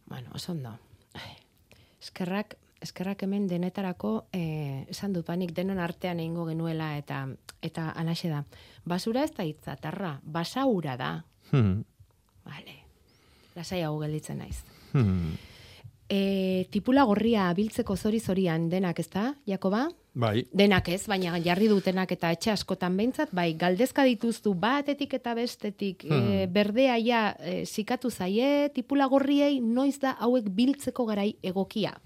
Bueno, 0.06 0.30
oso 0.38 0.52
ondo. 0.54 0.78
Eskerrak, 2.02 2.54
eskerrak 2.82 3.24
hemen 3.24 3.48
denetarako 3.48 4.28
eh, 4.34 4.86
esan 4.90 5.14
dut 5.14 5.26
panik 5.26 5.54
denon 5.56 5.80
artean 5.80 6.20
egingo 6.20 6.46
genuela 6.46 6.96
eta 6.98 7.26
eta 7.62 7.90
alaxe 7.96 8.30
da. 8.30 8.44
Basura 8.86 9.24
ez 9.24 9.34
da 9.34 9.44
hitzatarra, 9.44 10.20
basaura 10.24 10.98
da. 10.98 11.12
Hmm. 11.52 11.84
Vale. 12.46 12.80
Lasai 13.56 13.82
hau 13.84 13.98
gelditzen 14.00 14.38
naiz. 14.44 14.62
Hmm. 14.94 15.36
E, 16.06 16.68
tipula 16.70 17.02
gorria 17.10 17.48
biltzeko 17.58 17.96
zori 17.98 18.20
zorian 18.20 18.68
denak, 18.70 19.00
ezta, 19.02 19.32
Jakoba? 19.50 19.88
Bai, 20.14 20.46
Denak 20.54 20.92
ez, 20.94 21.02
baina 21.10 21.40
jarri 21.44 21.66
dutenak 21.68 22.12
eta 22.14 22.30
etxe 22.36 22.52
askotan 22.54 22.94
behintzat, 22.96 23.34
bai, 23.36 23.56
galdezka 23.58 24.06
dituztu 24.06 24.54
batetik 24.54 25.18
eta 25.18 25.34
bestetik, 25.36 26.06
e, 26.06 26.46
berdea 26.46 27.00
ja 27.02 27.24
e, 27.40 27.66
sikatu 27.66 28.12
zaie, 28.14 28.70
tipula 28.76 29.10
gorriei 29.12 29.58
noiz 29.60 29.98
da 30.04 30.14
hauek 30.20 30.52
biltzeko 30.54 31.08
garai 31.10 31.32
egokia. 31.42 31.98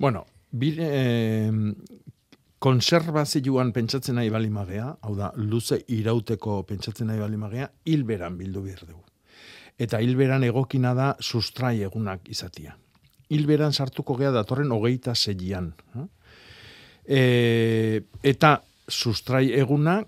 Bueno, 0.00 0.24
bire, 0.50 0.86
eh, 0.88 1.52
konservazioan 2.58 3.68
pentsatzen 3.76 4.16
nahi 4.16 4.30
bali 4.32 4.48
magea, 4.48 4.86
hau 5.04 5.10
da, 5.12 5.26
luze 5.36 5.76
irauteko 5.92 6.62
pentsatzen 6.64 7.10
nahi 7.10 7.18
bali 7.20 7.36
magea, 7.36 7.66
hilberan 7.84 8.38
bildu 8.38 8.62
behar 8.64 8.86
dugu. 8.86 9.02
Eta 9.76 10.00
hilberan 10.00 10.46
egokina 10.46 10.94
da 10.96 11.10
sustrai 11.20 11.82
egunak 11.84 12.30
izatia. 12.32 12.72
Hilberan 13.28 13.76
sartuko 13.76 14.16
gea 14.16 14.30
datorren 14.32 14.72
hogeita 14.72 15.12
zeian. 15.14 15.68
E, 17.04 18.00
eta 18.22 18.54
sustrai 18.88 19.50
eguna 19.52 19.98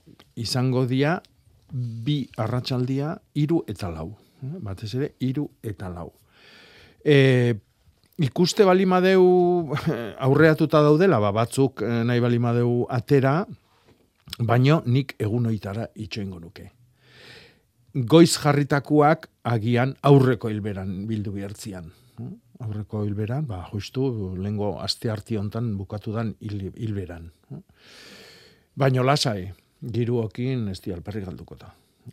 izango 0.41 0.87
dia 0.87 1.19
bi 1.73 2.17
arratsaldia 2.39 3.13
hiru 3.35 3.61
eta 3.69 3.93
lau. 3.93 4.09
Eh, 4.41 4.57
Batez 4.57 4.95
ere, 4.95 5.13
hiru 5.21 5.51
eta 5.63 5.93
lau. 5.93 6.09
E, 7.05 7.55
ikuste 8.23 8.65
balimadeu 8.65 9.23
aurreatuta 10.23 10.83
daudela, 10.85 11.19
ba, 11.21 11.33
batzuk 11.35 11.83
eh, 11.83 12.03
nahi 12.07 12.23
balimadeu 12.23 12.85
atera, 12.91 13.41
baino 14.39 14.83
nik 14.87 15.17
egun 15.21 15.49
oitara 15.51 15.89
itxoingo 15.95 16.41
nuke. 16.41 16.69
Goiz 17.93 18.31
jarritakuak 18.41 19.29
agian 19.45 19.97
aurreko 20.03 20.49
hilberan 20.49 21.03
bildu 21.11 21.35
bihertzian. 21.35 21.91
eh? 22.23 22.31
Aurreko 22.63 23.03
hilberan, 23.05 23.45
ba, 23.47 23.65
justu, 23.73 24.07
lengo 24.39 24.77
aste 24.81 25.11
arti 25.11 25.37
hontan 25.37 25.75
bukatu 25.77 26.15
dan 26.15 26.35
hil, 26.41 26.71
hilberan. 26.77 27.31
eh? 27.51 27.61
Baino 28.79 29.03
lasai, 29.05 29.51
giruokin 29.83 30.69
ez 30.73 30.81
di 30.81 30.93
alperri 30.95 31.21
galduko. 31.27 31.59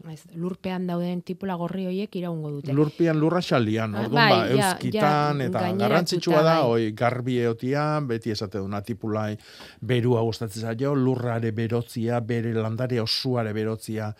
Ez, 0.10 0.22
lurpean 0.38 0.86
dauden 0.88 1.22
tipula 1.26 1.56
gorri 1.58 1.88
hoiek 1.90 2.14
iraungo 2.16 2.52
dute. 2.54 2.74
Lurpian 2.78 3.18
lurra 3.20 3.42
xalian, 3.42 3.96
Ah, 3.96 4.04
orduan 4.06 4.30
ba, 4.30 4.36
bai, 4.38 4.58
ja, 4.58 4.70
euskitan, 4.72 5.42
ja, 5.42 5.48
eta 5.48 5.60
gaineratuta, 5.64 5.88
garrantzitsua 5.88 6.44
da, 6.46 6.54
bai. 6.62 6.70
oi, 6.70 6.92
garbi 6.94 7.40
eotian, 7.42 8.08
beti 8.08 8.32
esate 8.32 8.62
duna 8.62 8.82
tipulai 8.86 9.34
berua 9.82 10.22
gustatzen 10.22 10.62
zaio, 10.70 10.94
lurrare 10.96 11.52
berotzia, 11.52 12.20
bere 12.22 12.54
landare 12.54 13.02
osuare 13.02 13.54
berotzia, 13.54 14.14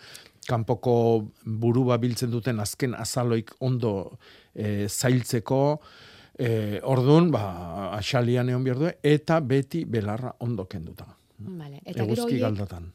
kanpoko 0.48 0.94
burua 1.44 1.98
biltzen 2.02 2.30
duten 2.30 2.60
azken 2.60 2.94
azaloik 2.98 3.54
ondo 3.60 4.18
e, 4.54 4.88
zailtzeko, 4.88 5.80
e, 6.38 6.80
orduan, 6.82 7.30
ba, 7.30 7.94
axalian 7.94 8.48
egon 8.48 8.64
behar 8.64 8.78
du, 8.78 8.90
eta 9.02 9.40
beti 9.40 9.84
belarra 9.84 10.34
ondo 10.40 10.66
kenduta. 10.66 11.06
Vale. 11.38 11.80
Eta 11.84 12.02
Eguzki 12.02 12.38
galdatan. 12.38 12.90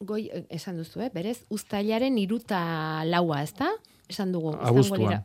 Goi, 0.00 0.28
eh, 0.32 0.44
esan 0.50 0.76
duzu, 0.76 1.00
eh? 1.00 1.10
berez, 1.14 1.38
ustailaren 1.50 2.18
iruta 2.18 3.04
laua, 3.04 3.42
ezta? 3.42 3.70
Esan 4.08 4.32
dugu. 4.32 4.54
Abuztuan. 4.60 5.24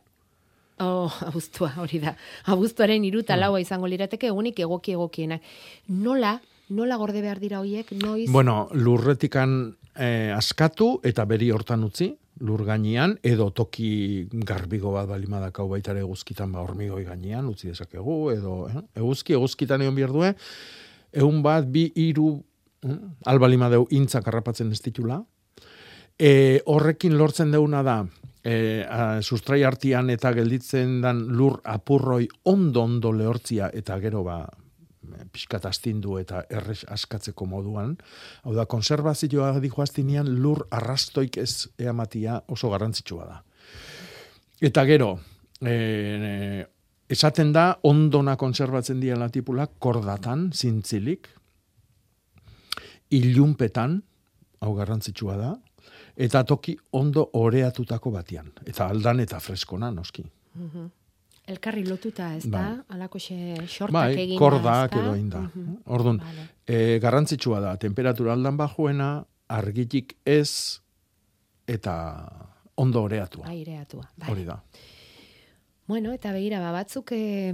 Oh, 0.82 1.12
abuztua, 1.28 1.74
hori 1.82 2.00
da. 2.02 2.16
Abuztuaren 2.50 3.04
iruta 3.04 3.36
laua 3.36 3.60
izango 3.62 3.90
lirateke 3.90 4.30
egunik 4.32 4.58
egoki 4.64 4.96
egokienak. 4.96 5.44
Nola, 5.88 6.38
nola 6.72 6.98
gorde 6.98 7.22
behar 7.22 7.38
dira 7.42 7.60
hoiek, 7.60 7.92
noiz? 8.00 8.30
Bueno, 8.32 8.66
lurretikan 8.72 9.76
eh, 9.94 10.32
askatu 10.34 10.96
eta 11.06 11.26
beri 11.28 11.52
hortan 11.52 11.84
utzi, 11.86 12.12
lur 12.42 12.64
gainean, 12.66 13.18
edo 13.22 13.50
toki 13.54 14.26
garbigo 14.48 14.94
bat 14.96 15.06
balimadakau 15.10 15.68
baitare 15.70 16.00
eguzkitan 16.02 16.50
ba 16.54 16.64
hormigoi 16.64 17.04
gainean, 17.06 17.46
utzi 17.52 17.70
dezakegu, 17.70 18.16
edo 18.32 18.56
eh? 18.70 18.82
eguzki, 18.98 19.36
eguzkitan 19.36 19.84
egon 19.84 19.98
behar 20.00 20.14
due, 20.16 20.32
egun 21.12 21.42
bat, 21.44 21.68
bi, 21.70 21.90
iru, 22.08 22.40
eh? 22.88 22.96
albalimadeu 23.26 23.86
intzak 23.90 24.28
harrapatzen 24.28 24.72
ez 24.72 24.80
ditula, 24.82 25.20
e, 26.18 26.60
horrekin 26.66 27.16
lortzen 27.18 27.52
deuna 27.52 27.82
da, 27.86 28.00
e, 28.44 28.84
a, 28.88 29.20
sustrai 29.22 29.62
artian 29.64 30.10
eta 30.10 30.32
gelditzen 30.36 31.00
dan 31.02 31.24
lur 31.36 31.60
apurroi 31.64 32.26
ondo 32.50 32.82
ondo 32.82 33.12
lehortzia 33.12 33.70
eta 33.72 33.98
gero 34.02 34.24
ba 34.26 34.42
pixkat 35.32 35.64
astindu 35.66 36.16
eta 36.20 36.44
erres 36.50 36.84
askatzeko 36.88 37.46
moduan. 37.46 37.96
Hau 38.44 38.54
da, 38.54 38.66
konservazioa 38.70 39.58
dihoaztinean 39.60 40.28
lur 40.42 40.66
arrastoik 40.70 41.38
ez 41.42 41.68
eamatia 41.78 42.40
oso 42.48 42.70
garrantzitsua 42.72 43.26
da. 43.26 43.40
Eta 44.62 44.84
gero, 44.86 45.16
e, 45.60 46.64
esaten 47.10 47.52
da, 47.52 47.66
ondona 47.88 48.36
konservatzen 48.38 49.00
diela 49.02 49.28
tipula, 49.32 49.66
kordatan, 49.66 50.50
zintzilik, 50.54 51.28
ilunpetan, 53.12 54.00
hau 54.62 54.72
garrantzitsua 54.74 55.36
da, 55.36 55.52
eta 56.16 56.44
toki 56.48 56.74
ondo 56.98 57.28
oreatutako 57.38 58.12
batian. 58.14 58.52
Eta 58.66 58.88
aldan 58.88 59.20
eta 59.24 59.40
freskona, 59.40 59.90
noski. 59.90 60.24
Mhm. 60.54 60.90
Elkarri 61.52 61.82
lotuta, 61.88 62.28
ez 62.36 62.44
da? 62.46 62.58
Bai. 62.60 62.96
Alako 62.96 63.18
xe 63.18 63.56
xortak 63.66 63.92
Bai, 63.92 64.12
egin 64.14 64.38
kordak 64.38 64.94
edo 64.94 65.16
inda. 65.18 65.40
Mhm. 65.40 65.80
Orduan, 65.86 66.18
Vale. 66.22 66.48
e, 66.66 66.98
garrantzitsua 67.02 67.58
da, 67.60 67.76
temperatura 67.76 68.32
aldan 68.32 68.56
bajuena, 68.56 69.24
argitik 69.48 70.16
ez, 70.24 70.80
eta 71.66 72.28
ondo 72.76 73.02
oreatua. 73.02 73.48
Aireatua. 73.48 74.08
Bai. 74.16 74.30
Hori 74.30 74.44
da. 74.44 74.62
Bueno, 75.88 76.12
eta 76.12 76.32
begira, 76.32 76.60
ba, 76.60 76.70
batzuk 76.72 77.10
eh, 77.12 77.52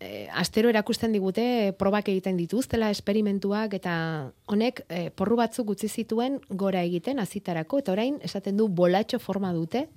eh, 0.00 0.28
astero 0.32 0.68
erakusten 0.70 1.12
digute 1.12 1.74
probak 1.78 2.08
egiten 2.08 2.36
dituztela, 2.36 2.90
esperimentuak, 2.90 3.74
eta 3.74 4.32
honek 4.46 4.84
eh, 4.88 5.10
porru 5.10 5.36
batzuk 5.36 5.70
utzi 5.74 5.88
zituen 5.88 6.40
gora 6.50 6.82
egiten 6.86 7.18
azitarako, 7.18 7.78
eta 7.82 7.92
orain 7.92 8.18
esaten 8.22 8.56
du 8.56 8.68
bolatxo 8.68 9.18
forma 9.18 9.52
dute, 9.52 9.88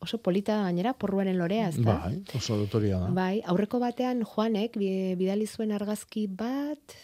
oso 0.00 0.18
polita 0.18 0.58
gainera 0.62 0.92
porruaren 0.92 1.38
lorea, 1.38 1.68
ez 1.70 1.76
da? 1.80 1.94
Bai, 2.04 2.22
oso 2.36 2.56
dotoria 2.58 2.98
da. 3.00 3.08
Bai, 3.16 3.40
aurreko 3.46 3.78
batean 3.80 4.24
Joanek 4.24 4.76
bi- 4.76 5.14
bidali 5.16 5.46
zuen 5.46 5.72
argazki 5.72 6.26
bat 6.28 6.96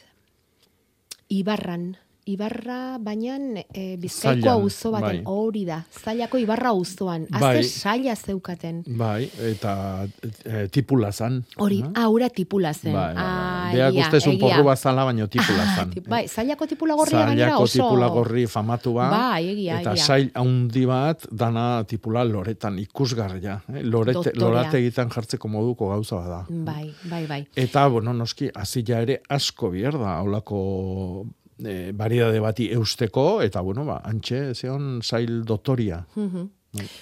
Ibarran. 1.29 1.97
Ibarra, 2.25 2.99
baina 3.03 3.35
e, 3.75 3.97
bizkaiko 3.99 4.49
auzo 4.53 4.93
baten, 4.95 5.09
bai. 5.09 5.23
hori 5.27 5.65
da, 5.67 5.81
zailako 6.05 6.39
Ibarra 6.39 6.71
auzoan. 6.71 7.25
Azte 7.33 7.41
Bai. 7.43 7.65
saila 7.67 8.15
zeukaten. 8.15 8.83
Bai, 8.87 9.25
eta 9.51 10.07
e, 10.45 10.69
tipula 10.71 11.11
zan. 11.13 11.41
Hori, 11.59 11.81
Aha. 11.83 12.05
aura 12.05 12.29
tipula 12.31 12.71
zen. 12.73 12.93
Bai, 12.95 13.09
bai, 13.11 13.17
bai. 13.17 13.25
Ah, 13.27 13.73
Beak 13.91 13.99
ustezun 14.07 14.39
porru 14.39 14.63
bazala, 14.69 15.05
baino 15.09 15.27
tipula 15.27 15.65
Ah, 15.67 15.75
zan. 15.77 15.91
tip- 15.91 16.07
bai, 16.09 16.29
zailako 16.29 16.67
tipula 16.71 16.95
gorria 16.95 17.27
gainera 17.27 17.49
Zailako 17.51 17.63
oso... 17.65 17.83
tipula 17.83 18.09
gorri 18.15 18.47
famatua. 18.47 19.09
Bai, 19.11 19.43
egia, 19.57 19.81
eta 19.81 19.93
egia. 19.97 20.05
sail 20.07 20.31
handi 20.35 20.87
bat 20.87 21.27
dana 21.31 21.83
tipula 21.85 22.23
loretan 22.25 22.79
ikusgarria. 22.79 23.59
Eh? 23.75 23.83
Lorete, 23.83 24.31
lorate 24.39 24.79
egiten 24.79 25.11
jartzeko 25.11 25.49
moduko 25.49 25.89
gauza 25.91 26.17
bada. 26.23 26.45
Bai, 26.49 26.93
bai, 27.11 27.27
bai. 27.27 27.43
Eta, 27.57 27.89
bueno, 27.89 28.13
noski, 28.15 28.49
azila 28.55 29.03
ere 29.03 29.21
asko 29.29 29.71
bier 29.75 29.99
da, 29.99 30.21
holako 30.23 31.27
e, 31.67 31.93
variedade 31.93 32.41
bati 32.41 32.71
eusteko, 32.73 33.43
eta, 33.43 33.61
bueno, 33.61 33.85
ba, 33.89 34.01
antxe, 34.05 34.55
zeon 34.55 35.01
zail 35.03 35.45
dotoria. 35.45 36.07
Mhm. 36.17 36.51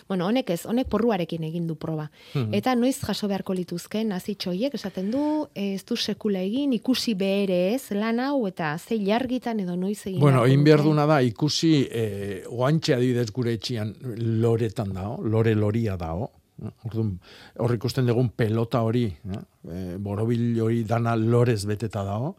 Bueno, 0.09 0.27
honek 0.27 0.51
ez, 0.51 0.65
honek 0.67 0.89
porruarekin 0.91 1.45
egin 1.47 1.69
du 1.69 1.77
proba. 1.79 2.09
Mhm. 2.35 2.55
Eta 2.59 2.75
noiz 2.75 2.97
jaso 2.99 3.29
beharko 3.31 3.55
lituzken 3.55 4.11
azitxoiek 4.13 4.75
esaten 4.75 5.13
du, 5.13 5.23
ez 5.55 5.85
du 5.87 5.97
sekula 5.97 6.41
egin, 6.43 6.73
ikusi 6.75 7.15
behere 7.15 7.75
ez, 7.75 7.93
lan 7.95 8.19
hau, 8.19 8.47
eta 8.49 8.77
ze 8.79 8.99
jargitan 8.99 9.61
edo 9.61 9.77
noiz 9.77 10.01
egin 10.07 10.21
Bueno, 10.21 10.45
egin 10.47 10.65
behar 10.65 10.83
duna 10.83 11.07
da, 11.07 11.21
ikusi, 11.23 11.87
e, 11.87 12.43
oantxe 12.51 12.95
adibidez 12.95 13.31
gure 13.31 13.55
etxian 13.55 13.95
loretan 14.43 14.93
dao, 14.93 15.21
lore 15.23 15.55
loria 15.55 15.97
dao, 15.97 16.31
Orduan, 16.61 17.15
hor 17.63 17.73
ikusten 17.73 18.09
dugun 18.09 18.29
pelota 18.37 18.83
hori, 18.85 19.07
e, 19.09 19.79
borobil 20.03 20.59
hori 20.61 20.83
dana 20.85 21.15
lorez 21.17 21.63
beteta 21.69 22.03
dago, 22.05 22.35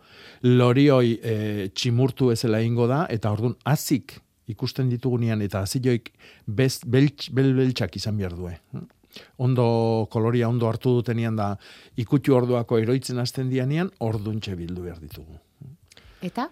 lori 0.45 0.87
hori 0.93 1.15
e, 1.17 1.69
tximurtu 1.73 2.29
ezela 2.33 2.61
ingo 2.61 2.85
da, 2.91 3.07
eta 3.09 3.31
orduan 3.33 3.55
azik 3.65 4.19
ikusten 4.51 4.89
ditugunean, 4.91 5.41
eta 5.41 5.63
azioik 5.65 6.11
bez, 6.45 6.81
beltx, 6.85 7.31
bel, 7.33 7.53
beltxak 7.57 7.97
izan 7.97 8.19
behar 8.19 8.35
due. 8.37 8.53
Ondo 9.43 9.65
koloria 10.11 10.49
ondo 10.49 10.69
hartu 10.69 10.93
dutenian 10.99 11.35
da 11.35 11.55
ikutu 11.99 12.35
orduako 12.37 12.79
eroitzen 12.79 13.19
hasten 13.19 13.49
dianean, 13.51 13.89
orduntxe 13.99 14.55
bildu 14.59 14.85
behar 14.85 15.01
ditugu. 15.01 15.39
Eta? 16.21 16.51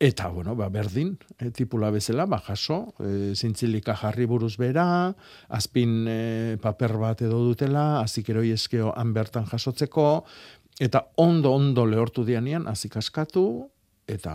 Eta, 0.00 0.30
bueno, 0.32 0.54
ba, 0.56 0.70
berdin, 0.72 1.18
e, 1.36 1.50
tipula 1.52 1.90
bezala, 1.92 2.24
ba, 2.24 2.38
jaso, 2.40 2.94
e, 3.04 3.34
zintzilika 3.36 3.92
jarri 4.00 4.24
buruz 4.24 4.54
bera, 4.56 5.12
azpin 5.52 6.06
e, 6.08 6.56
paper 6.62 6.94
bat 7.02 7.20
edo 7.26 7.42
dutela, 7.44 8.00
azik 8.00 8.30
eroi 8.32 8.48
eskeo 8.54 8.94
han 8.96 9.12
bertan 9.12 9.44
jasotzeko, 9.50 10.06
eta 10.80 11.02
ondo, 11.20 11.52
ondo 11.52 11.84
lehortu 11.84 12.24
dianean, 12.24 12.64
azik 12.72 12.96
askatu, 12.96 13.44
eta 14.08 14.32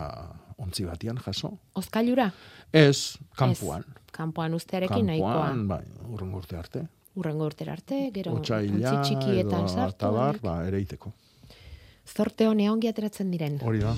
ontzi 0.62 0.86
batian 0.86 1.18
jaso. 1.26 1.56
Ozkailura? 1.74 2.30
Ez, 2.70 3.18
kampuan. 3.34 3.90
Ez, 3.90 4.14
kampuan 4.14 4.54
ustearekin 4.54 5.10
nahikoa. 5.10 5.34
Kampuan, 5.34 5.66
bai, 5.74 6.14
urrengo 6.14 6.44
urte 6.46 6.62
arte. 6.62 6.86
Urrengo 7.18 7.50
urte 7.50 7.66
arte, 7.72 8.04
gero, 8.14 8.38
Otsaila, 8.38 9.00
txikietan 9.02 9.66
sartu. 9.66 9.98
atabar, 9.98 10.38
ba, 10.46 10.60
ereiteko. 10.70 11.10
Zorte 12.06 12.46
honea 12.46 12.70
ongi 12.70 12.94
ateratzen 12.94 13.34
diren. 13.34 13.58
Hori 13.66 13.82
da. 13.82 13.98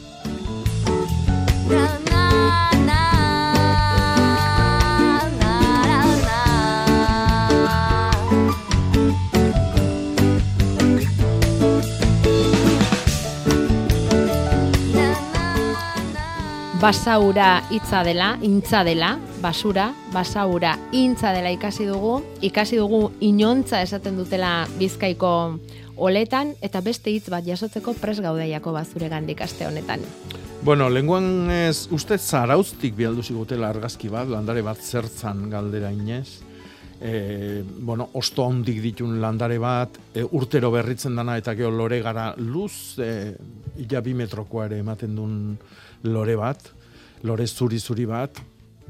Basaura 16.88 17.64
hitza 17.68 18.04
dela, 18.06 18.38
intza 18.42 18.84
dela, 18.86 19.18
basura, 19.42 19.90
basaura, 20.14 20.78
intza 20.96 21.34
dela 21.36 21.52
ikasi 21.52 21.84
dugu, 21.84 22.22
ikasi 22.40 22.78
dugu 22.80 23.10
inontza 23.20 23.82
esaten 23.82 24.16
dutela 24.16 24.68
bizkaiko 24.80 25.32
oletan, 25.98 26.56
eta 26.64 26.80
beste 26.86 27.12
hitz 27.12 27.28
bat 27.34 27.44
jasotzeko 27.44 27.92
pres 28.00 28.22
gaudeiako 28.24 28.72
bazure 28.72 29.10
gandik 29.12 29.42
aste 29.44 29.68
honetan. 29.68 30.06
Bueno, 30.68 30.90
lenguan 30.92 31.48
ez, 31.48 31.88
uste 31.96 32.18
zarauztik 32.20 32.92
bialdu 32.98 33.22
zigutela 33.24 33.70
argazki 33.72 34.10
bat, 34.12 34.28
landare 34.28 34.60
bat 34.68 34.82
zertzan 34.84 35.46
galdera 35.48 35.94
inez. 35.96 36.42
E, 37.00 37.62
bueno, 37.64 38.10
osto 38.20 38.44
handik 38.44 38.82
ditun 38.84 39.14
landare 39.24 39.62
bat, 39.64 39.96
e, 40.12 40.26
urtero 40.28 40.68
berritzen 40.74 41.16
dana 41.16 41.38
eta 41.40 41.54
gero 41.56 41.70
lore 41.72 42.02
gara 42.04 42.26
luz, 42.36 43.00
e, 43.00 43.08
ila 43.80 44.02
bi 44.04 44.12
metrokoa 44.20 44.66
ere 44.68 44.82
ematen 44.84 45.14
duen 45.16 45.38
lore 46.12 46.36
bat, 46.36 46.68
lore 47.24 47.46
zuri-zuri 47.48 48.08
bat, 48.10 48.42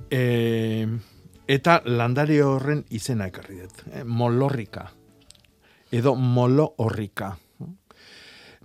e, 0.10 0.88
eta 1.46 1.76
landare 1.86 2.40
horren 2.42 2.82
izena 2.90 3.28
ekarri 3.30 3.60
dut, 3.60 3.84
e, 3.92 4.02
molorrika, 4.02 4.88
edo 5.92 6.16
molo 6.16 6.72
horrika. 6.88 7.30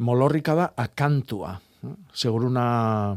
Molorrika 0.00 0.56
da 0.56 0.70
akantua, 0.86 1.52
seguruna 2.14 3.16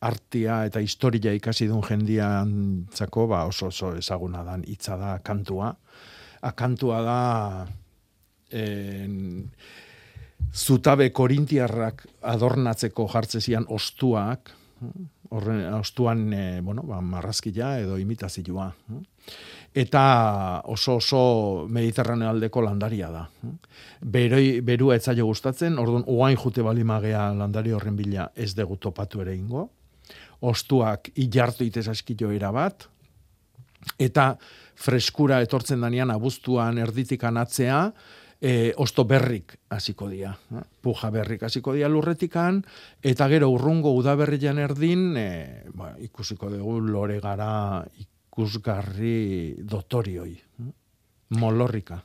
artia 0.00 0.62
eta 0.68 0.80
historia 0.80 1.32
ikasi 1.34 1.66
duen 1.70 1.82
jendian 1.82 2.50
txako, 2.94 3.26
ba 3.30 3.44
oso 3.50 3.72
oso 3.72 3.94
ezaguna 3.98 4.44
dan 4.46 4.62
hitza 4.66 4.96
da 4.96 5.18
kantua. 5.24 5.72
Akantua 6.42 7.02
da 7.02 7.20
en, 8.54 9.50
zutabe 10.54 11.10
korintiarrak 11.10 12.06
adornatzeko 12.22 13.08
jartzezian 13.10 13.66
ostuak, 13.68 14.52
horren 15.34 15.64
ostuan 15.74 16.32
e, 16.32 16.60
bueno, 16.62 16.84
ba, 16.86 17.00
marrazkila 17.02 17.78
edo 17.82 17.98
imitazioa. 17.98 18.70
Eta 19.78 20.62
oso 20.66 20.96
oso 20.98 21.66
mediterraneo 21.70 22.32
landaria 22.64 23.10
da. 23.10 23.28
Beroi, 24.02 24.60
berua 24.60 24.96
etzaio 24.96 25.26
gustatzen, 25.26 25.78
orduan 25.78 26.02
uain 26.06 26.36
jute 26.36 26.62
balimagea 26.62 27.32
landari 27.34 27.72
horren 27.72 27.96
bila 27.96 28.30
ez 28.34 28.54
dugu 28.54 28.76
topatu 28.76 29.20
ere 29.22 29.36
ingo. 29.36 29.68
Ostuak 30.40 31.10
ilartu 31.14 31.64
itez 31.64 31.88
askito 31.88 32.28
bat, 32.52 32.88
eta 33.98 34.36
freskura 34.74 35.40
etortzen 35.42 35.80
danean 35.80 36.10
abuztuan 36.10 36.78
erditikan 36.78 37.36
atzea, 37.36 37.92
e, 38.40 38.72
osto 38.76 39.04
berrik 39.04 39.58
hasiko 39.70 40.08
dira. 40.08 40.36
Puja 40.80 41.10
berrik 41.10 41.42
hasiko 41.42 41.74
dira 41.74 41.88
lurretikan, 41.88 42.64
eta 43.02 43.28
gero 43.28 43.50
urrungo 43.50 43.94
udaberrian 43.94 44.58
erdin, 44.58 45.16
e, 45.16 45.64
ba, 45.74 45.94
ikusiko 45.98 46.50
dugu 46.50 46.80
lore 46.80 47.20
gara 47.20 47.84
ikusgarri 48.38 49.56
dotorioi. 49.66 50.32
eh? 50.32 50.72
Molorrika. 51.30 52.02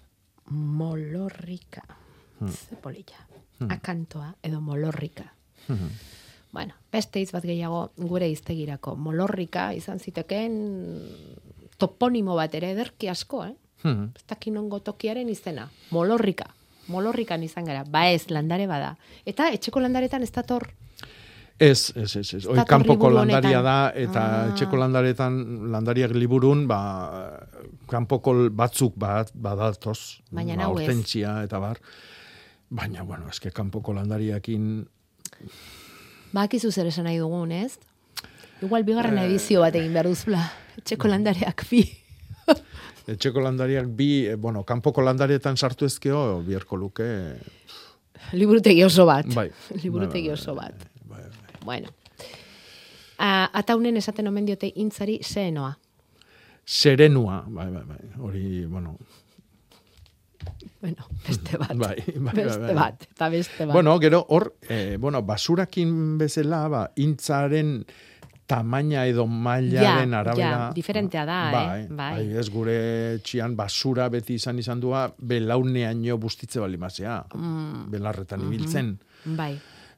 Molorrika. 0.49 1.83
Ze 2.49 2.75
polilla. 2.75 3.21
Akantoa 3.69 4.33
edo 4.43 4.59
molorrika. 4.61 5.23
Bueno, 6.51 6.73
beste 6.91 7.21
hitz 7.21 7.31
bat 7.31 7.45
gehiago 7.45 7.91
gure 7.97 8.27
iztegirako. 8.29 8.95
Molorrika 8.95 9.71
izan 9.73 9.99
zitekeen 9.99 10.57
toponimo 11.77 12.35
bat 12.35 12.53
ere 12.55 12.71
ederki 12.73 13.09
asko, 13.09 13.45
eh? 13.45 13.53
Hmm. 13.83 14.11
Ez 14.15 14.25
dakin 14.27 14.57
ongo 14.57 14.79
tokiaren 14.79 15.29
izena. 15.29 15.69
Molorrika. 15.91 16.49
Molorrikan 16.87 17.43
izan 17.43 17.65
gara. 17.65 17.83
Ba 17.83 18.09
ez, 18.11 18.29
landare 18.29 18.67
bada. 18.67 18.95
Eta 19.25 19.51
etxeko 19.53 19.79
landaretan 19.79 20.23
ez 20.23 20.31
dator 20.31 20.67
Ez, 21.63 21.93
ez, 21.95 22.09
ez, 22.19 22.27
ez. 22.37 22.43
Dator 22.43 22.65
kanpoko 22.67 23.09
landaria 23.13 23.61
da, 23.63 23.75
eta 23.95 24.21
Ah. 24.23 24.47
etxeko 24.51 24.75
landaretan, 24.81 25.37
landariak 25.71 26.11
liburun, 26.17 26.65
ba, 26.67 26.79
kanpoko 27.91 28.33
batzuk 28.51 28.97
bat, 28.99 29.31
badatoz. 29.33 30.19
Baina 30.31 30.57
ba, 30.65 30.67
hortentzia 30.73 31.37
eta 31.45 31.59
bar. 31.63 31.79
Baina, 32.73 33.03
bueno, 33.07 33.29
eske 33.29 33.51
kanpoko 33.51 33.93
landariakin, 33.93 34.87
Bakizu 36.33 36.71
zer 36.71 36.87
esan 36.89 37.05
nahi 37.05 37.19
dugun, 37.21 37.51
ez? 37.51 37.77
Igual 38.65 38.83
bigarren 38.87 39.19
edizio 39.21 39.61
bat 39.61 39.75
egin 39.75 39.93
behar 39.93 40.07
duzula. 40.09 40.41
Etxeko 40.81 41.07
landareak 41.11 41.65
bi. 41.69 41.83
etxeko 43.13 43.43
landariak 43.43 43.91
bi, 43.93 44.25
eh, 44.31 44.35
bueno, 44.35 44.63
kanpoko 44.65 45.03
landarietan 45.05 45.57
sartu 45.57 45.85
ezkeo, 45.85 46.41
biharko 46.47 46.77
luke, 46.77 47.09
Liburutegi 48.33 48.83
oso 48.83 49.05
bat. 49.05 49.27
bai. 49.35 49.49
Liburutegi 49.83 50.29
Bai, 50.29 50.33
bai, 50.33 50.39
oso 50.39 50.55
bai, 50.55 50.69
bat. 50.71 50.89
Bueno. 51.63 51.89
A, 53.17 53.49
ataunen 53.59 53.97
esaten 53.97 54.27
omen 54.27 54.45
diote 54.45 54.71
intzari 54.75 55.19
zeenoa. 55.23 55.77
Serenua, 56.65 57.43
bai, 57.47 57.69
bai, 57.71 57.83
bai, 57.83 57.99
hori, 58.19 58.65
bueno, 58.65 58.97
Bueno, 60.81 61.05
beste 61.27 61.57
bat. 61.57 61.71
bai, 61.77 61.95
bai, 62.05 62.19
bai, 62.19 62.33
beste 62.35 62.59
bai. 62.59 62.73
bat, 62.75 63.03
eta 63.11 63.29
beste 63.31 63.65
bat. 63.65 63.73
Bueno, 63.73 63.93
gero 63.99 64.25
hor, 64.29 64.49
eh, 64.67 64.97
bueno, 64.99 65.21
basurakin 65.23 66.17
bezala, 66.19 66.67
ba, 66.67 66.81
intzaren 66.99 67.85
tamaina 68.45 69.05
edo 69.07 69.23
mailaren 69.25 70.11
Ja, 70.11 70.19
arabera. 70.19 70.49
ja, 70.67 70.71
diferentea 70.75 71.23
da, 71.25 71.37
bai, 71.51 71.81
eh, 71.83 71.87
bai. 71.89 72.11
bai. 72.27 72.37
ez 72.37 72.49
gure 72.51 73.19
txian 73.23 73.55
basura 73.55 74.09
beti 74.09 74.35
izan 74.35 74.59
izan 74.59 74.81
dua, 74.83 75.05
belauneaino 75.17 76.17
bustitze 76.17 76.59
bali 76.59 76.77
mazea, 76.77 77.23
Mm, 77.33 77.89
belarretan 77.89 78.39
mhm. 78.43 78.51
ibiltzen. 78.53 78.99
bai. 79.25 79.53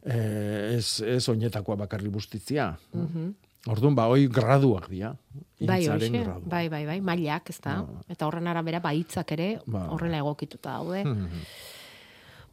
Eh, 0.06 0.76
ez, 0.78 1.02
ez 1.02 1.24
oinetakoa 1.30 1.76
bakarri 1.76 2.10
bustitzia. 2.14 2.76
Mhm. 2.94 3.34
Orduan, 3.74 3.96
ba, 3.98 4.06
hoi 4.06 4.28
graduak 4.30 4.86
dira. 4.92 5.16
Bai, 5.60 5.80
gradu. 5.88 6.44
bai, 6.46 6.68
bai, 6.70 6.84
bai, 6.86 7.00
mailak, 7.02 7.50
ez 7.50 7.58
da? 7.64 7.80
Eta 8.08 8.28
horren 8.28 8.46
arabera 8.48 8.80
baitzak 8.80 9.32
ere 9.34 9.60
Ba. 9.66 9.88
horrela 9.90 10.20
egokituta 10.22 10.76
daude. 10.78 11.04
Mhm. 11.04 11.42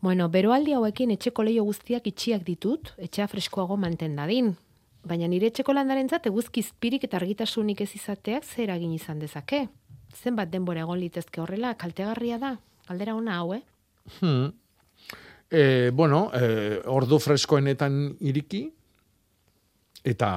Bueno, 0.01 0.29
beroaldi 0.31 0.73
hauekin 0.73 1.11
etxeko 1.11 1.45
leio 1.45 1.63
guztiak 1.65 2.07
itxiak 2.07 2.43
ditut, 2.43 2.95
etxea 2.99 3.29
freskoago 3.29 3.77
manten 3.77 4.17
dadin. 4.17 4.57
Baina 5.05 5.29
nire 5.29 5.47
etxeko 5.53 5.75
landarentzat 5.77 6.27
eguzki 6.27 6.61
izpirik 6.61 7.05
eta 7.05 7.19
argitasunik 7.21 7.81
ez 7.85 7.91
izateak 7.95 8.45
zer 8.45 8.65
eragin 8.71 8.93
izan 8.97 9.19
dezake. 9.19 9.69
Zenbat 10.15 10.51
denbora 10.51 10.81
egon 10.81 10.99
litezke 10.99 11.41
horrela, 11.41 11.75
kaltegarria 11.75 12.39
da. 12.39 12.57
Galdera 12.89 13.15
ona 13.15 13.37
hau, 13.39 13.53
eh? 13.55 13.63
Hmm. 14.21 14.53
E, 15.53 15.91
bueno, 15.93 16.31
e, 16.33 16.81
ordu 16.89 17.19
freskoenetan 17.21 17.99
iriki, 18.25 18.63
eta 20.03 20.29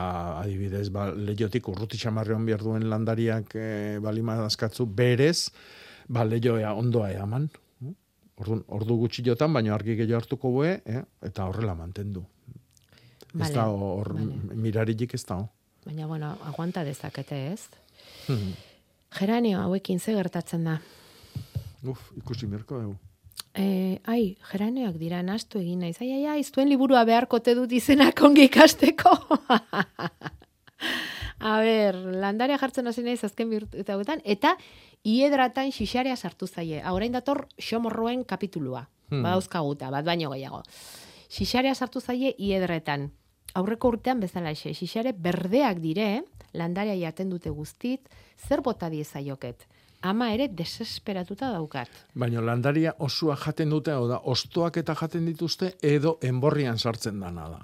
adibidez, 0.42 0.90
ba, 0.94 1.08
lehiotik 1.16 1.70
urruti 1.72 1.98
xamarreon 1.98 2.44
behar 2.46 2.66
duen 2.66 2.84
landariak 2.92 3.56
e, 3.56 3.68
balima 4.04 4.36
dazkatzu, 4.42 4.86
berez, 4.86 5.50
ba, 6.12 6.26
lehioa 6.28 6.76
ondoa 6.76 7.14
eaman. 7.16 7.48
Ordu, 8.36 8.58
ordu 8.76 8.98
gutxi 9.00 9.24
jotan, 9.24 9.54
baina 9.56 9.72
argi 9.72 9.96
gehiago 9.96 10.20
hartuko 10.20 10.52
bue, 10.52 10.74
eh? 10.84 11.02
eta 11.24 11.46
horrela 11.48 11.72
mantendu. 11.80 12.26
ez 12.52 13.40
Vale, 13.40 13.54
da 13.56 13.70
hor 13.72 14.12
vale. 14.14 14.58
miraririk 14.60 15.14
ez 15.16 15.24
da. 15.24 15.40
Baina, 15.86 16.08
bueno, 16.08 16.34
aguanta 16.44 16.84
dezakete 16.84 17.40
ez. 17.54 17.62
Hmm. 18.28 18.52
Geranio 19.16 19.62
hauekin 19.62 20.00
ze 20.00 20.14
gertatzen 20.18 20.68
da. 20.68 20.80
Uf, 21.88 22.12
ikusi 22.18 22.48
mirko 22.52 22.82
dugu. 22.82 23.05
E, 23.56 24.02
ai, 24.04 24.36
geraneak 24.52 24.98
dira, 25.00 25.22
nastu 25.24 25.62
egin 25.62 25.86
naiz. 25.86 25.96
Ai, 26.04 26.10
ai, 26.12 26.26
ai, 26.34 26.42
zuen 26.44 26.68
liburua 26.68 27.06
beharkote 27.08 27.56
dut 27.56 27.72
izenak 27.72 28.20
ongi 28.28 28.50
ikasteko. 28.50 29.14
A 31.46 31.60
ber, 31.64 31.96
landarea 32.20 32.58
jartzen 32.60 32.88
hasi 32.88 33.04
naiz 33.06 33.22
azken 33.24 33.50
birtuetan, 33.52 34.22
eta 34.24 34.56
iedratan 35.08 35.72
xixarea 35.72 36.16
sartu 36.16 36.48
zaie. 36.48 36.82
Aurain 36.84 37.16
dator 37.16 37.46
xomorroen 37.62 38.26
kapitulua. 38.28 38.86
Hmm. 39.12 39.24
Badauzkaguta, 39.24 39.92
bat 39.94 40.08
baino 40.08 40.32
gehiago. 40.34 40.64
Xixarea 41.32 41.76
sartu 41.76 42.02
zaie 42.02 42.34
iedretan. 42.38 43.12
Aurreko 43.56 43.94
urtean 43.94 44.20
bezala 44.20 44.52
xe, 44.58 44.74
xixare 44.76 45.14
berdeak 45.16 45.80
dire, 45.80 46.26
landarea 46.52 46.96
jaten 47.00 47.32
dute 47.32 47.54
guztit, 47.56 48.10
zer 48.36 48.60
bota 48.66 48.90
diezaioket. 48.92 49.64
Ama 50.06 50.30
ere 50.36 50.48
desesperatuta 50.54 51.50
daukat. 51.56 51.90
Baina 52.14 52.44
landaria 52.46 52.94
osua 53.02 53.36
jaten 53.42 53.72
dute, 53.74 53.94
hau 53.96 54.06
da, 54.12 54.20
ostoak 54.30 54.78
eta 54.84 54.94
jaten 55.00 55.26
dituzte, 55.26 55.74
edo 55.82 56.18
enborrian 56.22 56.78
sartzen 56.78 57.20
dana 57.24 57.50
da. 57.50 57.62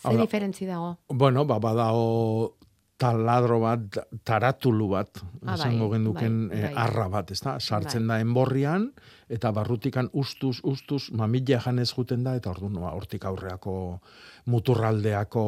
Ze 0.00 0.16
diferentzi 0.16 0.66
dago? 0.68 0.94
Bueno, 1.08 1.44
ba, 1.44 1.58
badao 1.60 2.54
taladro 3.00 3.58
bat, 3.64 3.98
taratulu 4.28 4.86
bat, 4.92 5.18
Ah, 5.18 5.24
bai, 5.42 5.54
esango 5.56 5.88
genduken 5.90 6.48
bai, 6.48 6.58
eh, 6.58 6.62
bai. 6.68 6.72
arra 6.84 7.08
bat, 7.08 7.30
ez 7.32 7.40
da? 7.40 7.58
Sartzen 7.58 8.06
Bai. 8.06 8.18
da 8.18 8.20
enborrian, 8.20 8.92
eta 9.28 9.50
barrutikan 9.56 10.10
ustuz, 10.12 10.60
ustuz, 10.62 11.10
mamila 11.10 11.60
janez 11.64 11.88
juten 11.96 12.24
da, 12.24 12.36
eta 12.36 12.50
orduan, 12.50 12.74
ba, 12.74 12.92
hortik 12.92 13.24
aurreako 13.24 14.00
muturraldeako 14.46 15.44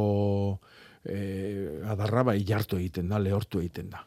eh, 1.05 1.83
adarra, 1.93 2.23
bai, 2.23 2.39
jartu 2.47 2.77
egiten 2.81 3.09
da, 3.09 3.19
lehortu 3.19 3.61
egiten 3.61 3.91
da. 3.91 4.05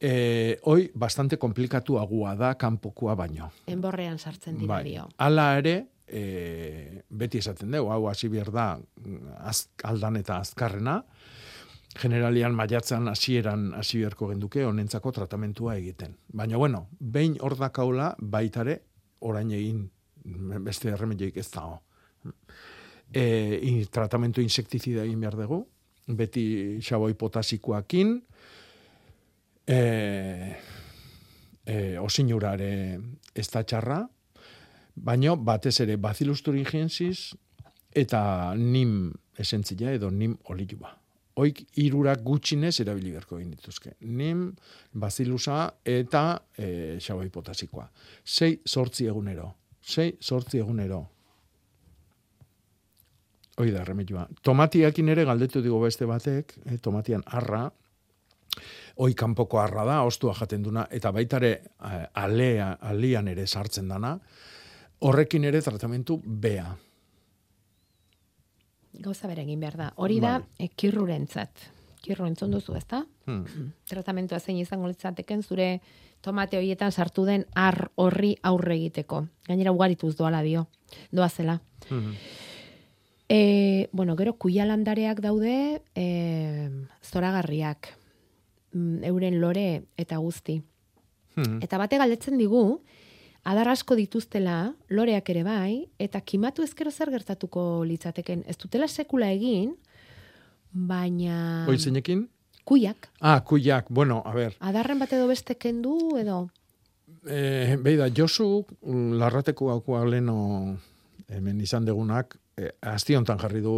Eh, 0.00 0.56
hoi, 0.64 0.90
bastante 0.96 1.36
komplikatuagoa 1.36 2.32
da 2.38 2.54
kanpokoa 2.54 3.14
baino. 3.16 3.50
Enborrean 3.68 4.18
sartzen 4.18 4.56
dira 4.56 4.78
Bai. 4.78 4.84
dio. 4.84 5.08
Hala 5.18 5.50
ere, 5.58 5.74
e, 6.08 7.02
beti 7.10 7.38
esaten 7.42 7.70
dugu, 7.76 7.90
hau 7.92 8.06
hasi 8.08 8.30
behar 8.32 8.48
da 8.54 8.64
mm, 8.78 9.34
az, 9.44 9.68
aldan 9.84 10.16
eta 10.16 10.38
azkarrena, 10.40 11.02
generalian 12.00 12.54
maiatzan 12.56 13.10
hasieran 13.12 13.74
hasi 13.76 14.00
beharko 14.00 14.30
genduke 14.30 14.64
honentzako 14.64 15.12
tratamentua 15.12 15.76
egiten. 15.76 16.16
Baina 16.32 16.56
bueno, 16.56 16.86
behin 17.00 17.36
hor 17.40 17.58
dakaula 17.58 18.14
baitare 18.18 18.80
orain 19.20 19.50
egin 19.52 19.84
beste 20.64 20.94
erremedioik 20.94 21.36
ez 21.36 21.48
dago. 21.50 21.80
E, 23.12 23.58
in, 23.66 23.84
tratamentu 23.92 24.40
insektizida 24.40 25.04
egin 25.04 25.20
behar 25.20 25.36
dugu, 25.42 25.64
beti 26.06 26.78
xaboi 26.80 27.12
potasikoakin, 27.18 28.16
e, 29.70 30.56
e, 31.64 31.98
osinurare 31.98 32.72
ez 33.34 33.46
da 33.52 33.62
txarra, 33.62 34.00
baino 34.96 35.36
batez 35.36 35.78
ere 35.84 35.96
Bacillus 35.96 36.42
thuringiensis 36.42 37.30
eta 37.96 38.22
nim 38.58 39.12
esentzia 39.38 39.94
edo 39.94 40.10
nim 40.10 40.36
olioa. 40.50 40.96
Oik 41.40 41.62
irurak 41.80 42.24
gutxinez 42.26 42.74
erabili 42.82 43.14
beharko 43.14 43.38
egin 43.38 43.54
dituzke. 43.54 43.94
Nim, 44.02 44.50
bazilusa 44.92 45.70
eta 45.88 46.24
e, 46.58 46.98
xaboi 47.00 47.30
potasikoa. 47.32 47.86
Sei 48.24 48.58
sortzi 48.66 49.06
egunero. 49.08 49.46
Sei 49.80 50.16
sortzi 50.20 50.60
egunero. 50.60 51.00
Hoi 53.60 53.70
da, 53.72 53.84
remedioa. 53.84 54.26
Tomatiakin 54.42 55.08
ere 55.14 55.24
galdetu 55.28 55.62
digo 55.64 55.80
beste 55.80 56.06
batek, 56.08 56.54
eh, 56.66 56.78
tomatian 56.82 57.22
arra, 57.26 57.68
hoi 59.00 59.14
kanpoko 59.16 59.60
arra 59.60 59.86
da, 59.88 60.02
ostua 60.04 60.34
jaten 60.36 60.62
duna, 60.64 60.84
eta 60.92 61.12
baitare 61.12 61.50
eh, 61.56 62.04
alea, 62.20 62.74
alian 62.92 63.28
ere 63.32 63.46
sartzen 63.46 63.88
dana, 63.88 64.12
horrekin 65.00 65.46
ere 65.48 65.62
tratamentu 65.64 66.18
bea. 66.24 66.68
Gauza 69.00 69.30
bere 69.30 69.46
egin 69.46 69.60
behar 69.62 69.78
da. 69.78 69.92
Hori 69.96 70.18
da, 70.20 70.34
Bai. 70.42 70.66
e, 70.66 70.68
kirrurentzat. 70.76 71.70
Kirru 72.00 72.26
entzun 72.26 72.52
duzu, 72.52 72.74
ezta? 72.76 73.02
Hmm. 73.28 73.70
Tratamentua 73.88 74.40
zein 74.40 74.58
izango 74.60 74.88
litzateken 74.88 75.42
zure 75.44 75.68
tomate 76.24 76.56
horietan 76.58 76.92
sartu 76.92 77.26
den 77.28 77.44
ar 77.54 77.90
horri 78.00 78.34
aurre 78.42 78.76
egiteko. 78.76 79.26
Gainera 79.48 79.72
ugarituz 79.72 80.14
doala 80.16 80.40
dio. 80.42 80.66
Doa 81.12 81.28
zela. 81.28 81.58
E, 83.28 83.88
bueno, 83.92 84.16
gero 84.16 84.34
kuialandareak 84.40 85.20
daude 85.24 85.54
e, 85.94 86.06
zoragarriak. 87.04 87.94
Mm, 88.72 89.04
Euren 89.04 89.40
lore 89.40 89.82
eta 89.98 90.18
guzti. 90.22 90.60
Hmm. 91.36 91.58
Eta 91.62 91.78
bate 91.78 91.98
galdetzen 91.98 92.38
digu, 92.38 92.80
adar 93.44 93.70
asko 93.72 93.96
dituztela, 93.98 94.74
loreak 94.90 95.30
ere 95.32 95.42
bai, 95.46 95.88
eta 95.98 96.20
kimatu 96.20 96.62
ezkero 96.66 96.90
zer 96.90 97.10
gertatuko 97.10 97.84
litzateken. 97.88 98.44
Ez 98.46 98.56
dutela 98.58 98.88
sekula 98.88 99.30
egin, 99.32 99.74
baina... 100.72 101.66
Hoi 101.68 101.78
zeinekin? 101.78 102.28
Kuiak. 102.64 103.08
Ah, 103.20 103.40
kuiak, 103.42 103.86
bueno, 103.88 104.22
a 104.24 104.34
ver, 104.34 104.54
Adarren 104.60 104.98
bat 105.00 105.12
edo 105.12 105.26
beste 105.26 105.56
kendu, 105.58 105.96
edo... 106.20 106.48
eh, 107.26 107.76
beida, 107.80 108.08
Josu 108.14 108.66
mm, 108.82 109.16
larrateko 109.18 109.72
gaukua 109.72 110.04
leno 110.06 110.76
hemen 111.28 111.60
izan 111.60 111.84
degunak, 111.84 112.36
eh, 112.56 112.72
asti 112.82 113.16
hontan 113.16 113.38
jarri 113.38 113.62
du 113.64 113.74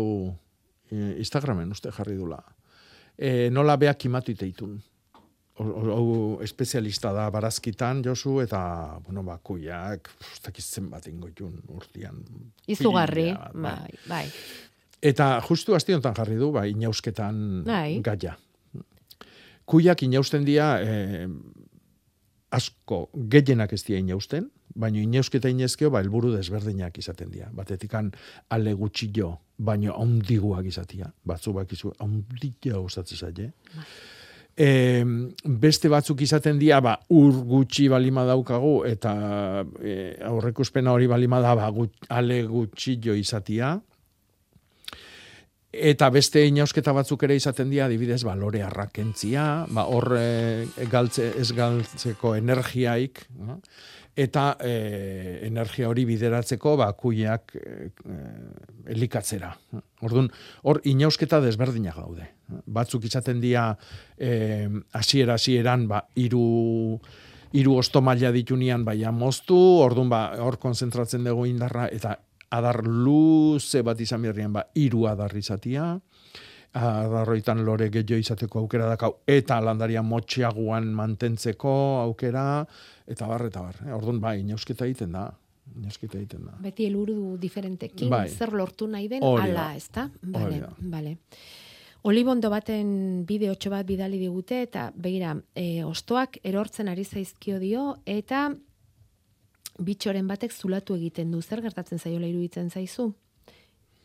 eh, 0.90 1.14
Instagramen 1.18 1.70
uste 1.72 1.93
jarri 1.93 2.16
dula. 2.16 2.43
Eh, 3.23 3.51
nola 3.55 3.77
beak 3.79 4.01
kimatu 4.03 4.33
iteitun. 4.35 4.81
Hau 5.62 6.41
espezialista 6.43 7.12
da 7.14 7.29
barazkitan, 7.31 8.01
Josu, 8.03 8.41
eta, 8.43 8.62
bueno, 9.05 9.23
ba, 9.23 9.37
kuiak, 9.45 10.09
ez 10.33 10.41
dakiz 10.43 10.64
zenbat 10.64 11.07
ingotun 11.07 11.61
urtian. 11.70 12.18
Izugarri, 12.66 13.29
bat, 13.37 13.53
bai. 13.55 13.75
bai, 13.77 14.01
bai. 14.09 14.25
Eta 15.12 15.29
justu 15.47 15.75
hontan 15.75 16.14
jarri 16.16 16.39
du, 16.39 16.51
ba, 16.55 16.64
inausketan 16.66 17.62
Bai. 17.66 18.01
gaia. 18.03 18.37
Kuiak 19.66 20.03
inausten 20.03 20.45
dira, 20.45 20.81
eh, 20.83 21.29
asko, 22.51 23.11
gehienak 23.14 23.73
ez 23.73 23.85
dira 23.85 24.01
inausten, 24.01 24.51
baina 24.75 25.01
inausketa 25.03 25.51
inezkeo, 25.53 25.91
ba, 25.91 26.01
helburu 26.03 26.33
desberdinak 26.37 26.99
izaten 26.99 27.31
dira. 27.31 27.51
Batetikan 27.53 28.11
ale 28.51 28.75
gutxillo, 28.79 29.33
baino 29.59 29.95
haundiguak 29.99 30.66
izatia. 30.66 31.11
Batzu 31.25 31.55
bakizu, 31.57 31.93
haundia 32.01 32.81
gustatzen 32.81 33.18
zaie. 33.18 33.53
E, 34.53 35.01
beste 35.45 35.89
batzuk 35.89 36.20
izaten 36.27 36.59
dira, 36.61 36.81
ba, 36.85 36.99
ur 37.16 37.39
gutxi 37.49 37.89
balima 37.89 38.27
daukagu, 38.29 38.83
eta 38.89 39.14
e, 39.81 39.95
aurrekuspena 40.29 40.93
hori 40.93 41.09
balima 41.09 41.41
da, 41.41 41.55
ba, 41.57 41.70
gut, 41.73 41.97
ale 42.12 42.43
gutxillo 42.49 43.16
izatia. 43.16 43.79
Eta 45.73 46.11
beste 46.12 46.43
inausketa 46.45 46.93
batzuk 46.93 47.23
ere 47.25 47.39
izaten 47.39 47.70
dira, 47.73 47.87
adibidez, 47.89 48.20
ba, 48.29 48.37
lore 48.37 48.61
arrakentzia, 48.66 49.47
ba, 49.73 49.87
hor 49.89 50.18
e, 50.18 50.87
galtze, 50.93 51.31
ez 51.41 51.49
galtzeko 51.57 52.37
energiaik, 52.37 53.25
no? 53.41 53.61
Eta 54.17 54.57
e, 54.61 55.41
energia 55.47 55.89
hori 55.89 56.05
bideratzeko 56.05 56.77
ba, 56.77 56.91
kuiak 56.99 57.55
e, 57.57 57.89
e, 57.89 58.17
elikatzera. 58.93 59.53
Orduan, 60.05 60.29
hor 60.69 60.83
inausketa 60.89 61.41
desberdinak 61.41 61.97
daude. 61.97 62.29
Batzuk 62.67 63.07
izaten 63.09 63.41
dira 63.41 63.71
e, 64.19 64.69
hasiera 64.93 65.39
hasieran 65.41 65.87
ba, 65.89 66.03
iru, 66.21 66.99
iru 67.57 67.79
ostomaila 67.81 68.33
ditunian 68.35 68.85
baia 68.85 69.13
moztu, 69.13 69.57
orduan 69.81 70.13
ba, 70.13 70.27
hor 70.45 70.61
konzentratzen 70.61 71.25
dugu 71.25 71.47
indarra, 71.49 71.89
eta 71.89 72.19
adar 72.53 72.83
luze 72.85 73.81
bat 73.81 74.01
izan 74.01 74.29
berrien, 74.29 74.53
ba, 74.53 74.67
iru 74.77 75.07
adar 75.09 75.33
izatia, 75.39 75.95
adarroitan 76.73 77.64
lore 77.66 77.89
gehiago 77.93 78.20
izateko 78.20 78.62
aukera 78.62 78.89
dakau, 78.89 79.12
eta 79.29 79.61
landaria 79.61 80.03
motxiaguan 80.03 80.89
mantentzeko 80.97 81.73
aukera, 82.03 82.64
eta 83.07 83.29
bar, 83.29 83.47
eta 83.51 83.62
bar. 83.62 83.81
Eh? 83.87 83.93
Orduan, 83.93 84.20
bai, 84.20 84.39
inausketa 84.41 84.87
egiten 84.89 85.12
da. 85.12 85.27
Inausketa 85.77 86.18
egiten 86.18 86.47
da. 86.49 86.57
Beti 86.61 86.87
eluru 86.89 87.37
diferentekin, 87.41 88.09
Bai. 88.11 88.27
zer 88.29 88.53
lortu 88.57 88.89
nahi 88.91 89.09
den, 89.09 89.23
ala, 89.25 89.53
da. 89.53 89.68
ezta? 89.77 90.09
Hori 90.23 90.33
Vale, 90.33 90.61
da. 90.64 90.73
vale. 90.97 91.16
Olibondo 92.03 92.51
baten 92.51 93.23
bideotxo 93.29 93.70
bat 93.70 93.87
bidali 93.87 94.18
digute, 94.18 94.62
eta 94.66 94.89
begira, 94.97 95.37
e, 95.55 95.85
ostoak 95.87 96.41
erortzen 96.43 96.89
ari 96.91 97.05
zaizkio 97.05 97.61
dio, 97.62 97.93
eta 98.07 98.49
bitxoren 99.79 100.27
batek 100.27 100.53
zulatu 100.53 100.97
egiten 100.99 101.31
du. 101.31 101.41
Zer 101.43 101.62
gertatzen 101.62 101.99
zaiola 101.99 102.27
iruditzen 102.27 102.70
zaizu? 102.70 103.12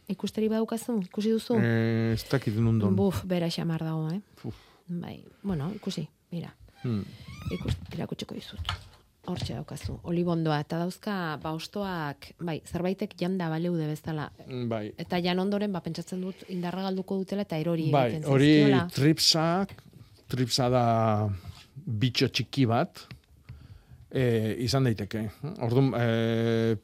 Ikusteri 0.08 0.48
badaukazu? 0.48 1.02
Ikusi 1.10 1.34
duzu? 1.36 1.58
Eh, 1.60 2.14
ez 2.14 2.24
dakit 2.32 2.56
nundon. 2.56 2.96
Buf, 2.96 3.26
bera 3.28 3.50
xamar 3.52 3.84
dago, 3.84 4.08
eh? 4.14 4.22
Uf. 4.48 4.56
Bai, 4.88 5.18
bueno, 5.44 5.68
ikusi, 5.76 6.06
mira. 6.32 6.54
Hmm. 6.84 7.04
Ikus, 7.52 7.76
erakutsiko 7.92 8.38
dizut. 8.38 8.72
Hortxe 9.28 9.58
daukazu. 9.58 9.98
Olibondoa, 10.08 10.62
eta 10.64 10.80
dauzka, 10.80 11.36
ba, 11.44 11.52
ostoak, 11.58 12.30
bai, 12.40 12.62
zerbaitek 12.64 13.18
janda 13.20 13.50
baleude 13.52 13.90
bezala. 13.90 14.30
Bai. 14.72 14.86
Eta 14.96 15.20
jan 15.24 15.44
ondoren, 15.44 15.76
ba, 15.76 15.84
pentsatzen 15.84 16.24
dut, 16.24 16.46
indarra 16.56 16.88
galduko 16.88 17.20
dutela, 17.20 17.44
eta 17.44 17.60
erori 17.60 17.90
Bai, 17.92 18.08
egiten 18.14 18.32
hori 18.32 18.54
tripsak, 18.96 19.76
tripsa 20.32 20.70
da 20.72 20.86
bitxo 21.76 22.32
txiki 22.32 22.64
bat, 22.72 23.04
e, 24.08 24.56
izan 24.64 24.88
daiteke. 24.88 25.28
Orduan, 25.68 25.92
e, 26.00 26.78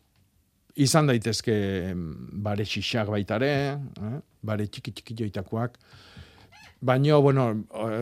izan 0.76 1.08
daitezke 1.08 1.56
bare 2.46 2.66
xixak 2.66 3.12
baitare, 3.14 3.52
eh? 3.78 4.16
bare 4.42 4.68
txiki 4.68 4.92
txiki 4.92 5.18
joitakoak, 5.20 5.78
baina, 6.82 7.20
bueno, 7.22 7.52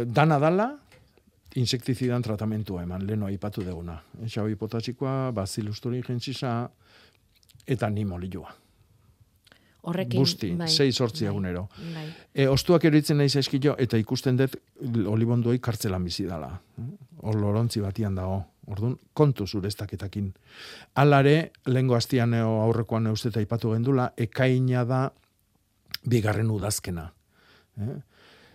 dana 0.08 0.40
dala, 0.40 0.70
insektizidan 1.60 2.24
tratamentua 2.24 2.86
eman, 2.86 3.04
leno 3.06 3.28
aipatu 3.28 3.64
deguna. 3.66 3.98
Xabi 4.24 4.56
potasikoa, 4.56 5.32
bazilusturi 5.36 6.02
jentzisa, 6.08 6.56
eta 7.68 7.90
nimolioa. 7.92 8.61
Horrekin, 9.82 10.20
Busti, 10.22 10.52
bai, 10.58 10.68
sei 10.70 10.92
sortzi 10.92 11.26
bai, 11.26 11.32
egunero. 11.32 11.64
Bai. 11.94 12.06
E, 12.34 12.46
ostuak 12.48 12.86
eritzen 12.86 13.18
nahi 13.18 13.30
zaizkio, 13.30 13.74
eta 13.82 13.98
ikusten 13.98 14.38
dut 14.38 14.58
olibonduai 15.10 15.58
kartzelan 15.60 16.04
bizi 16.06 16.28
dala. 16.30 16.52
Hor 17.22 17.40
lorontzi 17.42 17.82
batian 17.82 18.16
dago. 18.16 18.44
Orduan, 18.72 18.94
kontu 19.18 19.48
zureztaketakin. 19.48 20.28
Alare, 21.02 21.52
lehengo 21.66 21.96
hastian 21.98 22.36
aurrekoan 22.38 23.10
eusteta 23.10 23.42
ipatu 23.42 23.74
gendula, 23.74 24.12
ekaina 24.22 24.86
da 24.86 25.02
bigarren 26.08 26.52
udazkena. 26.54 27.08
Eh? 27.82 27.98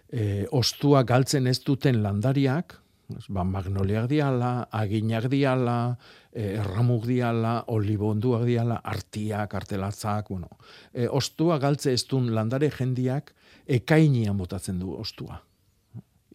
E, 0.07 0.25
ostua 0.55 1.03
galtzen 1.03 1.51
ez 1.51 1.59
duten 1.67 2.03
landariak, 2.05 2.79
ba, 3.29 3.45
magnoliak 3.45 4.09
diala, 4.11 4.69
aginak 4.75 5.29
diala, 5.31 5.97
e, 6.33 6.57
erramuk 6.61 7.07
diala, 7.07 7.57
olibonduak 7.73 8.47
diala, 8.47 8.81
artiak, 8.85 9.55
artelatzak, 9.55 10.31
bueno. 10.31 10.59
E, 10.93 11.09
ostua 11.09 11.59
galtze 11.63 11.93
ez 11.93 12.05
duen 12.11 12.33
landare 12.35 12.71
jendiak 12.71 13.33
ekainian 13.67 14.37
botatzen 14.39 14.79
du 14.81 14.95
ostua. 14.97 15.41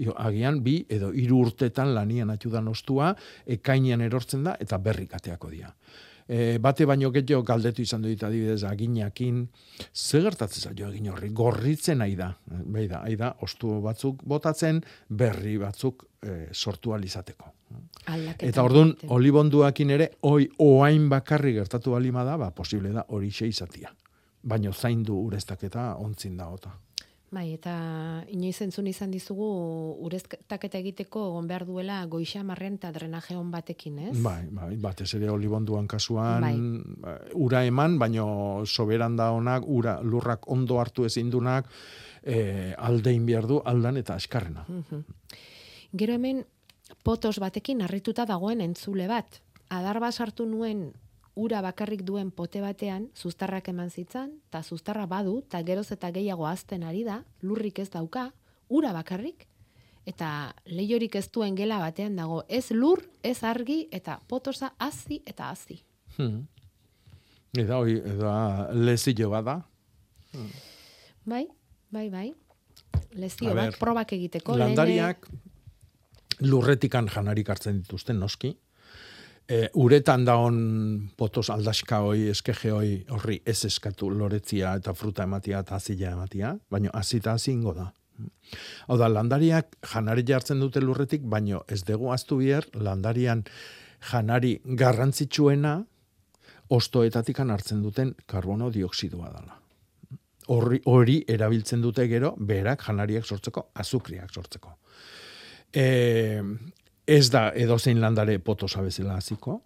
Io, 0.02 0.16
agian 0.18 0.62
bi 0.64 0.80
edo 0.90 1.12
hiru 1.14 1.42
urtetan 1.46 1.94
lanian 1.94 2.32
atxudan 2.34 2.68
ostua, 2.72 3.12
ekainian 3.46 4.02
erortzen 4.02 4.48
da 4.48 4.56
eta 4.60 4.80
berrikateako 4.82 5.52
dira. 5.52 5.74
E, 6.32 6.60
bate 6.64 6.86
baino 6.88 7.10
gehiago 7.12 7.44
galdetu 7.44 7.84
izan 7.84 8.06
dut 8.06 8.22
adibidez 8.24 8.62
aginakin, 8.64 9.42
ze 9.92 10.22
gertatzen 10.24 10.70
zaio 10.70 10.88
agin 10.88 11.10
horri, 11.12 11.28
gorritzen 11.36 12.00
nahi 12.00 12.16
da, 12.16 12.30
bai 12.48 12.86
da, 12.88 13.02
ai 13.04 13.18
da, 13.20 13.34
ostu 13.44 13.82
batzuk 13.84 14.24
botatzen, 14.24 14.80
berri 15.10 15.58
batzuk 15.60 16.06
e, 16.24 16.46
sortu 16.54 16.96
alizateko. 16.96 17.52
Eta 18.08 18.64
egiten. 18.64 19.10
olibonduakin 19.12 19.92
ere, 19.98 20.08
oi, 20.28 20.48
oain 20.64 21.10
bakarri 21.12 21.54
gertatu 21.60 21.98
balima 21.98 22.24
da, 22.24 22.38
ba, 22.40 22.52
posible 22.56 22.94
da 22.96 23.06
hori 23.10 23.28
izatia. 23.28 23.92
Baino 24.42 24.72
zaindu 24.72 25.20
ureztaketa 25.28 25.96
ontzin 26.00 26.38
da 26.38 26.48
ota. 26.48 26.72
Bai, 27.32 27.54
eta 27.56 27.74
inoiz 28.28 28.58
entzun 28.66 28.90
izan 28.92 29.12
dizugu 29.14 29.46
ureztaketa 30.04 30.82
egiteko 30.82 31.22
egon 31.30 31.46
behar 31.48 31.64
duela 31.64 32.02
goixa 32.12 32.42
marren 32.44 32.76
eta 32.76 32.90
drenaje 32.92 33.38
on 33.40 33.48
batekin, 33.54 34.02
ez? 34.10 34.16
Bai, 34.20 34.50
bai, 34.52 34.74
batez 34.84 35.08
ere 35.16 35.30
olibonduan 35.32 35.88
kasuan, 35.88 36.44
Bai. 36.44 36.58
ba, 37.00 37.14
ura 37.40 37.64
eman, 37.64 37.96
baino 38.02 38.26
soberan 38.66 39.16
da 39.16 39.30
honak, 39.32 39.64
ura, 39.64 40.02
lurrak 40.04 40.50
ondo 40.52 40.82
hartu 40.84 41.08
ezindunak, 41.08 41.70
e, 42.22 42.74
aldein 42.78 43.24
behar 43.26 43.48
du, 43.48 43.62
aldan 43.64 44.02
eta 44.02 44.20
askarrena. 44.20 44.66
Mhm. 44.68 45.06
Gero 46.04 46.20
hemen 46.20 46.44
potos 47.04 47.40
batekin 47.40 47.82
harrituta 47.82 48.26
dagoen 48.26 48.60
entzule 48.60 49.08
bat. 49.08 49.40
Adarba 49.70 50.12
sartu 50.12 50.46
nuen 50.46 50.92
ura 51.36 51.62
bakarrik 51.62 52.04
duen 52.04 52.32
pote 52.32 52.62
batean, 52.62 53.08
zuztarrak 53.16 53.70
eman 53.72 53.90
zitzan, 53.90 54.34
eta 54.50 54.64
zuztarra 54.64 55.06
badu, 55.06 55.40
eta 55.46 55.62
geroz 55.64 55.92
eta 55.92 56.12
gehiago 56.12 56.48
azten 56.48 56.84
ari 56.84 57.04
da, 57.08 57.22
lurrik 57.42 57.80
ez 57.80 57.90
dauka, 57.90 58.32
ura 58.70 58.92
bakarrik, 58.94 59.48
eta 60.06 60.54
lehiorik 60.66 61.16
ez 61.16 61.28
duen 61.32 61.56
gela 61.56 61.80
batean 61.80 62.16
dago, 62.16 62.44
ez 62.50 62.72
lur, 62.72 63.04
ez 63.24 63.44
argi, 63.44 63.86
eta 63.92 64.20
potosa 64.28 64.74
hazi 64.80 65.22
eta 65.26 65.50
hazi. 65.52 65.82
Hmm. 66.18 66.48
Eta 67.58 67.78
hoi, 67.78 67.98
eta 68.00 68.34
lezio 68.74 69.30
bada. 69.30 69.62
Bai, 71.26 71.46
bai, 71.92 72.10
bai. 72.10 72.28
Lezio 73.20 73.54
bat, 73.56 73.76
probak 73.80 74.14
egiteko. 74.16 74.56
Landariak 74.56 75.28
lurretikan 76.42 77.10
janarik 77.12 77.50
hartzen 77.52 77.82
dituzten 77.84 78.20
noski. 78.20 78.56
E, 79.52 79.68
uretan 79.76 80.24
daon 80.24 80.58
potos 81.20 81.50
aldaska 81.52 81.98
hoi, 82.06 82.30
eskeje 82.32 82.72
hoi, 82.72 82.92
horri 83.12 83.42
ez 83.44 83.58
eskatu 83.68 84.08
loretzia 84.14 84.78
eta 84.80 84.94
fruta 84.96 85.26
ematia 85.28 85.60
eta 85.66 85.76
azila 85.76 86.14
ematia, 86.16 86.54
baina 86.72 86.94
azita 86.96 87.34
azingo 87.36 87.74
da. 87.76 87.90
Hau 88.88 88.98
da, 89.02 89.10
landariak 89.12 89.76
janari 89.92 90.24
jartzen 90.28 90.62
dute 90.64 90.80
lurretik, 90.84 91.26
baino 91.28 91.66
ez 91.68 91.82
dugu 91.84 92.14
aztu 92.14 92.38
bier, 92.40 92.68
landarian 92.74 93.44
janari 94.12 94.54
garrantzitsuena 94.64 95.74
ostoetatik 96.72 97.40
hartzen 97.44 97.82
duten 97.84 98.16
karbono 98.26 98.70
dioksidoa 98.72 99.32
dela. 99.34 99.58
Horri, 100.48 100.80
hori 100.86 101.18
erabiltzen 101.28 101.82
dute 101.82 102.08
gero, 102.08 102.36
berak 102.38 102.88
janariak 102.88 103.28
sortzeko, 103.28 103.68
azukriak 103.76 104.32
sortzeko. 104.32 104.78
E, 105.74 106.40
ez 107.08 107.30
da 107.32 107.50
edozein 107.56 108.00
landare 108.02 108.40
potosa 108.40 108.82
bezala 108.82 109.16
hasiko. 109.20 109.62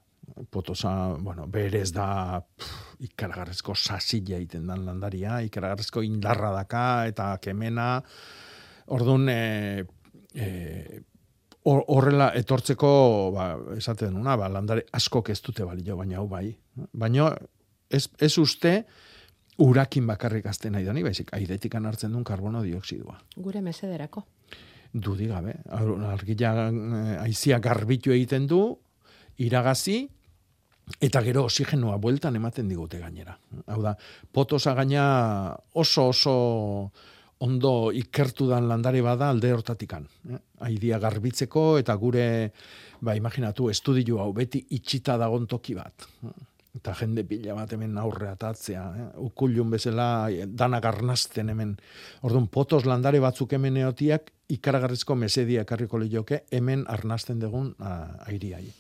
Potosa, 0.51 1.13
bueno, 1.21 1.45
berez 1.47 1.91
da 1.93 2.39
pff, 2.41 2.95
ikaragarrezko 3.05 3.75
sasila 3.75 4.39
egiten 4.39 4.65
dan 4.67 4.85
landaria, 4.85 5.37
ikaragarrezko 5.45 6.01
indarra 6.03 6.49
daka 6.55 7.05
eta 7.07 7.27
kemena. 7.41 8.01
Orduan, 8.87 9.29
e, 9.29 9.85
e, 10.33 11.01
hor- 11.63 11.85
horrela 11.87 12.31
etortzeko, 12.35 12.89
ba, 13.35 13.47
esaten 13.77 14.17
duna, 14.17 14.35
ba, 14.37 14.49
landare 14.49 14.85
askok 14.97 15.29
ez 15.29 15.41
dute 15.45 15.63
balio, 15.65 15.97
baina 15.97 16.17
hau 16.17 16.27
bai. 16.27 16.49
Baina 16.91 17.29
ez, 17.89 18.07
ez 18.19 18.37
uste 18.41 18.79
urakin 19.61 20.07
bakarrik 20.07 20.45
azten 20.49 20.73
nahi 20.75 20.83
dani, 20.85 21.03
baizik, 21.05 21.29
airetikan 21.37 21.85
hartzen 21.85 22.11
duen 22.11 22.25
karbono 22.27 22.63
dioksidua 22.65 23.19
Gure 23.37 23.61
mesederako. 23.61 24.25
Dudi 24.95 25.27
gabe. 25.27 25.57
Ar- 25.69 25.95
Argia 26.13 26.53
eh, 26.69 27.17
aizia 27.19 27.59
garbitu 27.59 28.13
egiten 28.15 28.47
du, 28.47 28.61
iragazi, 29.43 30.05
eta 31.01 31.21
gero 31.25 31.45
oxigenua 31.49 31.97
bueltan 32.01 32.35
ematen 32.37 32.69
digute 32.69 32.99
gainera. 33.01 33.35
Hau 33.67 33.81
da, 33.83 33.95
potosa 34.31 34.75
gaina 34.77 35.55
oso 35.73 36.09
oso 36.13 36.35
ondo 37.45 37.91
ikertu 37.91 38.47
dan 38.47 38.69
landare 38.69 39.01
bada 39.03 39.29
alde 39.29 39.51
hortatikan. 39.53 40.05
Eh? 40.31 40.39
Aidia 40.69 40.99
garbitzeko 41.03 41.75
eta 41.81 41.95
gure, 41.99 42.51
ba, 43.01 43.15
imaginatu, 43.17 43.69
estudio 43.69 44.21
hau 44.23 44.31
beti 44.33 44.63
itxita 44.77 45.17
dagon 45.19 45.47
toki 45.47 45.75
bat. 45.75 46.07
Eta 46.75 46.93
jende 46.95 47.23
pila 47.27 47.55
bat 47.55 47.71
hemen 47.75 47.97
aurre 47.99 48.29
atatzea. 48.31 48.85
Eh? 48.95 49.09
Ukullun 49.25 49.75
bezala 49.75 50.29
eh, 50.31 50.47
dana 50.47 50.79
garnazten 50.79 51.51
hemen. 51.51 51.75
Orduan, 52.23 52.47
potos 52.47 52.85
landare 52.87 53.19
batzuk 53.23 53.57
hemen 53.57 53.83
eotiak 53.83 54.31
ikaragarrizko 54.49 55.15
mesedia 55.15 55.61
ekarriko 55.65 55.99
lioke 55.99 56.43
hemen 56.51 56.85
arnasten 56.87 57.39
dugun 57.41 57.75
ah, 57.79 58.07
airiai. 58.27 58.73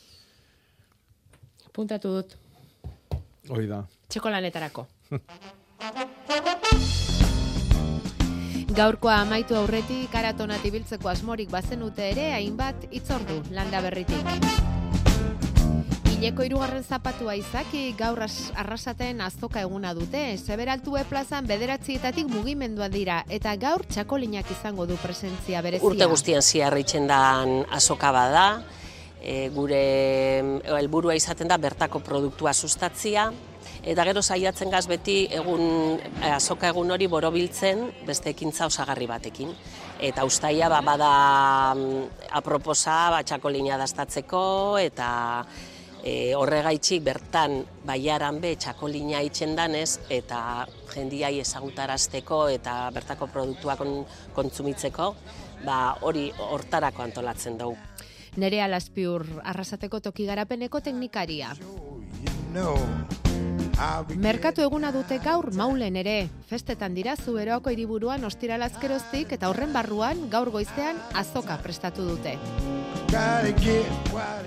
Puntatu 1.73 2.07
dut. 2.15 2.37
Hoi 3.49 3.67
da. 3.67 3.83
Txeko 4.09 4.29
lanetarako. 4.31 4.87
Gaurkoa 8.75 9.21
amaitu 9.23 9.55
aurretik 9.55 10.09
karatonat 10.11 10.65
ibiltzeko 10.67 11.07
asmorik 11.07 11.49
bazenute 11.51 12.09
ere 12.11 12.31
hainbat 12.35 12.87
itzordu 12.91 13.41
landa 13.55 13.81
berritik. 13.85 14.25
Ileko 16.15 16.45
irugarren 16.47 16.83
zapatua 16.83 17.33
izaki 17.35 17.89
gaur 17.99 18.21
as- 18.23 18.53
arrasaten 18.55 19.19
azoka 19.21 19.59
eguna 19.65 19.91
dute. 19.93 20.21
Seberaltue 20.37 21.03
plazan 21.09 21.47
bederatzietatik 21.49 22.29
mugimendua 22.31 22.87
dira 22.89 23.17
eta 23.29 23.55
gaur 23.59 23.83
txakolinak 23.83 24.47
izango 24.51 24.85
du 24.87 24.95
presentzia 25.01 25.61
berezia. 25.61 25.85
Urte 25.85 26.07
guztian 26.07 26.41
ziarritzen 26.41 27.07
dan 27.07 27.65
azoka 27.69 28.13
bada, 28.15 28.63
e, 29.19 29.49
gure 29.49 29.81
helburua 30.77 31.17
izaten 31.19 31.51
da 31.51 31.57
bertako 31.57 31.99
produktua 31.99 32.53
sustatzia, 32.53 33.31
eta 33.83 34.07
gero 34.07 34.21
saiatzen 34.21 34.71
gaz 34.71 34.87
beti 34.87 35.27
egun 35.29 35.99
eh, 36.23 36.31
azoka 36.31 36.69
egun 36.71 36.91
hori 36.91 37.07
borobiltzen 37.11 37.89
beste 38.07 38.31
ekintza 38.31 38.65
osagarri 38.71 39.05
batekin. 39.07 39.51
Eta 39.99 40.23
ustaia 40.25 40.69
ba, 40.69 40.81
bada 40.81 41.11
mm, 41.75 42.29
aproposa 42.39 43.09
ba, 43.11 43.23
txakolina 43.23 43.77
dastatzeko 43.77 44.77
eta 44.79 45.45
e, 46.05 46.35
horregaitxik 46.37 47.01
bertan 47.03 47.63
baiaran 47.85 48.39
be 48.41 48.53
txakolina 48.55 49.23
itxen 49.25 49.55
danez 49.57 49.97
eta 50.09 50.67
jendiai 50.93 51.39
ezagutarazteko 51.41 52.45
eta 52.53 52.77
bertako 52.93 53.27
produktuak 53.33 53.81
kon- 53.81 54.05
kontsumitzeko, 54.37 55.15
ba, 55.65 55.97
hori 56.01 56.29
hortarako 56.37 57.03
antolatzen 57.03 57.57
dugu. 57.57 57.77
Nerea 58.37 58.67
Laspiur 58.67 59.25
arrasateko 59.43 59.99
toki 60.03 60.25
garapeneko 60.27 60.81
teknikaria. 60.83 61.53
Merkatu 63.75 64.63
eguna 64.63 64.91
dute 64.95 65.17
gaur 65.19 65.49
maulen 65.53 65.97
ere. 65.99 66.29
Festetan 66.47 66.93
dira 66.95 67.15
zuberoako 67.19 67.73
hiriburuan 67.73 68.23
ostiralazkeroztik 68.23 69.33
eta 69.35 69.49
horren 69.51 69.73
barruan 69.75 70.29
gaur 70.31 70.49
goizean 70.53 71.01
azoka 71.13 71.57
prestatu 71.63 72.05
dute. 72.07 72.37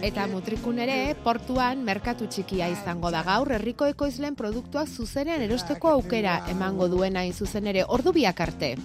Eta 0.09 0.27
mutrikun 0.33 0.79
ere, 0.81 1.15
portuan 1.25 1.85
merkatu 1.85 2.27
txikia 2.27 2.71
izango 2.73 3.11
da 3.13 3.23
gaur, 3.27 3.53
herriko 3.53 3.87
ekoizlen 3.93 4.37
produktuak 4.37 4.89
zuzenean 4.89 5.45
erosteko 5.45 5.93
aukera 5.93 6.41
emango 6.49 6.89
duena 6.89 7.27
zuzen 7.33 7.67
ere, 7.67 7.85
ordu 7.85 8.13
biak 8.13 8.41
arte. 8.41 8.77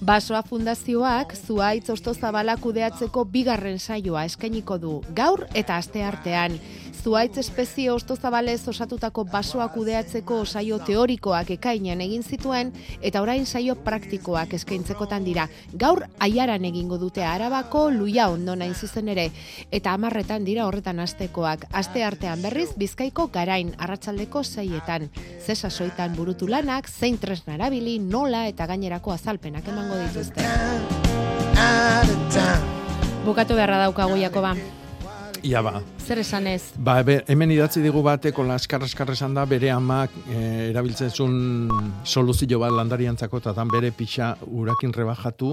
Basoa 0.00 0.42
fundazioak 0.44 1.32
zuaitz 1.34 1.88
osto 1.90 2.12
zabala 2.12 2.56
kudeatzeko 2.60 3.24
bigarren 3.32 3.78
saioa 3.78 4.26
eskainiko 4.28 4.76
du 4.78 4.98
gaur 5.16 5.46
eta 5.54 5.78
aste 5.80 6.02
artean. 6.04 6.58
Zuaitz 7.06 7.38
espezie 7.38 7.90
osto 7.94 8.16
zabalez 8.16 8.66
osatutako 8.66 9.22
basoa 9.30 9.68
kudeatzeko 9.70 10.40
saio 10.44 10.80
teorikoak 10.82 11.52
ekainean 11.54 12.00
egin 12.02 12.24
zituen 12.26 12.72
eta 12.98 13.20
orain 13.22 13.44
saio 13.46 13.76
praktikoak 13.84 14.56
eskaintzekotan 14.58 15.22
dira. 15.22 15.44
Gaur 15.78 16.00
aiaran 16.26 16.64
egingo 16.66 16.96
dute 16.98 17.22
arabako 17.22 17.84
luia 17.94 18.26
ondo 18.26 18.56
nain 18.58 18.74
zuzen 18.74 19.06
ere 19.14 19.28
eta 19.70 19.92
amarretan 19.94 20.42
dira 20.48 20.64
horretan 20.66 20.98
astekoak. 20.98 21.68
Aste 21.70 22.02
artean 22.02 22.42
berriz 22.42 22.72
bizkaiko 22.76 23.28
garain 23.36 23.70
arratsaldeko 23.78 24.42
seietan. 24.42 25.06
Zesa 25.46 25.70
soitan 25.70 26.16
burutu 26.16 26.48
lanak, 26.50 26.88
zein 26.90 27.20
tresna 27.22 27.54
erabili, 27.54 28.00
nola 28.00 28.48
eta 28.48 28.66
gainerako 28.66 29.14
azalpenak 29.14 29.68
emango 29.68 30.00
dituzte. 30.08 30.42
Bukatu 33.30 33.54
beharra 33.54 33.78
daukagu 33.84 34.18
Jakoba. 34.24 34.56
Ia 35.42 35.60
ba. 35.62 35.82
Zer 35.98 36.18
esanez? 36.18 36.72
Ba, 36.78 37.02
be, 37.06 37.20
hemen 37.30 37.50
idatzi 37.54 37.80
digu 37.84 38.00
bateko 38.02 38.42
laskar 38.46 38.82
askar 38.82 39.10
esan 39.12 39.34
da 39.36 39.44
bere 39.46 39.70
amak 39.70 40.10
e, 40.28 40.38
erabiltzen 40.70 41.10
zuen 41.10 41.68
soluzio 42.04 42.58
bat 42.62 42.72
landariantzako 42.74 43.38
eta 43.42 43.52
dan 43.54 43.68
bere 43.70 43.92
pixa 43.94 44.32
urakin 44.46 44.92
rebajatu 44.96 45.52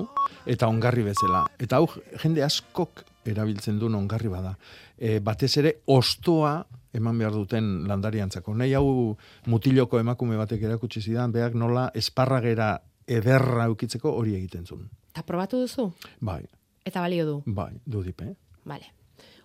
eta 0.49 0.67
ongarri 0.71 1.03
bezala. 1.09 1.43
Eta 1.59 1.77
hau 1.81 1.87
jende 2.23 2.43
askok 2.45 3.03
erabiltzen 3.29 3.77
duen 3.79 3.95
ongarri 3.95 4.31
bada. 4.31 4.55
E, 4.97 5.19
batez 5.19 5.51
ere 5.61 5.75
ostoa 5.87 6.55
eman 6.93 7.17
behar 7.17 7.33
duten 7.33 7.83
landariantzako. 7.89 8.55
Nahi 8.55 8.73
hau 8.77 9.15
mutiloko 9.49 9.99
emakume 9.99 10.37
batek 10.37 10.63
erakutsi 10.69 11.01
zidan, 11.01 11.31
beak 11.33 11.53
nola 11.57 11.89
esparragera 11.93 12.75
ederra 13.07 13.69
ukitzeko 13.73 14.11
hori 14.15 14.35
egiten 14.39 14.65
zuen. 14.65 14.89
Eta 15.13 15.21
probatu 15.27 15.59
duzu? 15.61 15.91
Bai, 16.21 16.43
Eta 16.85 16.99
balio 16.99 17.25
du? 17.25 17.41
bai, 17.45 17.71
dudipe. 17.85 18.33
Vale. 18.65 18.91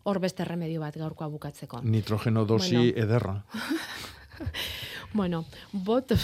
Hor 0.05 0.21
beste 0.21 0.45
remedio 0.45 0.81
bat 0.81 0.97
gaurkoa 0.97 1.29
bukatzeko. 1.29 1.81
Nitrogeno 1.83 2.45
dosi 2.45 2.77
Bueno. 2.77 2.93
ederra. 3.05 3.45
Bueno, 5.13 5.47
botos, 5.73 6.21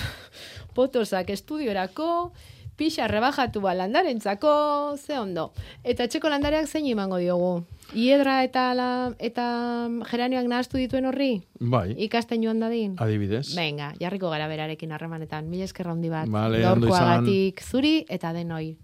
botosak 0.74 1.30
estudiorako, 1.30 2.32
pixa 2.76 3.08
rebajatu 3.08 3.60
landarentzako, 3.60 4.94
ze 4.98 5.18
ondo. 5.18 5.52
Eta 5.82 6.06
txeko 6.06 6.28
landareak 6.28 6.66
zein 6.68 6.86
emango 6.86 7.16
diogu? 7.16 7.64
Iedra 7.94 8.42
eta 8.44 8.74
la, 8.74 9.14
eta 9.18 9.88
geranioak 10.10 10.46
nahaztu 10.46 10.76
dituen 10.76 11.06
horri? 11.06 11.42
Bai, 11.60 11.94
Ikasten 11.96 12.42
joan 12.42 12.60
dadin? 12.60 12.94
adibidez. 12.98 13.54
Venga, 13.56 13.94
jarriko 14.00 14.30
gara 14.30 14.48
berarekin 14.48 14.92
harremanetan. 14.92 15.48
Mila 15.48 15.64
eskerra 15.64 15.92
handi 15.92 16.08
bat. 16.10 16.28
Vale. 16.28 16.60
Gaurkoagatik 16.60 17.62
zuri 17.62 18.04
eta 18.08 18.32
denoi. 18.32 18.76